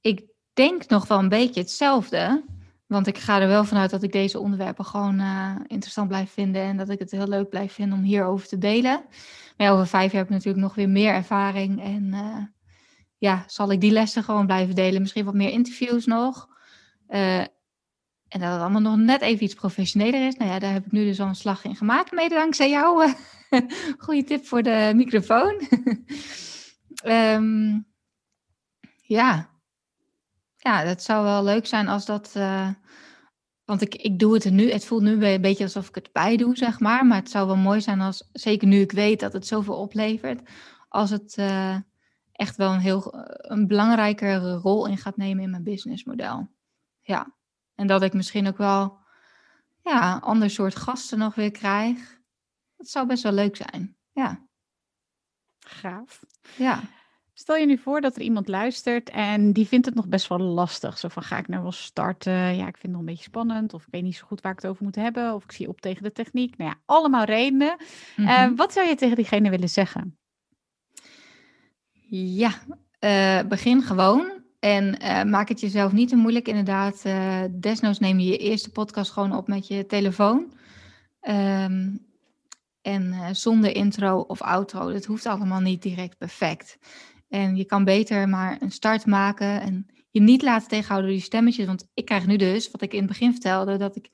Ik 0.00 0.24
denk 0.52 0.88
nog 0.88 1.08
wel 1.08 1.18
een 1.18 1.28
beetje 1.28 1.60
hetzelfde. 1.60 2.44
Want 2.86 3.06
ik 3.06 3.18
ga 3.18 3.40
er 3.40 3.48
wel 3.48 3.64
vanuit 3.64 3.90
dat 3.90 4.02
ik 4.02 4.12
deze 4.12 4.38
onderwerpen 4.38 4.84
gewoon 4.84 5.20
interessant 5.66 6.08
blijf 6.08 6.30
vinden. 6.30 6.62
En 6.62 6.76
dat 6.76 6.88
ik 6.88 6.98
het 6.98 7.10
heel 7.10 7.28
leuk 7.28 7.48
blijf 7.48 7.72
vinden 7.72 7.98
om 7.98 8.04
hierover 8.04 8.48
te 8.48 8.58
delen. 8.58 9.04
Maar 9.56 9.72
over 9.72 9.86
vijf 9.86 10.12
jaar 10.12 10.20
heb 10.20 10.30
ik 10.30 10.36
natuurlijk 10.36 10.64
nog 10.64 10.74
weer 10.74 10.88
meer 10.88 11.12
ervaring. 11.14 11.82
En 11.82 12.14
ja, 13.18 13.44
zal 13.46 13.72
ik 13.72 13.80
die 13.80 13.90
lessen 13.90 14.22
gewoon 14.22 14.46
blijven 14.46 14.74
delen. 14.74 15.00
Misschien 15.00 15.24
wat 15.24 15.34
meer 15.34 15.50
interviews 15.50 16.06
nog. 16.06 16.48
Uh, 17.08 17.40
en 18.28 18.40
dat 18.40 18.52
het 18.52 18.60
allemaal 18.60 18.80
nog 18.80 18.96
net 18.96 19.20
even 19.20 19.44
iets 19.44 19.54
professioneler 19.54 20.26
is. 20.26 20.36
Nou 20.36 20.50
ja, 20.50 20.58
daar 20.58 20.72
heb 20.72 20.86
ik 20.86 20.92
nu 20.92 21.04
dus 21.04 21.20
al 21.20 21.26
een 21.26 21.34
slag 21.34 21.64
in 21.64 21.76
gemaakt. 21.76 22.12
Mede 22.12 22.34
dankzij 22.34 22.70
jou. 22.70 23.12
Goede 23.98 24.24
tip 24.24 24.46
voor 24.46 24.62
de 24.62 24.92
microfoon. 24.94 25.68
um, 27.04 27.86
ja. 29.16 29.50
Ja, 30.56 30.84
dat 30.84 31.02
zou 31.02 31.24
wel 31.24 31.44
leuk 31.44 31.66
zijn 31.66 31.88
als 31.88 32.06
dat... 32.06 32.32
Uh, 32.36 32.68
want 33.64 33.80
ik, 33.80 33.94
ik 33.94 34.18
doe 34.18 34.34
het 34.34 34.50
nu. 34.50 34.70
Het 34.70 34.84
voelt 34.84 35.02
nu 35.02 35.24
een 35.24 35.40
beetje 35.40 35.64
alsof 35.64 35.88
ik 35.88 35.94
het 35.94 36.12
bij 36.12 36.36
doe, 36.36 36.56
zeg 36.56 36.80
maar. 36.80 37.06
Maar 37.06 37.18
het 37.18 37.30
zou 37.30 37.46
wel 37.46 37.56
mooi 37.56 37.80
zijn 37.80 38.00
als... 38.00 38.28
Zeker 38.32 38.68
nu 38.68 38.80
ik 38.80 38.92
weet 38.92 39.20
dat 39.20 39.32
het 39.32 39.46
zoveel 39.46 39.76
oplevert. 39.76 40.48
Als 40.88 41.10
het 41.10 41.36
uh, 41.38 41.76
echt 42.36 42.56
wel 42.56 42.72
een 42.72 42.80
heel... 42.80 43.14
Een 43.38 43.66
belangrijkere 43.66 44.54
rol 44.54 44.86
in 44.86 44.98
gaat 44.98 45.16
nemen 45.16 45.44
in 45.44 45.50
mijn 45.50 45.62
businessmodel. 45.62 46.48
Ja. 47.00 47.34
En 47.74 47.86
dat 47.86 48.02
ik 48.02 48.12
misschien 48.12 48.46
ook 48.46 48.58
wel 48.58 48.98
ja, 49.82 50.14
een 50.14 50.20
ander 50.20 50.50
soort 50.50 50.76
gasten 50.76 51.18
nog 51.18 51.34
weer 51.34 51.50
krijg. 51.50 52.18
Dat 52.76 52.88
zou 52.88 53.06
best 53.06 53.22
wel 53.22 53.32
leuk 53.32 53.56
zijn. 53.56 53.96
Ja. 54.12 54.46
Gaaf. 55.58 56.20
Ja. 56.56 56.80
Stel 57.32 57.56
je 57.56 57.66
nu 57.66 57.78
voor 57.78 58.00
dat 58.00 58.16
er 58.16 58.22
iemand 58.22 58.48
luistert 58.48 59.10
en 59.10 59.52
die 59.52 59.66
vindt 59.66 59.86
het 59.86 59.94
nog 59.94 60.08
best 60.08 60.28
wel 60.28 60.38
lastig. 60.38 60.98
Zo 60.98 61.08
van, 61.08 61.22
ga 61.22 61.38
ik 61.38 61.48
nou 61.48 61.62
wel 61.62 61.72
starten? 61.72 62.32
Ja, 62.32 62.66
ik 62.66 62.76
vind 62.76 62.82
het 62.82 62.90
nog 62.90 63.00
een 63.00 63.06
beetje 63.06 63.22
spannend. 63.22 63.74
Of 63.74 63.82
ik 63.82 63.88
weet 63.90 64.02
niet 64.02 64.16
zo 64.16 64.26
goed 64.26 64.40
waar 64.40 64.52
ik 64.52 64.60
het 64.60 64.70
over 64.70 64.84
moet 64.84 64.94
hebben. 64.94 65.34
Of 65.34 65.44
ik 65.44 65.52
zie 65.52 65.68
op 65.68 65.80
tegen 65.80 66.02
de 66.02 66.12
techniek. 66.12 66.56
Nou 66.56 66.70
ja, 66.70 66.76
allemaal 66.84 67.24
redenen. 67.24 67.76
Mm 68.16 68.26
-hmm. 68.26 68.56
wat 68.56 68.72
zou 68.72 68.86
je 68.86 68.94
tegen 68.94 69.16
diegene 69.16 69.50
willen 69.50 69.68
zeggen? 69.68 70.18
Ja, 72.08 72.54
uh, 73.00 73.48
begin 73.48 73.82
gewoon. 73.82 74.32
En 74.60 75.02
uh, 75.02 75.22
maak 75.22 75.48
het 75.48 75.60
jezelf 75.60 75.92
niet 75.92 76.08
te 76.08 76.16
moeilijk, 76.16 76.48
inderdaad. 76.48 77.02
Uh, 77.06 77.42
desnoods 77.50 77.98
neem 77.98 78.18
je 78.18 78.26
je 78.26 78.36
eerste 78.36 78.70
podcast 78.70 79.10
gewoon 79.10 79.36
op 79.36 79.48
met 79.48 79.66
je 79.66 79.86
telefoon. 79.86 80.52
Um, 81.28 82.04
en 82.82 83.36
zonder 83.36 83.74
intro 83.74 84.20
of 84.20 84.42
outro. 84.42 84.92
Dat 84.92 85.04
hoeft 85.04 85.26
allemaal 85.26 85.60
niet 85.60 85.82
direct 85.82 86.18
perfect. 86.18 86.78
En 87.28 87.56
je 87.56 87.64
kan 87.64 87.84
beter 87.84 88.28
maar 88.28 88.56
een 88.60 88.70
start 88.70 89.06
maken 89.06 89.60
en 89.60 89.86
je 90.10 90.20
niet 90.20 90.42
laten 90.42 90.68
tegenhouden 90.68 91.08
door 91.08 91.18
die 91.18 91.26
stemmetjes. 91.26 91.66
Want 91.66 91.88
ik 91.94 92.04
krijg 92.04 92.26
nu 92.26 92.36
dus, 92.36 92.70
wat 92.70 92.82
ik 92.82 92.92
in 92.92 92.98
het 92.98 93.08
begin 93.08 93.32
vertelde, 93.32 93.76
dat 93.76 93.96
ik 93.96 94.10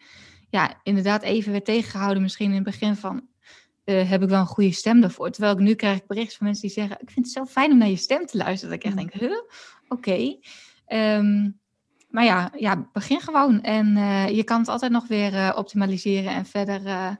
ja, 0.50 0.80
inderdaad 0.82 1.22
even 1.22 1.52
werd 1.52 1.64
tegengehouden. 1.64 2.22
Misschien 2.22 2.48
in 2.48 2.54
het 2.54 2.64
begin 2.64 2.96
van, 2.96 3.28
heb 3.92 4.22
ik 4.22 4.28
wel 4.28 4.40
een 4.40 4.46
goede 4.46 4.72
stem 4.72 5.00
daarvoor. 5.00 5.30
Terwijl 5.30 5.54
ik 5.54 5.60
nu 5.60 5.74
krijg 5.74 5.98
ik 5.98 6.06
berichten 6.06 6.36
van 6.36 6.46
mensen 6.46 6.68
die 6.68 6.76
zeggen, 6.76 6.96
ik 7.00 7.10
vind 7.10 7.26
het 7.26 7.34
zo 7.34 7.44
fijn 7.44 7.70
om 7.70 7.78
naar 7.78 7.88
je 7.88 7.96
stem 7.96 8.26
te 8.26 8.36
luisteren. 8.36 8.74
Dat 8.74 8.84
ik 8.84 8.84
echt 8.84 8.94
mm. 8.94 9.08
denk, 9.08 9.12
huh? 9.12 9.40
Oké. 9.88 10.10
Okay. 10.10 10.26
Um, 10.28 10.38
ehm, 10.86 11.50
maar 12.08 12.24
ja, 12.24 12.52
ja, 12.56 12.88
begin 12.92 13.20
gewoon. 13.20 13.62
En 13.62 13.86
je 14.34 14.44
kan 14.44 14.58
het 14.58 14.68
altijd 14.68 14.92
nog 14.92 15.06
weer 15.06 15.56
optimaliseren 15.56 16.32
en 16.32 16.46
verder 16.46 17.18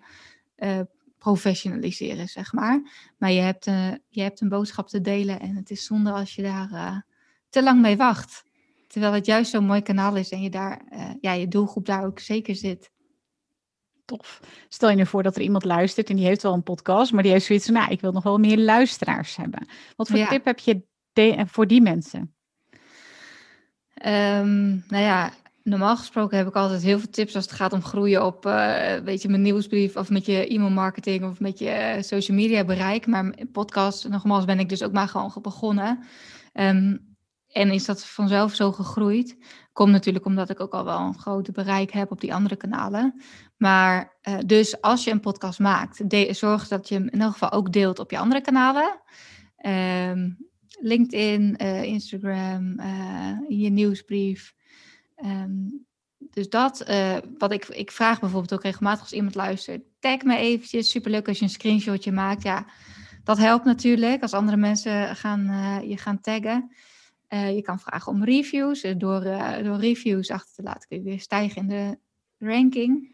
professionaliseren, 1.18 2.28
zeg 2.28 2.52
maar. 2.52 2.82
Maar 3.18 3.30
je 3.30 3.40
hebt, 3.40 3.64
je 4.08 4.22
hebt 4.22 4.40
een 4.40 4.48
boodschap 4.48 4.88
te 4.88 5.00
delen 5.00 5.40
en 5.40 5.56
het 5.56 5.70
is 5.70 5.84
zonde 5.84 6.10
als 6.10 6.34
je 6.34 6.42
daar 6.42 7.04
te 7.48 7.62
lang 7.62 7.80
mee 7.80 7.96
wacht. 7.96 8.44
Terwijl 8.86 9.12
het 9.12 9.26
juist 9.26 9.50
zo'n 9.50 9.64
mooi 9.64 9.82
kanaal 9.82 10.16
is 10.16 10.30
en 10.30 10.42
je 10.42 10.50
daar, 10.50 10.82
ja, 11.20 11.32
je 11.32 11.48
doelgroep 11.48 11.86
daar 11.86 12.04
ook 12.04 12.18
zeker 12.18 12.56
zit. 12.56 12.91
Tof. 14.04 14.40
Stel 14.68 14.90
je 14.90 14.96
nu 14.96 15.06
voor 15.06 15.22
dat 15.22 15.36
er 15.36 15.42
iemand 15.42 15.64
luistert 15.64 16.10
en 16.10 16.16
die 16.16 16.24
heeft 16.24 16.42
wel 16.42 16.52
een 16.52 16.62
podcast, 16.62 17.12
maar 17.12 17.22
die 17.22 17.32
heeft 17.32 17.46
zoiets 17.46 17.64
van, 17.64 17.74
nou, 17.74 17.90
ik 17.90 18.00
wil 18.00 18.12
nog 18.12 18.22
wel 18.22 18.38
meer 18.38 18.58
luisteraars 18.58 19.36
hebben. 19.36 19.66
Wat 19.96 20.08
voor 20.08 20.26
tip 20.28 20.44
heb 20.44 20.58
je 20.58 20.82
voor 21.46 21.66
die 21.66 21.82
mensen? 21.82 22.34
Um, 24.06 24.84
nou 24.88 25.02
ja, 25.02 25.32
normaal 25.62 25.96
gesproken 25.96 26.36
heb 26.36 26.46
ik 26.46 26.54
altijd 26.54 26.82
heel 26.82 26.98
veel 26.98 27.10
tips 27.10 27.34
als 27.34 27.44
het 27.44 27.54
gaat 27.54 27.72
om 27.72 27.82
groeien 27.82 28.26
op, 28.26 28.46
uh, 28.46 28.94
weet 28.94 29.22
je, 29.22 29.28
mijn 29.28 29.42
nieuwsbrief 29.42 29.96
of 29.96 30.10
met 30.10 30.26
je 30.26 30.46
e-mailmarketing 30.46 31.24
of 31.24 31.40
met 31.40 31.58
je 31.58 31.68
eh, 31.68 32.02
social 32.02 32.36
media 32.36 32.64
bereik. 32.64 33.06
Maar 33.06 33.34
podcast, 33.52 34.08
nogmaals, 34.08 34.44
ben 34.44 34.58
ik 34.58 34.68
dus 34.68 34.82
ook 34.82 34.92
maar 34.92 35.08
gewoon 35.08 35.32
begonnen. 35.42 36.04
Um, 36.52 37.10
en 37.52 37.70
is 37.70 37.84
dat 37.84 38.04
vanzelf 38.04 38.54
zo 38.54 38.72
gegroeid. 38.72 39.36
Komt 39.72 39.90
natuurlijk 39.90 40.24
omdat 40.24 40.50
ik 40.50 40.60
ook 40.60 40.72
al 40.72 40.84
wel 40.84 40.98
een 40.98 41.18
groot 41.18 41.52
bereik 41.52 41.90
heb 41.90 42.10
op 42.10 42.20
die 42.20 42.34
andere 42.34 42.56
kanalen. 42.56 43.22
Maar 43.62 44.16
uh, 44.28 44.38
dus 44.46 44.80
als 44.80 45.04
je 45.04 45.10
een 45.10 45.20
podcast 45.20 45.58
maakt, 45.58 46.02
zorg 46.30 46.68
dat 46.68 46.88
je 46.88 46.94
hem 46.94 47.08
in 47.08 47.20
elk 47.20 47.32
geval 47.32 47.52
ook 47.52 47.72
deelt 47.72 47.98
op 47.98 48.10
je 48.10 48.18
andere 48.18 48.40
kanalen. 48.40 49.00
Um, 50.10 50.36
LinkedIn, 50.80 51.58
uh, 51.62 51.82
Instagram, 51.82 52.80
uh, 52.80 53.38
je 53.48 53.68
nieuwsbrief. 53.68 54.54
Um, 55.24 55.86
dus 56.18 56.48
dat, 56.48 56.84
wat 57.38 57.52
ik, 57.52 57.66
ik 57.66 57.90
vraag 57.90 58.20
bijvoorbeeld 58.20 58.54
ook 58.54 58.62
regelmatig 58.62 59.00
als 59.00 59.12
iemand 59.12 59.34
luistert, 59.34 59.82
tag 60.00 60.22
me 60.22 60.36
eventjes. 60.36 60.90
Superleuk 60.90 61.28
als 61.28 61.38
je 61.38 61.44
een 61.44 61.50
screenshotje 61.50 62.12
maakt. 62.12 62.42
Ja, 62.42 62.66
dat 63.24 63.38
helpt 63.38 63.64
natuurlijk 63.64 64.22
als 64.22 64.32
andere 64.32 64.56
mensen 64.56 65.16
gaan, 65.16 65.42
je 65.88 65.96
gaan 65.96 66.20
taggen. 66.20 66.72
Je 67.28 67.62
kan 67.62 67.80
vragen 67.80 68.12
om 68.12 68.24
reviews. 68.24 68.80
Door, 68.80 69.22
door 69.62 69.76
reviews 69.76 70.30
achter 70.30 70.54
te 70.54 70.62
laten 70.62 70.88
kun 70.88 70.98
je 70.98 71.04
weer 71.04 71.20
stijgen 71.20 71.62
in 71.62 71.68
de 71.68 71.98
ranking. 72.38 73.11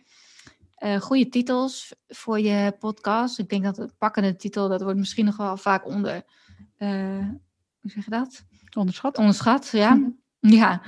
Goede 1.01 1.29
titels 1.29 1.95
voor 2.09 2.41
je 2.41 2.77
podcast. 2.79 3.39
Ik 3.39 3.49
denk 3.49 3.65
dat 3.65 3.77
het 3.77 3.99
pakkende 3.99 4.37
titel, 4.37 4.69
dat 4.69 4.83
wordt 4.83 4.99
misschien 4.99 5.25
nog 5.25 5.37
wel 5.37 5.57
vaak 5.57 5.87
onder... 5.87 6.23
hoe 7.81 7.91
zeg 7.91 8.05
je 8.05 8.11
dat? 8.11 8.45
Onderschat. 8.77 9.19
Onderschat, 9.19 9.69
ja. 9.73 9.95
Mhm. 9.95 10.11
Ja. 10.41 10.83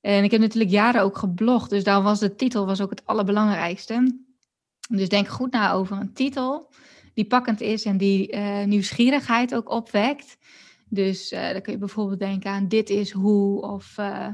En 0.00 0.24
ik 0.24 0.30
heb 0.30 0.40
natuurlijk 0.40 0.72
jaren 0.72 1.02
ook 1.02 1.18
geblogd. 1.18 1.70
Dus 1.70 1.84
daar 1.84 2.02
was 2.02 2.18
de 2.18 2.34
titel 2.34 2.66
was 2.66 2.80
ook 2.80 2.90
het 2.90 3.06
allerbelangrijkste. 3.06 4.20
Dus 4.88 5.08
denk 5.08 5.28
goed 5.28 5.52
na 5.52 5.72
over 5.72 5.96
een 5.96 6.12
titel 6.12 6.70
die 7.14 7.26
pakkend 7.26 7.60
is 7.60 7.84
en 7.84 7.96
die 7.96 8.36
nieuwsgierigheid 8.66 9.54
ook 9.54 9.70
opwekt. 9.70 10.38
Dus 10.88 11.32
uh, 11.32 11.52
dan 11.52 11.60
kun 11.62 11.72
je 11.72 11.78
bijvoorbeeld 11.78 12.18
denken 12.18 12.50
aan 12.50 12.68
dit 12.68 12.90
is 12.90 13.10
hoe 13.10 13.62
of 13.62 13.96
uh, 13.98 14.28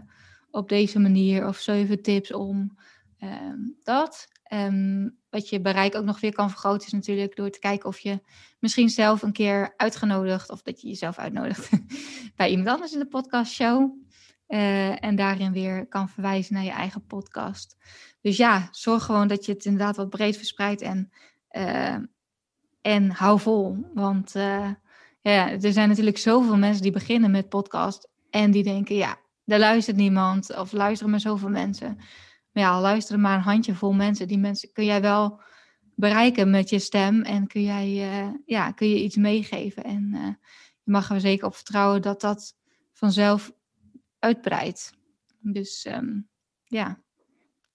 op 0.51 0.69
deze 0.69 0.99
manier 0.99 1.47
of 1.47 1.59
zeven 1.59 2.03
tips 2.03 2.33
om 2.33 2.77
um, 3.23 3.77
dat. 3.83 4.29
Um, 4.55 5.19
wat 5.31 5.49
je 5.49 5.61
bereik 5.61 5.95
ook 5.95 6.05
nog 6.05 6.21
weer 6.21 6.33
kan 6.33 6.51
vergroten 6.51 6.87
is 6.87 6.93
natuurlijk 6.93 7.37
door 7.37 7.51
te 7.51 7.59
kijken 7.59 7.89
of 7.89 7.99
je 7.99 8.21
misschien 8.59 8.89
zelf 8.89 9.23
een 9.23 9.33
keer 9.33 9.75
uitgenodigd 9.77 10.51
of 10.51 10.63
dat 10.63 10.81
je 10.81 10.89
jezelf 10.89 11.19
uitnodigt 11.19 11.71
bij 12.37 12.51
iemand 12.51 12.69
anders 12.69 12.93
in 12.93 12.99
de 12.99 13.07
podcastshow. 13.07 13.93
Uh, 14.49 15.05
en 15.05 15.17
daarin 15.17 15.53
weer 15.53 15.87
kan 15.87 16.09
verwijzen 16.09 16.55
naar 16.55 16.65
je 16.65 16.71
eigen 16.71 17.07
podcast. 17.07 17.77
Dus 18.21 18.37
ja, 18.37 18.69
zorg 18.71 19.05
gewoon 19.05 19.29
dat 19.29 19.45
je 19.45 19.53
het 19.53 19.65
inderdaad 19.65 19.97
wat 19.97 20.11
breed 20.11 20.37
verspreidt 20.37 20.83
en, 20.83 21.11
en 22.81 23.11
hou 23.11 23.41
vol. 23.41 23.91
Want 23.95 24.33
ja, 25.21 25.51
er 25.51 25.73
zijn 25.73 25.89
natuurlijk 25.89 26.19
zoveel 26.19 26.57
mensen 26.57 26.83
die 26.83 26.93
beginnen 26.93 27.31
met 27.31 27.49
podcast 27.49 28.09
en 28.31 28.51
die 28.51 28.63
denken, 28.63 28.97
ja, 28.97 29.19
daar 29.45 29.59
luistert 29.59 29.97
niemand 29.97 30.57
of 30.57 30.73
luisteren 30.73 31.11
maar 31.11 31.21
zoveel 31.21 31.49
mensen. 31.49 31.99
Maar 32.55 32.63
ja, 32.63 32.81
luisteren 32.81 33.21
maar 33.21 33.37
een 33.37 33.43
handjevol 33.43 33.93
mensen. 33.93 34.29
Die 34.29 34.39
mensen 34.39 34.73
kun 34.73 34.85
jij 34.85 35.01
wel 35.01 35.41
bereiken 35.95 36.51
met 36.51 36.71
je 36.71 36.79
stem 36.79 37.23
en 37.23 37.47
kun, 37.47 37.63
jij, 37.63 37.89
uh, 37.89 38.35
ja, 38.47 38.71
kun 38.71 38.89
je 38.89 39.03
iets 39.03 39.17
meegeven. 39.17 39.85
En 39.85 40.11
uh, 40.15 40.27
je 40.83 40.91
mag 40.91 41.11
er 41.11 41.21
zeker 41.21 41.47
op 41.47 41.55
vertrouwen 41.55 42.03
dat 42.03 42.21
dat 42.21 42.55
vanzelf 42.93 43.53
uitbreidt. 44.19 44.93
Dus 45.41 45.87
um, 45.87 46.29
ja, 46.65 47.01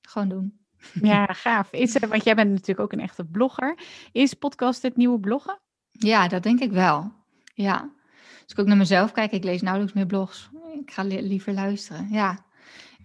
gewoon 0.02 0.30
doen. 0.30 0.60
Ja, 1.02 1.26
gaaf. 1.26 1.72
Is 1.72 1.96
er, 1.96 2.08
want 2.08 2.24
jij 2.24 2.36
bent 2.36 2.50
natuurlijk 2.50 2.80
ook 2.80 2.92
een 2.94 3.00
echte 3.00 3.26
blogger. 3.26 3.80
Is 4.12 4.34
podcast 4.34 4.82
het 4.82 4.98
nieuwe 4.98 5.20
bloggen? 5.20 5.60
Ja, 5.92 6.28
dat 6.28 6.44
denk 6.44 6.60
ik 6.60 6.72
wel. 6.72 7.14
Ja. 7.54 7.94
Als 8.42 8.52
ik 8.52 8.60
ook 8.60 8.68
naar 8.68 8.78
mezelf 8.78 9.12
kijk, 9.12 9.32
ik 9.32 9.44
lees 9.44 9.62
nauwelijks 9.62 9.96
meer 9.96 10.06
blogs. 10.06 10.50
Ik 10.74 10.92
ga 10.92 11.04
liever 11.04 11.54
luisteren. 11.54 12.08
Ja. 12.10 12.48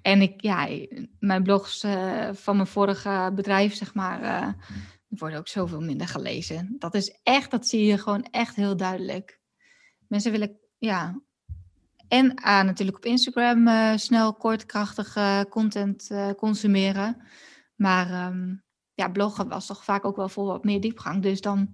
En 0.04 0.22
ik, 0.22 0.42
ja, 0.42 0.68
mijn 1.18 1.42
blogs 1.42 1.84
uh, 1.84 2.28
van 2.32 2.56
mijn 2.56 2.68
vorige 2.68 3.32
bedrijf, 3.34 3.74
zeg 3.74 3.94
maar, 3.94 4.22
uh, 4.22 4.52
worden 5.08 5.38
ook 5.38 5.48
zoveel 5.48 5.80
minder 5.80 6.08
gelezen. 6.08 6.76
Dat 6.78 6.94
is 6.94 7.18
echt, 7.22 7.50
dat 7.50 7.66
zie 7.66 7.86
je 7.86 7.98
gewoon 7.98 8.22
echt 8.30 8.56
heel 8.56 8.76
duidelijk. 8.76 9.40
Mensen 10.08 10.32
willen, 10.32 10.58
ja. 10.78 11.20
En 12.08 12.24
uh, 12.26 12.62
natuurlijk 12.62 12.96
op 12.96 13.04
Instagram 13.04 13.68
uh, 13.68 13.96
snel, 13.96 14.34
kort, 14.34 14.66
krachtige 14.66 15.46
content 15.50 16.10
consumeren. 16.36 17.22
Maar 17.74 18.26
um, 18.26 18.62
ja, 18.94 19.08
bloggen 19.08 19.48
was 19.48 19.66
toch 19.66 19.84
vaak 19.84 20.04
ook 20.04 20.16
wel 20.16 20.28
voor 20.28 20.46
wat 20.46 20.64
meer 20.64 20.80
diepgang. 20.80 21.22
Dus 21.22 21.40
dan 21.40 21.70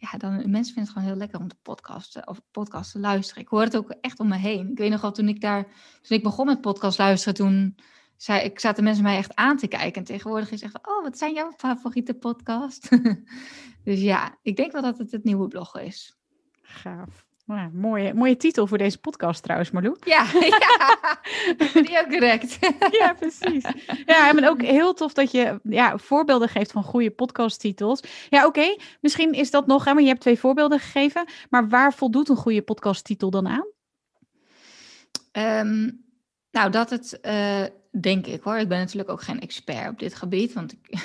ja, 0.00 0.18
dan 0.18 0.32
mensen 0.32 0.74
vinden 0.74 0.82
het 0.82 0.92
gewoon 0.92 1.08
heel 1.08 1.16
lekker 1.16 1.40
om 1.40 1.48
te 1.48 1.56
podcasten 1.62 2.28
of 2.28 2.40
podcast 2.50 2.92
te 2.92 2.98
luisteren. 2.98 3.42
Ik 3.42 3.48
hoor 3.48 3.62
het 3.62 3.76
ook 3.76 3.90
echt 3.90 4.20
om 4.20 4.28
me 4.28 4.36
heen. 4.36 4.70
Ik 4.70 4.78
weet 4.78 4.90
nog 4.90 5.00
wel 5.00 5.12
toen 5.12 5.28
ik 5.28 5.40
daar, 5.40 5.64
toen 6.02 6.16
ik 6.16 6.22
begon 6.22 6.46
met 6.46 6.60
podcast 6.60 6.98
luisteren, 6.98 7.34
toen 7.34 7.76
zei 8.16 8.40
ik, 8.40 8.60
zaten 8.60 8.84
mensen 8.84 9.02
mij 9.02 9.16
echt 9.16 9.34
aan 9.34 9.56
te 9.56 9.66
kijken. 9.66 10.00
En 10.00 10.04
tegenwoordig 10.04 10.50
is 10.50 10.62
echt, 10.62 10.86
oh, 10.88 11.02
wat 11.02 11.18
zijn 11.18 11.34
jouw 11.34 11.52
favoriete 11.56 12.14
podcast? 12.14 12.88
dus 13.84 14.00
ja, 14.00 14.38
ik 14.42 14.56
denk 14.56 14.72
wel 14.72 14.82
dat 14.82 14.98
het 14.98 15.10
het 15.10 15.24
nieuwe 15.24 15.48
blog 15.48 15.80
is. 15.80 16.18
Gaaf. 16.62 17.28
Nou, 17.54 17.70
mooie, 17.72 18.14
mooie 18.14 18.36
titel 18.36 18.66
voor 18.66 18.78
deze 18.78 18.98
podcast 18.98 19.42
trouwens, 19.42 19.70
Marlou. 19.70 19.96
Ja, 20.04 20.26
ja 20.32 21.82
die 21.82 22.00
ook 22.00 22.10
direct. 22.10 22.58
ja, 23.00 23.14
precies. 23.14 23.64
Ja, 24.06 24.28
en 24.28 24.48
ook 24.48 24.62
heel 24.62 24.94
tof 24.94 25.12
dat 25.12 25.30
je 25.30 25.60
ja, 25.62 25.98
voorbeelden 25.98 26.48
geeft 26.48 26.72
van 26.72 26.82
goede 26.82 27.10
podcasttitels. 27.10 28.00
Ja, 28.28 28.46
oké, 28.46 28.76
misschien 29.00 29.32
is 29.32 29.50
dat 29.50 29.66
nog, 29.66 29.84
hè, 29.84 29.92
maar 29.92 30.02
je 30.02 30.08
hebt 30.08 30.20
twee 30.20 30.38
voorbeelden 30.38 30.78
gegeven. 30.78 31.24
Maar 31.48 31.68
waar 31.68 31.94
voldoet 31.94 32.28
een 32.28 32.36
goede 32.36 32.62
podcasttitel 32.62 33.30
dan 33.30 33.48
aan? 33.48 33.66
Um, 35.66 36.04
nou, 36.50 36.70
dat 36.70 36.90
het, 36.90 37.18
uh, 37.22 37.64
denk 38.00 38.26
ik 38.26 38.42
hoor. 38.42 38.56
Ik 38.56 38.68
ben 38.68 38.78
natuurlijk 38.78 39.10
ook 39.10 39.22
geen 39.22 39.40
expert 39.40 39.88
op 39.88 39.98
dit 39.98 40.14
gebied, 40.14 40.52
want 40.52 40.72
ik, 40.72 41.04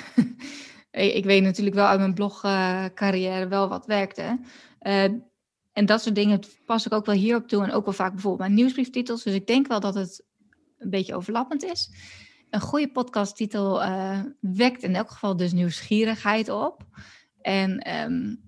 ik 1.18 1.24
weet 1.24 1.42
natuurlijk 1.42 1.76
wel 1.76 1.86
uit 1.86 1.98
mijn 1.98 2.14
blogcarrière 2.14 3.44
uh, 3.44 3.50
wel 3.50 3.68
wat 3.68 3.86
werkte. 3.86 4.38
Uh, 4.82 5.04
en 5.76 5.86
dat 5.86 6.02
soort 6.02 6.14
dingen 6.14 6.40
pas 6.66 6.86
ik 6.86 6.92
ook 6.92 7.06
wel 7.06 7.14
hierop 7.14 7.48
toe 7.48 7.64
en 7.64 7.72
ook 7.72 7.84
wel 7.84 7.94
vaak 7.94 8.12
bijvoorbeeld 8.12 8.42
mijn 8.42 8.54
nieuwsbrieftitels. 8.54 9.22
Dus 9.22 9.34
ik 9.34 9.46
denk 9.46 9.66
wel 9.66 9.80
dat 9.80 9.94
het 9.94 10.24
een 10.78 10.90
beetje 10.90 11.14
overlappend 11.14 11.64
is. 11.64 11.90
Een 12.50 12.60
goede 12.60 12.90
podcasttitel 12.90 13.82
uh, 13.82 14.20
wekt 14.40 14.82
in 14.82 14.94
elk 14.94 15.10
geval 15.10 15.36
dus 15.36 15.52
nieuwsgierigheid 15.52 16.48
op. 16.48 16.86
En 17.40 17.94
um, 17.94 18.42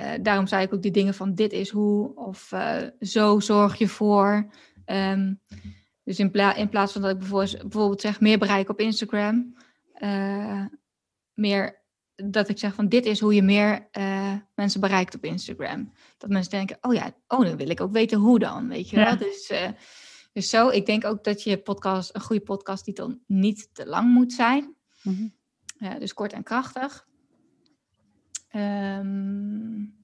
uh, 0.00 0.10
daarom 0.22 0.46
zei 0.46 0.64
ik 0.64 0.74
ook 0.74 0.82
die 0.82 0.90
dingen 0.90 1.14
van 1.14 1.34
dit 1.34 1.52
is 1.52 1.70
hoe 1.70 2.14
of 2.14 2.52
uh, 2.52 2.76
zo 3.00 3.40
zorg 3.40 3.78
je 3.78 3.88
voor. 3.88 4.52
Um, 4.86 5.40
dus 6.04 6.18
in, 6.18 6.32
in, 6.56 6.68
plaats 6.68 6.92
van 6.92 7.02
dat 7.02 7.10
ik 7.10 7.18
bijvoorbeeld 7.18 8.00
zeg 8.00 8.20
meer 8.20 8.38
bereik 8.38 8.68
op 8.68 8.80
Instagram, 8.80 9.56
meer 11.34 11.81
dat 12.24 12.48
ik 12.48 12.58
zeg 12.58 12.74
van 12.74 12.88
dit 12.88 13.06
is 13.06 13.20
hoe 13.20 13.34
je 13.34 13.42
meer 13.42 13.88
uh, 13.98 14.34
mensen 14.54 14.80
bereikt 14.80 15.14
op 15.14 15.24
Instagram. 15.24 15.92
Dat 16.18 16.30
mensen 16.30 16.50
denken, 16.50 16.78
oh 16.80 16.94
ja, 16.94 17.14
oh, 17.28 17.44
dan 17.44 17.56
wil 17.56 17.70
ik 17.70 17.80
ook 17.80 17.92
weten 17.92 18.18
hoe 18.18 18.38
dan, 18.38 18.68
weet 18.68 18.90
je 18.90 18.96
wel. 18.96 19.16
Dus, 19.16 19.50
uh, 19.50 19.68
dus 20.32 20.50
zo, 20.50 20.68
ik 20.68 20.86
denk 20.86 21.04
ook 21.04 21.24
dat 21.24 21.42
je 21.42 21.58
podcast, 21.58 22.14
een 22.14 22.20
goede 22.20 22.42
podcast 22.42 22.84
titel 22.84 23.18
niet 23.26 23.68
te 23.72 23.86
lang 23.86 24.12
moet 24.12 24.32
zijn. 24.32 24.74
Mm 25.02 25.14
-hmm. 25.14 25.34
uh, 25.88 25.98
dus 25.98 26.14
kort 26.14 26.32
en 26.32 26.42
krachtig. 26.42 27.06
Um, 28.56 30.02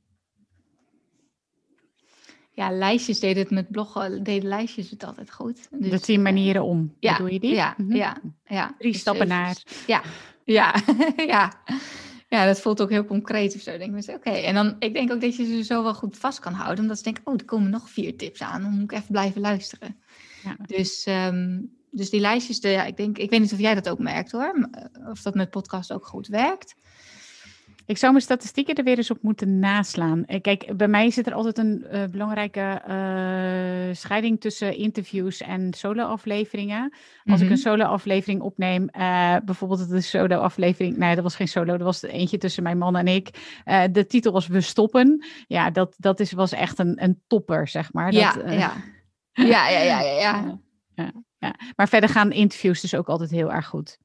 ja, 2.58 2.70
lijstjes 2.70 3.20
deden 3.20 3.42
het 3.42 3.50
met 3.50 3.70
bloggen, 3.70 4.22
deden 4.22 4.48
lijstjes 4.48 4.90
het 4.90 5.04
altijd 5.04 5.32
goed. 5.32 5.68
Dus, 5.70 5.90
dat 5.90 6.04
zie 6.04 6.18
manieren 6.18 6.62
om. 6.62 6.94
Ja, 7.00 7.16
doe 7.16 7.32
je 7.32 7.40
die? 7.40 7.54
Ja, 7.54 7.74
mm 7.76 7.86
-hmm. 7.86 7.96
ja, 7.96 8.20
ja. 8.44 8.74
Drie 8.78 8.92
dus 8.92 9.00
stappen 9.00 9.28
naar. 9.28 9.62
Ja, 9.86 10.02
ja, 10.44 10.74
ja. 11.16 11.52
Ja, 12.28 12.46
dat 12.46 12.60
voelt 12.60 12.82
ook 12.82 12.90
heel 12.90 13.04
concreet 13.04 13.54
of 13.54 13.60
zo. 13.60 13.78
Denk 13.78 13.96
ik, 13.96 14.14
oké. 14.14 14.30
En 14.30 14.54
dan, 14.54 14.76
ik 14.78 14.92
denk 14.92 15.12
ook 15.12 15.20
dat 15.20 15.36
je 15.36 15.44
ze 15.44 15.64
zo 15.64 15.82
wel 15.82 15.94
goed 15.94 16.18
vast 16.18 16.38
kan 16.38 16.52
houden. 16.52 16.80
Omdat 16.80 16.96
ze 16.96 17.02
denken, 17.02 17.26
oh, 17.26 17.34
er 17.34 17.44
komen 17.44 17.70
nog 17.70 17.90
vier 17.90 18.16
tips 18.16 18.42
aan. 18.42 18.62
Dan 18.62 18.70
moet 18.70 18.92
ik 18.92 18.92
even 18.92 19.12
blijven 19.12 19.40
luisteren. 19.40 19.96
Ja. 20.44 20.56
Dus, 20.66 21.06
um, 21.08 21.70
dus 21.90 22.10
die 22.10 22.20
lijstjes, 22.20 22.60
de, 22.60 22.68
ja, 22.68 22.84
ik, 22.84 22.96
denk, 22.96 23.18
ik 23.18 23.30
weet 23.30 23.40
niet 23.40 23.52
of 23.52 23.58
jij 23.58 23.74
dat 23.74 23.88
ook 23.88 23.98
merkt 23.98 24.32
hoor. 24.32 24.68
Of 25.10 25.22
dat 25.22 25.34
met 25.34 25.50
podcast 25.50 25.92
ook 25.92 26.06
goed 26.06 26.26
werkt. 26.26 26.74
Ik 27.88 27.98
zou 27.98 28.12
mijn 28.12 28.24
statistieken 28.24 28.74
er 28.74 28.84
weer 28.84 28.96
eens 28.96 29.10
op 29.10 29.22
moeten 29.22 29.58
naslaan. 29.58 30.24
Eh, 30.24 30.40
kijk, 30.40 30.76
bij 30.76 30.88
mij 30.88 31.10
zit 31.10 31.26
er 31.26 31.32
altijd 31.32 31.58
een 31.58 31.86
uh, 31.92 32.04
belangrijke 32.04 32.82
uh, 32.88 33.94
scheiding 33.94 34.40
tussen 34.40 34.76
interviews 34.76 35.40
en 35.40 35.72
solo-afleveringen. 35.74 36.92
Als 37.24 37.40
ik 37.40 37.46
een 37.46 37.52
mhm. 37.52 37.62
solo-aflevering 37.62 38.40
opneem, 38.40 38.82
uh, 38.82 39.36
bijvoorbeeld 39.44 39.88
de 39.88 40.00
solo-aflevering, 40.00 40.96
nee, 40.96 41.14
dat 41.14 41.22
was 41.22 41.36
geen 41.36 41.48
solo, 41.48 41.76
dat 41.76 41.86
was 41.86 42.02
eentje 42.02 42.38
tussen 42.38 42.62
mijn 42.62 42.78
man 42.78 42.96
en 42.96 43.06
ik. 43.06 43.30
de 43.92 44.06
titel 44.08 44.32
was 44.32 44.46
We 44.46 44.60
stoppen. 44.60 45.24
Ja, 45.46 45.70
dat, 45.70 45.94
dat 45.98 46.20
is, 46.20 46.32
was 46.32 46.52
echt 46.52 46.78
een, 46.78 47.02
een 47.02 47.22
topper, 47.26 47.68
zeg 47.68 47.92
maar. 47.92 48.12
Ja, 48.12 48.32
dat, 48.32 48.52
ja. 48.52 48.72
ja, 49.32 49.68
ja, 49.68 49.68
ja, 49.68 50.00
ja, 50.00 50.00
ja. 50.20 50.58
ja, 50.94 51.12
ja. 51.38 51.54
Maar 51.76 51.88
verder 51.88 52.08
gaan 52.08 52.32
interviews 52.32 52.80
dus 52.80 52.94
ook 52.94 53.08
altijd 53.08 53.30
heel 53.30 53.52
erg 53.52 53.66
goed. 53.66 53.98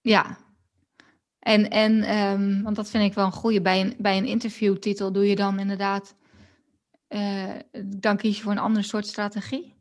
Ja, 0.00 0.38
en, 1.40 1.70
en 1.70 2.18
um, 2.18 2.62
want 2.62 2.76
dat 2.76 2.90
vind 2.90 3.04
ik 3.04 3.14
wel 3.14 3.24
een 3.24 3.32
goede. 3.32 3.60
Bij 3.60 3.80
een, 3.80 3.94
bij 3.98 4.16
een 4.16 4.26
interviewtitel 4.26 5.12
doe 5.12 5.28
je 5.28 5.36
dan 5.36 5.58
inderdaad. 5.58 6.14
Uh, 7.08 7.44
dan 7.84 8.16
kies 8.16 8.36
je 8.36 8.42
voor 8.42 8.52
een 8.52 8.58
ander 8.58 8.84
soort 8.84 9.06
strategie. 9.06 9.74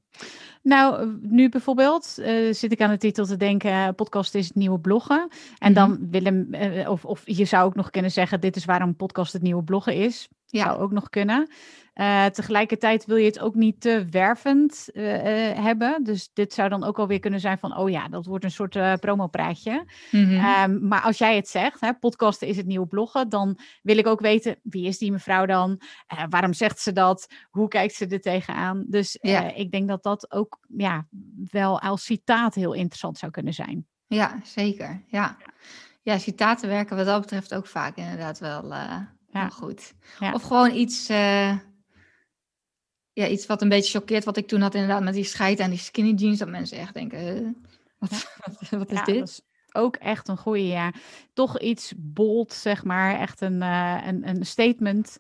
Nou, 0.62 1.18
nu 1.22 1.50
bijvoorbeeld 1.50 2.16
uh, 2.20 2.54
zit 2.54 2.72
ik 2.72 2.82
aan 2.82 2.90
de 2.90 2.98
titel 2.98 3.26
te 3.26 3.38
denken: 3.38 3.96
podcast 3.96 4.36
is 4.36 4.48
het 4.48 4.56
nieuwe 4.56 4.80
bloggen. 4.80 5.28
En 5.58 5.74
dan 5.74 5.92
mhm. 5.92 6.10
willen, 6.10 6.48
uh, 6.52 6.90
of, 6.90 7.06
of 7.06 7.22
je 7.26 7.46
zou 7.46 7.66
ook 7.66 7.76
nog 7.76 7.90
kunnen 7.90 8.12
zeggen: 8.12 8.42
dit 8.42 8.56
is 8.56 8.66
waarom 8.66 8.96
podcast 8.96 9.34
het 9.34 9.42
nieuwe 9.42 9.64
bloggen 9.64 9.94
is. 9.94 10.30
Ja. 10.50 10.64
Zou 10.64 10.80
ook 10.80 10.92
nog 10.92 11.10
kunnen. 11.10 11.50
Uh, 11.96 12.26
tegelijkertijd 12.26 13.06
wil 13.06 13.16
je 13.16 13.26
het 13.26 13.40
ook 13.40 13.56
niet 13.56 13.82
te 13.82 14.06
wervend 14.10 14.90
uh, 14.94 15.14
uh, 15.14 15.64
hebben. 15.64 16.04
Dus 16.04 16.30
dit 16.34 16.54
zou 16.54 16.70
dan 16.70 16.84
ook 16.84 17.00
alweer 17.00 17.20
kunnen 17.20 17.40
zijn 17.40 17.58
van, 17.58 17.78
oh 17.78 17.90
ja, 17.90 18.08
dat 18.08 18.26
wordt 18.26 18.44
een 18.44 18.52
soort 18.52 19.00
promopraatje. 19.00 19.86
Mm 20.12 20.28
um, 20.40 20.88
maar 20.88 21.02
als 21.02 21.18
jij 21.18 21.36
het 21.36 21.48
zegt, 21.48 21.82
hè, 21.82 21.94
podcasten 21.94 22.48
is 22.48 22.58
het 22.58 22.66
nieuwe 22.66 22.88
bloggen, 22.88 23.30
dan 23.30 23.60
wil 23.82 23.98
ik 23.98 24.08
ook 24.08 24.20
weten, 24.20 24.60
wie 24.64 24.88
is 24.88 24.98
die 24.98 25.12
mevrouw 25.12 25.46
dan? 25.46 25.82
waarom 26.30 26.54
zegt 26.54 26.80
ze 26.80 26.92
dat? 26.92 27.28
Hoe 27.50 27.68
kijkt 27.68 27.94
ze 27.94 28.08
er 28.08 28.22
tegenaan? 28.22 28.86
Dus 28.88 29.18
ja. 29.22 29.54
ik 29.54 29.72
denk 29.72 29.88
dat 29.88 30.04
dat 30.04 30.32
ook 30.32 30.60
ja, 30.78 31.08
wel 31.52 31.82
als 31.82 32.04
citaat 32.04 32.56
heel 32.56 32.74
interessant 32.74 33.18
zou 33.18 33.32
kunnen 33.32 33.54
zijn. 33.54 33.88
Ja, 34.08 34.40
zeker. 34.44 35.04
Ja, 35.08 35.38
ja 36.02 36.18
citaten 36.18 36.70
werken 36.70 36.96
wat 36.96 37.06
dat 37.06 37.22
betreft 37.22 37.54
ook 37.54 37.68
vaak 37.68 37.96
inderdaad 37.96 38.40
wel, 38.40 38.74
ja. 39.32 39.50
goed. 39.50 39.94
Ja. 40.20 40.34
Of 40.34 40.42
gewoon 40.42 40.74
iets 40.74 41.10
ja, 43.20 43.28
iets 43.28 43.46
wat 43.46 43.62
een 43.62 43.70
beetje 43.70 44.00
choqueert, 44.00 44.26
wat 44.26 44.38
ik 44.38 44.48
toen 44.48 44.62
had 44.62 44.74
inderdaad 44.74 45.04
met 45.04 45.14
die 45.14 45.24
scheid 45.24 45.60
en 45.60 45.70
die 45.70 45.80
skinny 45.80 46.14
jeans, 46.14 46.40
dat 46.40 46.48
mensen 46.48 46.78
echt 46.78 46.94
denken, 46.94 47.56
wat, 48.00 48.30
wat, 48.70 48.92
is 48.92 49.04
dit? 49.04 49.48
ook 49.72 49.96
echt 49.96 50.28
een 50.28 50.38
goede, 50.38 50.68
ja. 50.68 50.94
Toch 51.34 51.60
iets 51.60 51.94
bold, 51.98 52.54
zeg 52.54 52.84
maar. 52.84 53.20
Echt 53.20 53.42
een, 53.42 53.62
uh, 53.62 54.02
een, 54.06 54.28
een 54.28 54.46
statement 54.46 55.18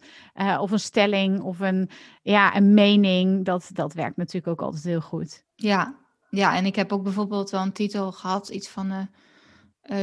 of 0.60 0.72
een 0.72 0.80
stelling 0.80 1.42
of 1.42 1.60
een, 1.60 1.90
ja, 2.22 2.56
een 2.56 2.74
mening. 2.74 3.46
Dat, 3.46 3.70
dat 3.74 3.94
werkt 3.94 4.18
natuurlijk 4.18 4.48
ook 4.48 4.62
altijd 4.68 4.84
heel 4.84 5.02
goed. 5.02 5.44
Ja, 5.56 5.96
ja, 6.30 6.56
en 6.56 6.66
ik 6.66 6.76
heb 6.76 6.92
ook 6.94 7.04
bijvoorbeeld 7.04 7.50
wel 7.50 7.62
een 7.62 7.72
titel 7.72 8.12
gehad, 8.12 8.50
iets 8.50 8.68
van 8.68 9.10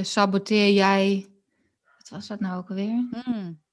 saboteer 0.02 0.72
jij, 0.72 1.26
wat 1.98 2.08
was 2.08 2.26
dat 2.26 2.40
nou 2.40 2.58
ook 2.58 2.68
alweer? 2.68 3.08
Hmm. 3.24 3.64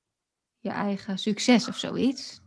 Je 0.63 0.69
eigen 0.69 1.17
succes 1.17 1.67
of 1.67 1.77
zoiets 1.77 2.41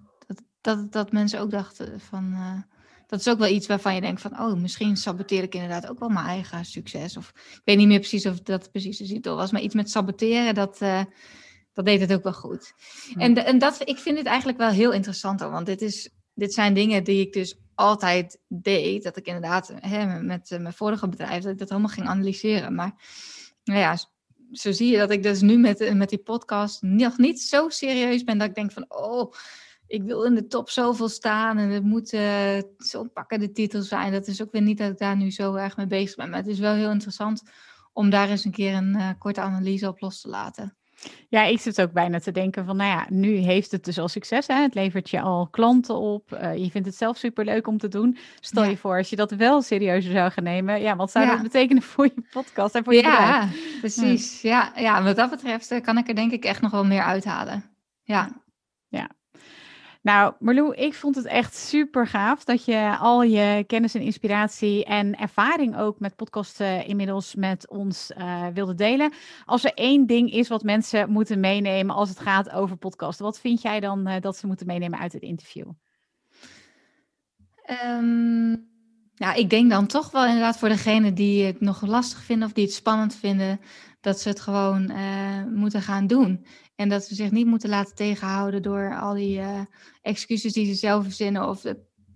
dat, 0.66 0.92
dat 0.92 1.12
mensen 1.12 1.40
ook 1.40 1.50
dachten 1.50 2.00
van. 2.00 2.32
Uh, 2.32 2.60
dat 3.06 3.20
is 3.20 3.28
ook 3.28 3.38
wel 3.38 3.48
iets 3.48 3.66
waarvan 3.66 3.94
je 3.94 4.00
denkt 4.00 4.20
van, 4.20 4.40
oh, 4.40 4.60
misschien 4.60 4.96
saboteer 4.96 5.42
ik 5.42 5.54
inderdaad 5.54 5.86
ook 5.86 5.98
wel 5.98 6.08
mijn 6.08 6.26
eigen 6.26 6.64
succes. 6.64 7.16
Of 7.16 7.32
ik 7.34 7.60
weet 7.64 7.76
niet 7.76 7.86
meer 7.86 7.98
precies 7.98 8.26
of 8.26 8.40
dat 8.40 8.70
precies 8.70 8.98
de 8.98 9.04
titel 9.04 9.36
was, 9.36 9.50
maar 9.50 9.60
iets 9.60 9.74
met 9.74 9.90
saboteren, 9.90 10.54
dat, 10.54 10.80
uh, 10.82 11.04
dat 11.72 11.84
deed 11.84 12.00
het 12.00 12.12
ook 12.12 12.22
wel 12.22 12.32
goed. 12.32 12.72
En, 13.14 13.44
en 13.44 13.58
dat, 13.58 13.88
ik 13.88 13.98
vind 13.98 14.18
het 14.18 14.26
eigenlijk 14.26 14.58
wel 14.58 14.70
heel 14.70 14.92
interessant, 14.92 15.40
want 15.40 15.66
dit, 15.66 15.82
is, 15.82 16.10
dit 16.34 16.54
zijn 16.54 16.74
dingen 16.74 17.04
die 17.04 17.20
ik 17.26 17.32
dus 17.32 17.58
altijd 17.74 18.38
deed. 18.48 19.02
Dat 19.02 19.16
ik 19.16 19.26
inderdaad 19.26 19.72
hè, 19.80 20.20
met 20.22 20.50
uh, 20.50 20.58
mijn 20.58 20.74
vorige 20.74 21.08
bedrijf, 21.08 21.42
dat 21.42 21.52
ik 21.52 21.58
dat 21.58 21.68
helemaal 21.68 21.90
ging 21.90 22.06
analyseren. 22.06 22.74
Maar 22.74 22.94
nou 23.64 23.80
ja, 23.80 23.98
zo 24.52 24.72
zie 24.72 24.90
je 24.90 24.98
dat 24.98 25.10
ik 25.10 25.22
dus 25.22 25.40
nu 25.40 25.58
met, 25.58 25.94
met 25.94 26.08
die 26.08 26.18
podcast 26.18 26.82
nog 26.82 27.18
niet 27.18 27.40
zo 27.40 27.68
serieus 27.68 28.24
ben 28.24 28.38
dat 28.38 28.48
ik 28.48 28.54
denk 28.54 28.72
van, 28.72 28.84
oh 28.88 29.32
ik 29.86 30.02
wil 30.02 30.24
in 30.24 30.34
de 30.34 30.46
top 30.46 30.70
zoveel 30.70 31.08
staan 31.08 31.58
en 31.58 31.68
het 31.68 31.82
moet 31.82 32.12
uh, 32.12 32.58
zo'n 32.76 33.12
pakkende 33.12 33.52
titel 33.52 33.82
zijn. 33.82 34.12
Dat 34.12 34.26
is 34.26 34.42
ook 34.42 34.52
weer 34.52 34.62
niet 34.62 34.78
dat 34.78 34.90
ik 34.90 34.98
daar 34.98 35.16
nu 35.16 35.30
zo 35.30 35.54
erg 35.54 35.76
mee 35.76 35.86
bezig 35.86 36.16
ben. 36.16 36.30
Maar 36.30 36.38
het 36.38 36.48
is 36.48 36.58
wel 36.58 36.74
heel 36.74 36.90
interessant 36.90 37.42
om 37.92 38.10
daar 38.10 38.30
eens 38.30 38.44
een 38.44 38.50
keer 38.50 38.74
een 38.74 38.94
uh, 38.96 39.10
korte 39.18 39.40
analyse 39.40 39.88
op 39.88 40.00
los 40.00 40.20
te 40.20 40.28
laten. 40.28 40.76
Ja, 41.28 41.42
ik 41.42 41.60
zit 41.60 41.80
ook 41.80 41.92
bijna 41.92 42.18
te 42.18 42.32
denken 42.32 42.64
van, 42.64 42.76
nou 42.76 42.90
ja, 42.90 43.06
nu 43.08 43.36
heeft 43.36 43.70
het 43.70 43.84
dus 43.84 43.98
al 43.98 44.08
succes. 44.08 44.46
Hè? 44.46 44.54
Het 44.54 44.74
levert 44.74 45.10
je 45.10 45.20
al 45.20 45.48
klanten 45.50 45.96
op. 45.96 46.32
Uh, 46.32 46.56
je 46.56 46.70
vindt 46.70 46.86
het 46.86 46.96
zelf 46.96 47.16
superleuk 47.16 47.66
om 47.66 47.78
te 47.78 47.88
doen. 47.88 48.18
Stel 48.40 48.64
je 48.64 48.76
voor, 48.76 48.96
als 48.96 49.10
je 49.10 49.16
dat 49.16 49.30
wel 49.30 49.62
serieuzer 49.62 50.12
zou 50.12 50.30
gaan 50.30 50.44
nemen. 50.44 50.80
Ja, 50.80 50.96
wat 50.96 51.10
zou 51.10 51.26
dat 51.26 51.42
betekenen 51.42 51.82
voor 51.92 52.04
je 52.04 52.26
podcast 52.30 52.74
en 52.74 52.84
voor 52.84 52.94
je 52.94 53.02
ja, 53.02 53.10
bedrijf? 53.10 53.78
Precies. 53.80 54.42
Ja, 54.42 54.72
ja, 54.76 55.02
wat 55.02 55.16
dat 55.16 55.30
betreft 55.30 55.80
kan 55.80 55.98
ik 55.98 56.08
er 56.08 56.14
denk 56.14 56.32
ik 56.32 56.44
echt 56.44 56.60
nog 56.60 56.70
wel 56.70 56.84
meer 56.84 57.02
uithalen. 57.02 57.64
Ja. 58.02 58.44
Ja, 58.88 59.10
nou, 60.06 60.34
Marlou, 60.38 60.74
ik 60.74 60.94
vond 60.94 61.14
het 61.14 61.24
echt 61.24 61.56
super 61.56 62.06
gaaf 62.06 62.44
dat 62.44 62.64
je 62.64 62.96
al 62.98 63.22
je 63.22 63.64
kennis 63.66 63.94
en 63.94 64.00
inspiratie 64.00 64.84
en 64.84 65.18
ervaring 65.18 65.76
ook 65.76 66.00
met 66.00 66.16
podcasten 66.16 66.86
inmiddels 66.86 67.34
met 67.34 67.68
ons 67.68 68.10
uh, 68.18 68.46
wilde 68.54 68.74
delen. 68.74 69.12
Als 69.44 69.64
er 69.64 69.72
één 69.74 70.06
ding 70.06 70.32
is 70.32 70.48
wat 70.48 70.62
mensen 70.62 71.10
moeten 71.10 71.40
meenemen 71.40 71.94
als 71.94 72.08
het 72.08 72.18
gaat 72.18 72.50
over 72.50 72.76
podcasten, 72.76 73.24
wat 73.24 73.40
vind 73.40 73.62
jij 73.62 73.80
dan 73.80 74.08
uh, 74.08 74.14
dat 74.20 74.36
ze 74.36 74.46
moeten 74.46 74.66
meenemen 74.66 74.98
uit 74.98 75.12
het 75.12 75.22
interview? 75.22 75.68
Um, 77.84 78.68
nou, 79.16 79.38
ik 79.38 79.50
denk 79.50 79.70
dan 79.70 79.86
toch 79.86 80.10
wel 80.10 80.26
inderdaad 80.26 80.58
voor 80.58 80.68
degene 80.68 81.12
die 81.12 81.44
het 81.44 81.60
nog 81.60 81.86
lastig 81.86 82.22
vinden 82.22 82.48
of 82.48 82.54
die 82.54 82.64
het 82.64 82.74
spannend 82.74 83.14
vinden, 83.14 83.60
dat 84.00 84.20
ze 84.20 84.28
het 84.28 84.40
gewoon 84.40 84.92
moeten 85.54 85.82
gaan 85.82 86.06
doen. 86.06 86.46
En 86.76 86.88
dat 86.88 87.04
ze 87.04 87.14
zich 87.14 87.30
niet 87.30 87.46
moeten 87.46 87.68
laten 87.68 87.94
tegenhouden 87.94 88.62
door 88.62 88.98
al 89.00 89.14
die 89.14 89.38
uh, 89.38 89.60
excuses 90.02 90.52
die 90.52 90.66
ze 90.66 90.74
zelf 90.74 91.02
verzinnen 91.02 91.48
of 91.48 91.62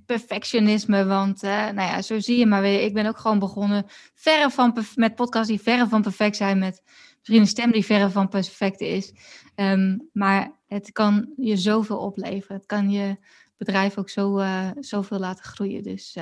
perfectionisme. 0.07 1.05
Want 1.05 1.43
uh, 1.43 1.51
nou 1.51 1.75
ja, 1.75 2.03
zo 2.03 2.21
zie 2.21 2.39
je 2.39 2.47
maar 2.47 2.63
weer. 2.63 2.83
Ik 2.83 2.95
ben 2.95 3.07
ook 3.07 3.19
gewoon 3.19 3.39
begonnen 3.39 3.87
verre 4.15 4.51
van 4.51 4.85
met 4.95 5.15
podcasts 5.15 5.49
die 5.49 5.61
verre 5.61 5.89
van 5.89 6.03
perfect 6.03 6.37
zijn. 6.37 6.59
Met 6.59 6.83
misschien 7.19 7.41
een 7.41 7.47
stem 7.47 7.73
die 7.73 7.85
verre 7.85 8.11
van 8.11 8.29
perfect 8.29 8.81
is. 8.81 9.13
Um, 9.57 10.09
maar 10.13 10.53
het 10.67 10.93
kan 10.93 11.33
je 11.37 11.57
zoveel 11.57 11.99
opleveren. 11.99 12.57
Het 12.57 12.67
kan 12.67 12.91
je 12.91 13.17
bedrijf 13.57 13.99
ook 13.99 14.11
zo, 14.11 14.39
uh, 14.39 14.71
zoveel 14.81 15.19
laten 15.19 15.45
groeien. 15.45 15.83
Dus 15.83 16.17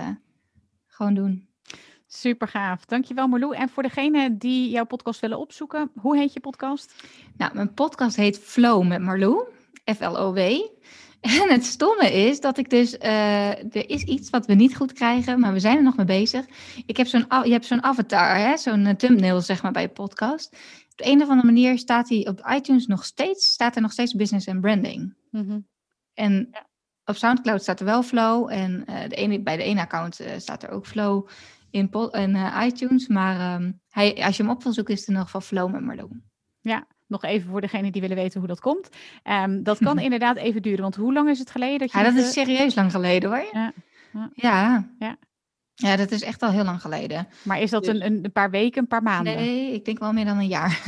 gewoon 0.87 1.15
doen. 1.15 1.49
Super 2.11 2.49
gaaf. 2.49 2.85
Dankjewel 2.85 3.29
Marlou. 3.29 3.55
En 3.55 3.69
voor 3.69 3.83
degene 3.83 4.37
die 4.37 4.71
jouw 4.71 4.85
podcast 4.85 5.21
willen 5.21 5.39
opzoeken, 5.39 5.91
hoe 6.01 6.17
heet 6.17 6.33
je 6.33 6.41
podcast? 6.41 6.95
Nou, 7.37 7.55
mijn 7.55 7.75
podcast 7.75 8.17
heet 8.17 8.39
Flow 8.39 8.87
met 8.87 9.01
Marlou. 9.01 9.45
F-L-O-W. 9.95 10.39
En 11.21 11.49
het 11.49 11.65
stomme 11.65 12.13
is 12.13 12.41
dat 12.41 12.59
ik 12.59 12.71
dus, 12.71 12.95
uh, 12.95 13.49
er 13.49 13.89
is 13.89 14.03
iets 14.03 14.31
wat 14.31 14.47
we 14.47 14.55
niet 14.55 14.77
goed 14.77 14.93
krijgen, 14.93 15.41
maar 15.41 15.53
we 15.53 15.61
zijn 15.61 15.77
er 15.77 15.83
nog 15.83 15.97
mee 15.97 16.07
bezig. 16.07 16.47
Ik 16.87 16.97
heb 16.97 17.07
zo'n, 17.07 17.27
je 17.45 17.51
hebt 17.51 17.65
zo'n 17.65 17.83
avatar, 17.83 18.59
zo'n 18.59 18.87
uh, 18.87 18.93
thumbnail 18.93 19.41
zeg 19.41 19.63
maar 19.63 19.73
bij 19.73 19.83
je 19.83 19.89
podcast. 19.89 20.53
Op 20.91 20.97
de 20.97 21.07
een 21.07 21.23
of 21.23 21.29
andere 21.29 21.47
manier 21.47 21.79
staat 21.79 22.09
hij 22.09 22.27
op 22.29 22.51
iTunes 22.55 22.87
nog 22.87 23.05
steeds, 23.05 23.49
staat 23.49 23.77
er 23.77 23.83
nog 23.83 23.93
steeds 23.93 24.15
business 24.15 24.47
en 24.47 24.61
branding. 24.61 25.15
Mm 25.31 25.67
En 26.15 26.51
op 27.05 27.17
Soundcloud 27.17 27.63
staat 27.63 27.81
er 27.81 27.87
wel 27.87 28.03
Flow 28.03 28.51
en 28.53 28.85
uh, 28.89 29.01
de 29.09 29.15
ene, 29.15 29.41
bij 29.41 29.57
de 29.57 29.63
ene 29.63 29.81
account 29.81 30.21
staat 30.37 30.63
er 30.63 30.71
ook 30.71 30.87
Flow 30.87 31.29
in, 31.71 31.91
in 32.11 32.35
uh, 32.35 32.63
iTunes. 32.65 33.09
Maar 33.09 33.61
um, 33.61 33.81
hij, 33.91 34.25
als 34.25 34.37
je 34.37 34.43
hem 34.43 34.53
op 34.53 34.63
wil 34.63 34.73
zoeken, 34.73 34.95
is 34.95 35.07
het 35.07 35.17
nog 35.17 35.31
van 35.31 35.43
Flow 35.43 35.81
met. 35.81 36.07
Ja, 36.61 36.87
nog 37.07 37.25
even 37.25 37.51
voor 37.51 37.61
degene 37.61 37.91
die 37.91 38.01
willen 38.01 38.17
weten 38.17 38.39
hoe 38.39 38.49
dat 38.49 38.61
komt. 38.61 38.89
Um, 39.25 39.63
dat 39.63 39.79
kan 39.79 39.99
inderdaad 40.09 40.37
even 40.37 40.63
duren, 40.63 40.81
want 40.81 40.97
hoe 40.97 41.13
lang 41.13 41.29
is 41.29 41.39
het 41.39 41.51
geleden 41.51 41.79
dat 41.79 41.93
je... 41.93 41.99
Ja, 41.99 42.05
dat 42.05 42.15
is 42.15 42.33
serieus 42.33 42.75
lang 42.75 42.91
geleden 42.91 43.31
hoor. 43.31 43.49
Ja. 43.53 43.73
Ja. 44.35 44.89
ja. 44.99 45.17
ja. 45.75 45.97
dat 45.97 46.11
is 46.11 46.23
echt 46.23 46.43
al 46.43 46.51
heel 46.51 46.65
lang 46.65 46.81
geleden. 46.81 47.29
Maar 47.43 47.61
is 47.61 47.71
dat 47.71 47.85
dus... 47.85 48.01
een, 48.01 48.25
een 48.25 48.33
paar 48.33 48.51
weken, 48.51 48.83
een 48.83 48.89
paar 48.89 49.03
maanden? 49.03 49.37
Nee, 49.37 49.73
ik 49.73 49.85
denk 49.85 49.99
wel 49.99 50.13
meer 50.13 50.25
dan 50.25 50.39
een 50.39 50.47
jaar. 50.47 50.83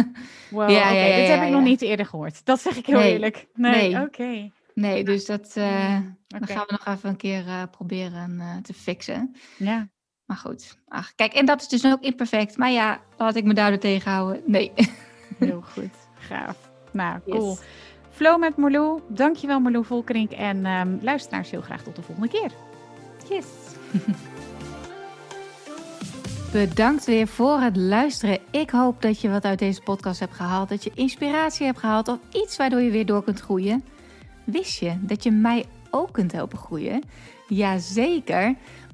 wow, 0.50 0.70
ja, 0.70 0.90
ja, 0.90 1.16
dit 1.16 1.28
heb 1.28 1.42
ik 1.42 1.50
nog 1.50 1.62
niet 1.62 1.82
eerder 1.82 2.06
gehoord. 2.06 2.44
Dat 2.44 2.60
zeg 2.60 2.76
ik 2.76 2.86
heel 2.86 3.00
eerlijk. 3.00 3.46
Nee, 3.54 3.94
oké. 3.94 4.02
Okay. 4.02 4.52
Nee, 4.74 5.04
dus 5.04 5.26
dat 5.26 5.54
uh, 5.58 5.64
okay. 5.64 6.14
dan 6.28 6.46
gaan 6.46 6.64
we 6.66 6.72
nog 6.72 6.86
even 6.86 7.08
een 7.08 7.16
keer 7.16 7.46
uh, 7.46 7.62
proberen 7.70 8.34
uh, 8.34 8.56
te 8.56 8.74
fixen. 8.74 9.36
Ja. 9.56 9.88
Maar 10.26 10.36
goed, 10.36 10.78
ach, 10.88 11.14
kijk, 11.14 11.32
en 11.32 11.46
dat 11.46 11.60
is 11.60 11.68
dus 11.68 11.84
ook 11.84 12.00
imperfect. 12.00 12.56
Maar 12.56 12.70
ja, 12.70 13.00
laat 13.16 13.36
ik 13.36 13.44
me 13.44 13.54
daardoor 13.54 13.78
tegenhouden. 13.78 14.42
Nee. 14.46 14.72
Heel 15.38 15.62
goed, 15.72 15.94
gaaf. 16.14 16.56
Nou, 16.92 17.20
cool. 17.28 17.58
Flow 18.10 18.40
met 18.40 18.56
Marlou. 18.56 19.00
Dankjewel 19.08 19.60
Marlou 19.60 19.84
Volkerink. 19.84 20.30
En 20.30 20.66
um, 20.66 20.98
luisteraars 21.02 21.50
heel 21.50 21.60
graag 21.60 21.82
tot 21.82 21.96
de 21.96 22.02
volgende 22.02 22.28
keer. 22.28 22.50
Yes. 23.28 23.46
Bedankt 26.52 27.04
weer 27.04 27.26
voor 27.26 27.60
het 27.60 27.76
luisteren. 27.76 28.38
Ik 28.50 28.70
hoop 28.70 29.02
dat 29.02 29.20
je 29.20 29.28
wat 29.28 29.44
uit 29.44 29.58
deze 29.58 29.80
podcast 29.80 30.20
hebt 30.20 30.34
gehaald, 30.34 30.68
dat 30.68 30.84
je 30.84 30.90
inspiratie 30.94 31.66
hebt 31.66 31.78
gehaald 31.78 32.08
of 32.08 32.18
iets 32.32 32.56
waardoor 32.56 32.80
je 32.80 32.90
weer 32.90 33.06
door 33.06 33.24
kunt 33.24 33.40
groeien. 33.40 33.84
Wist 34.44 34.78
je 34.78 34.96
dat 35.00 35.22
je 35.22 35.30
mij 35.30 35.64
ook 35.90 36.12
kunt 36.12 36.32
helpen 36.32 36.58
groeien? 36.58 37.02
Jazeker. 37.48 38.54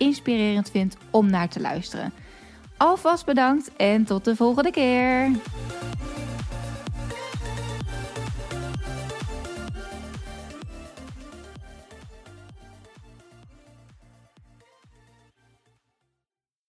inspirerend 0.00 0.70
vindt 0.70 0.96
om 1.10 1.30
naar 1.30 1.48
te 1.48 1.60
luisteren. 1.60 2.12
Alvast 2.76 3.24
bedankt 3.24 3.70
en 3.76 4.04
tot 4.04 4.24
de 4.24 4.36
volgende 4.36 4.70
keer. 4.70 5.30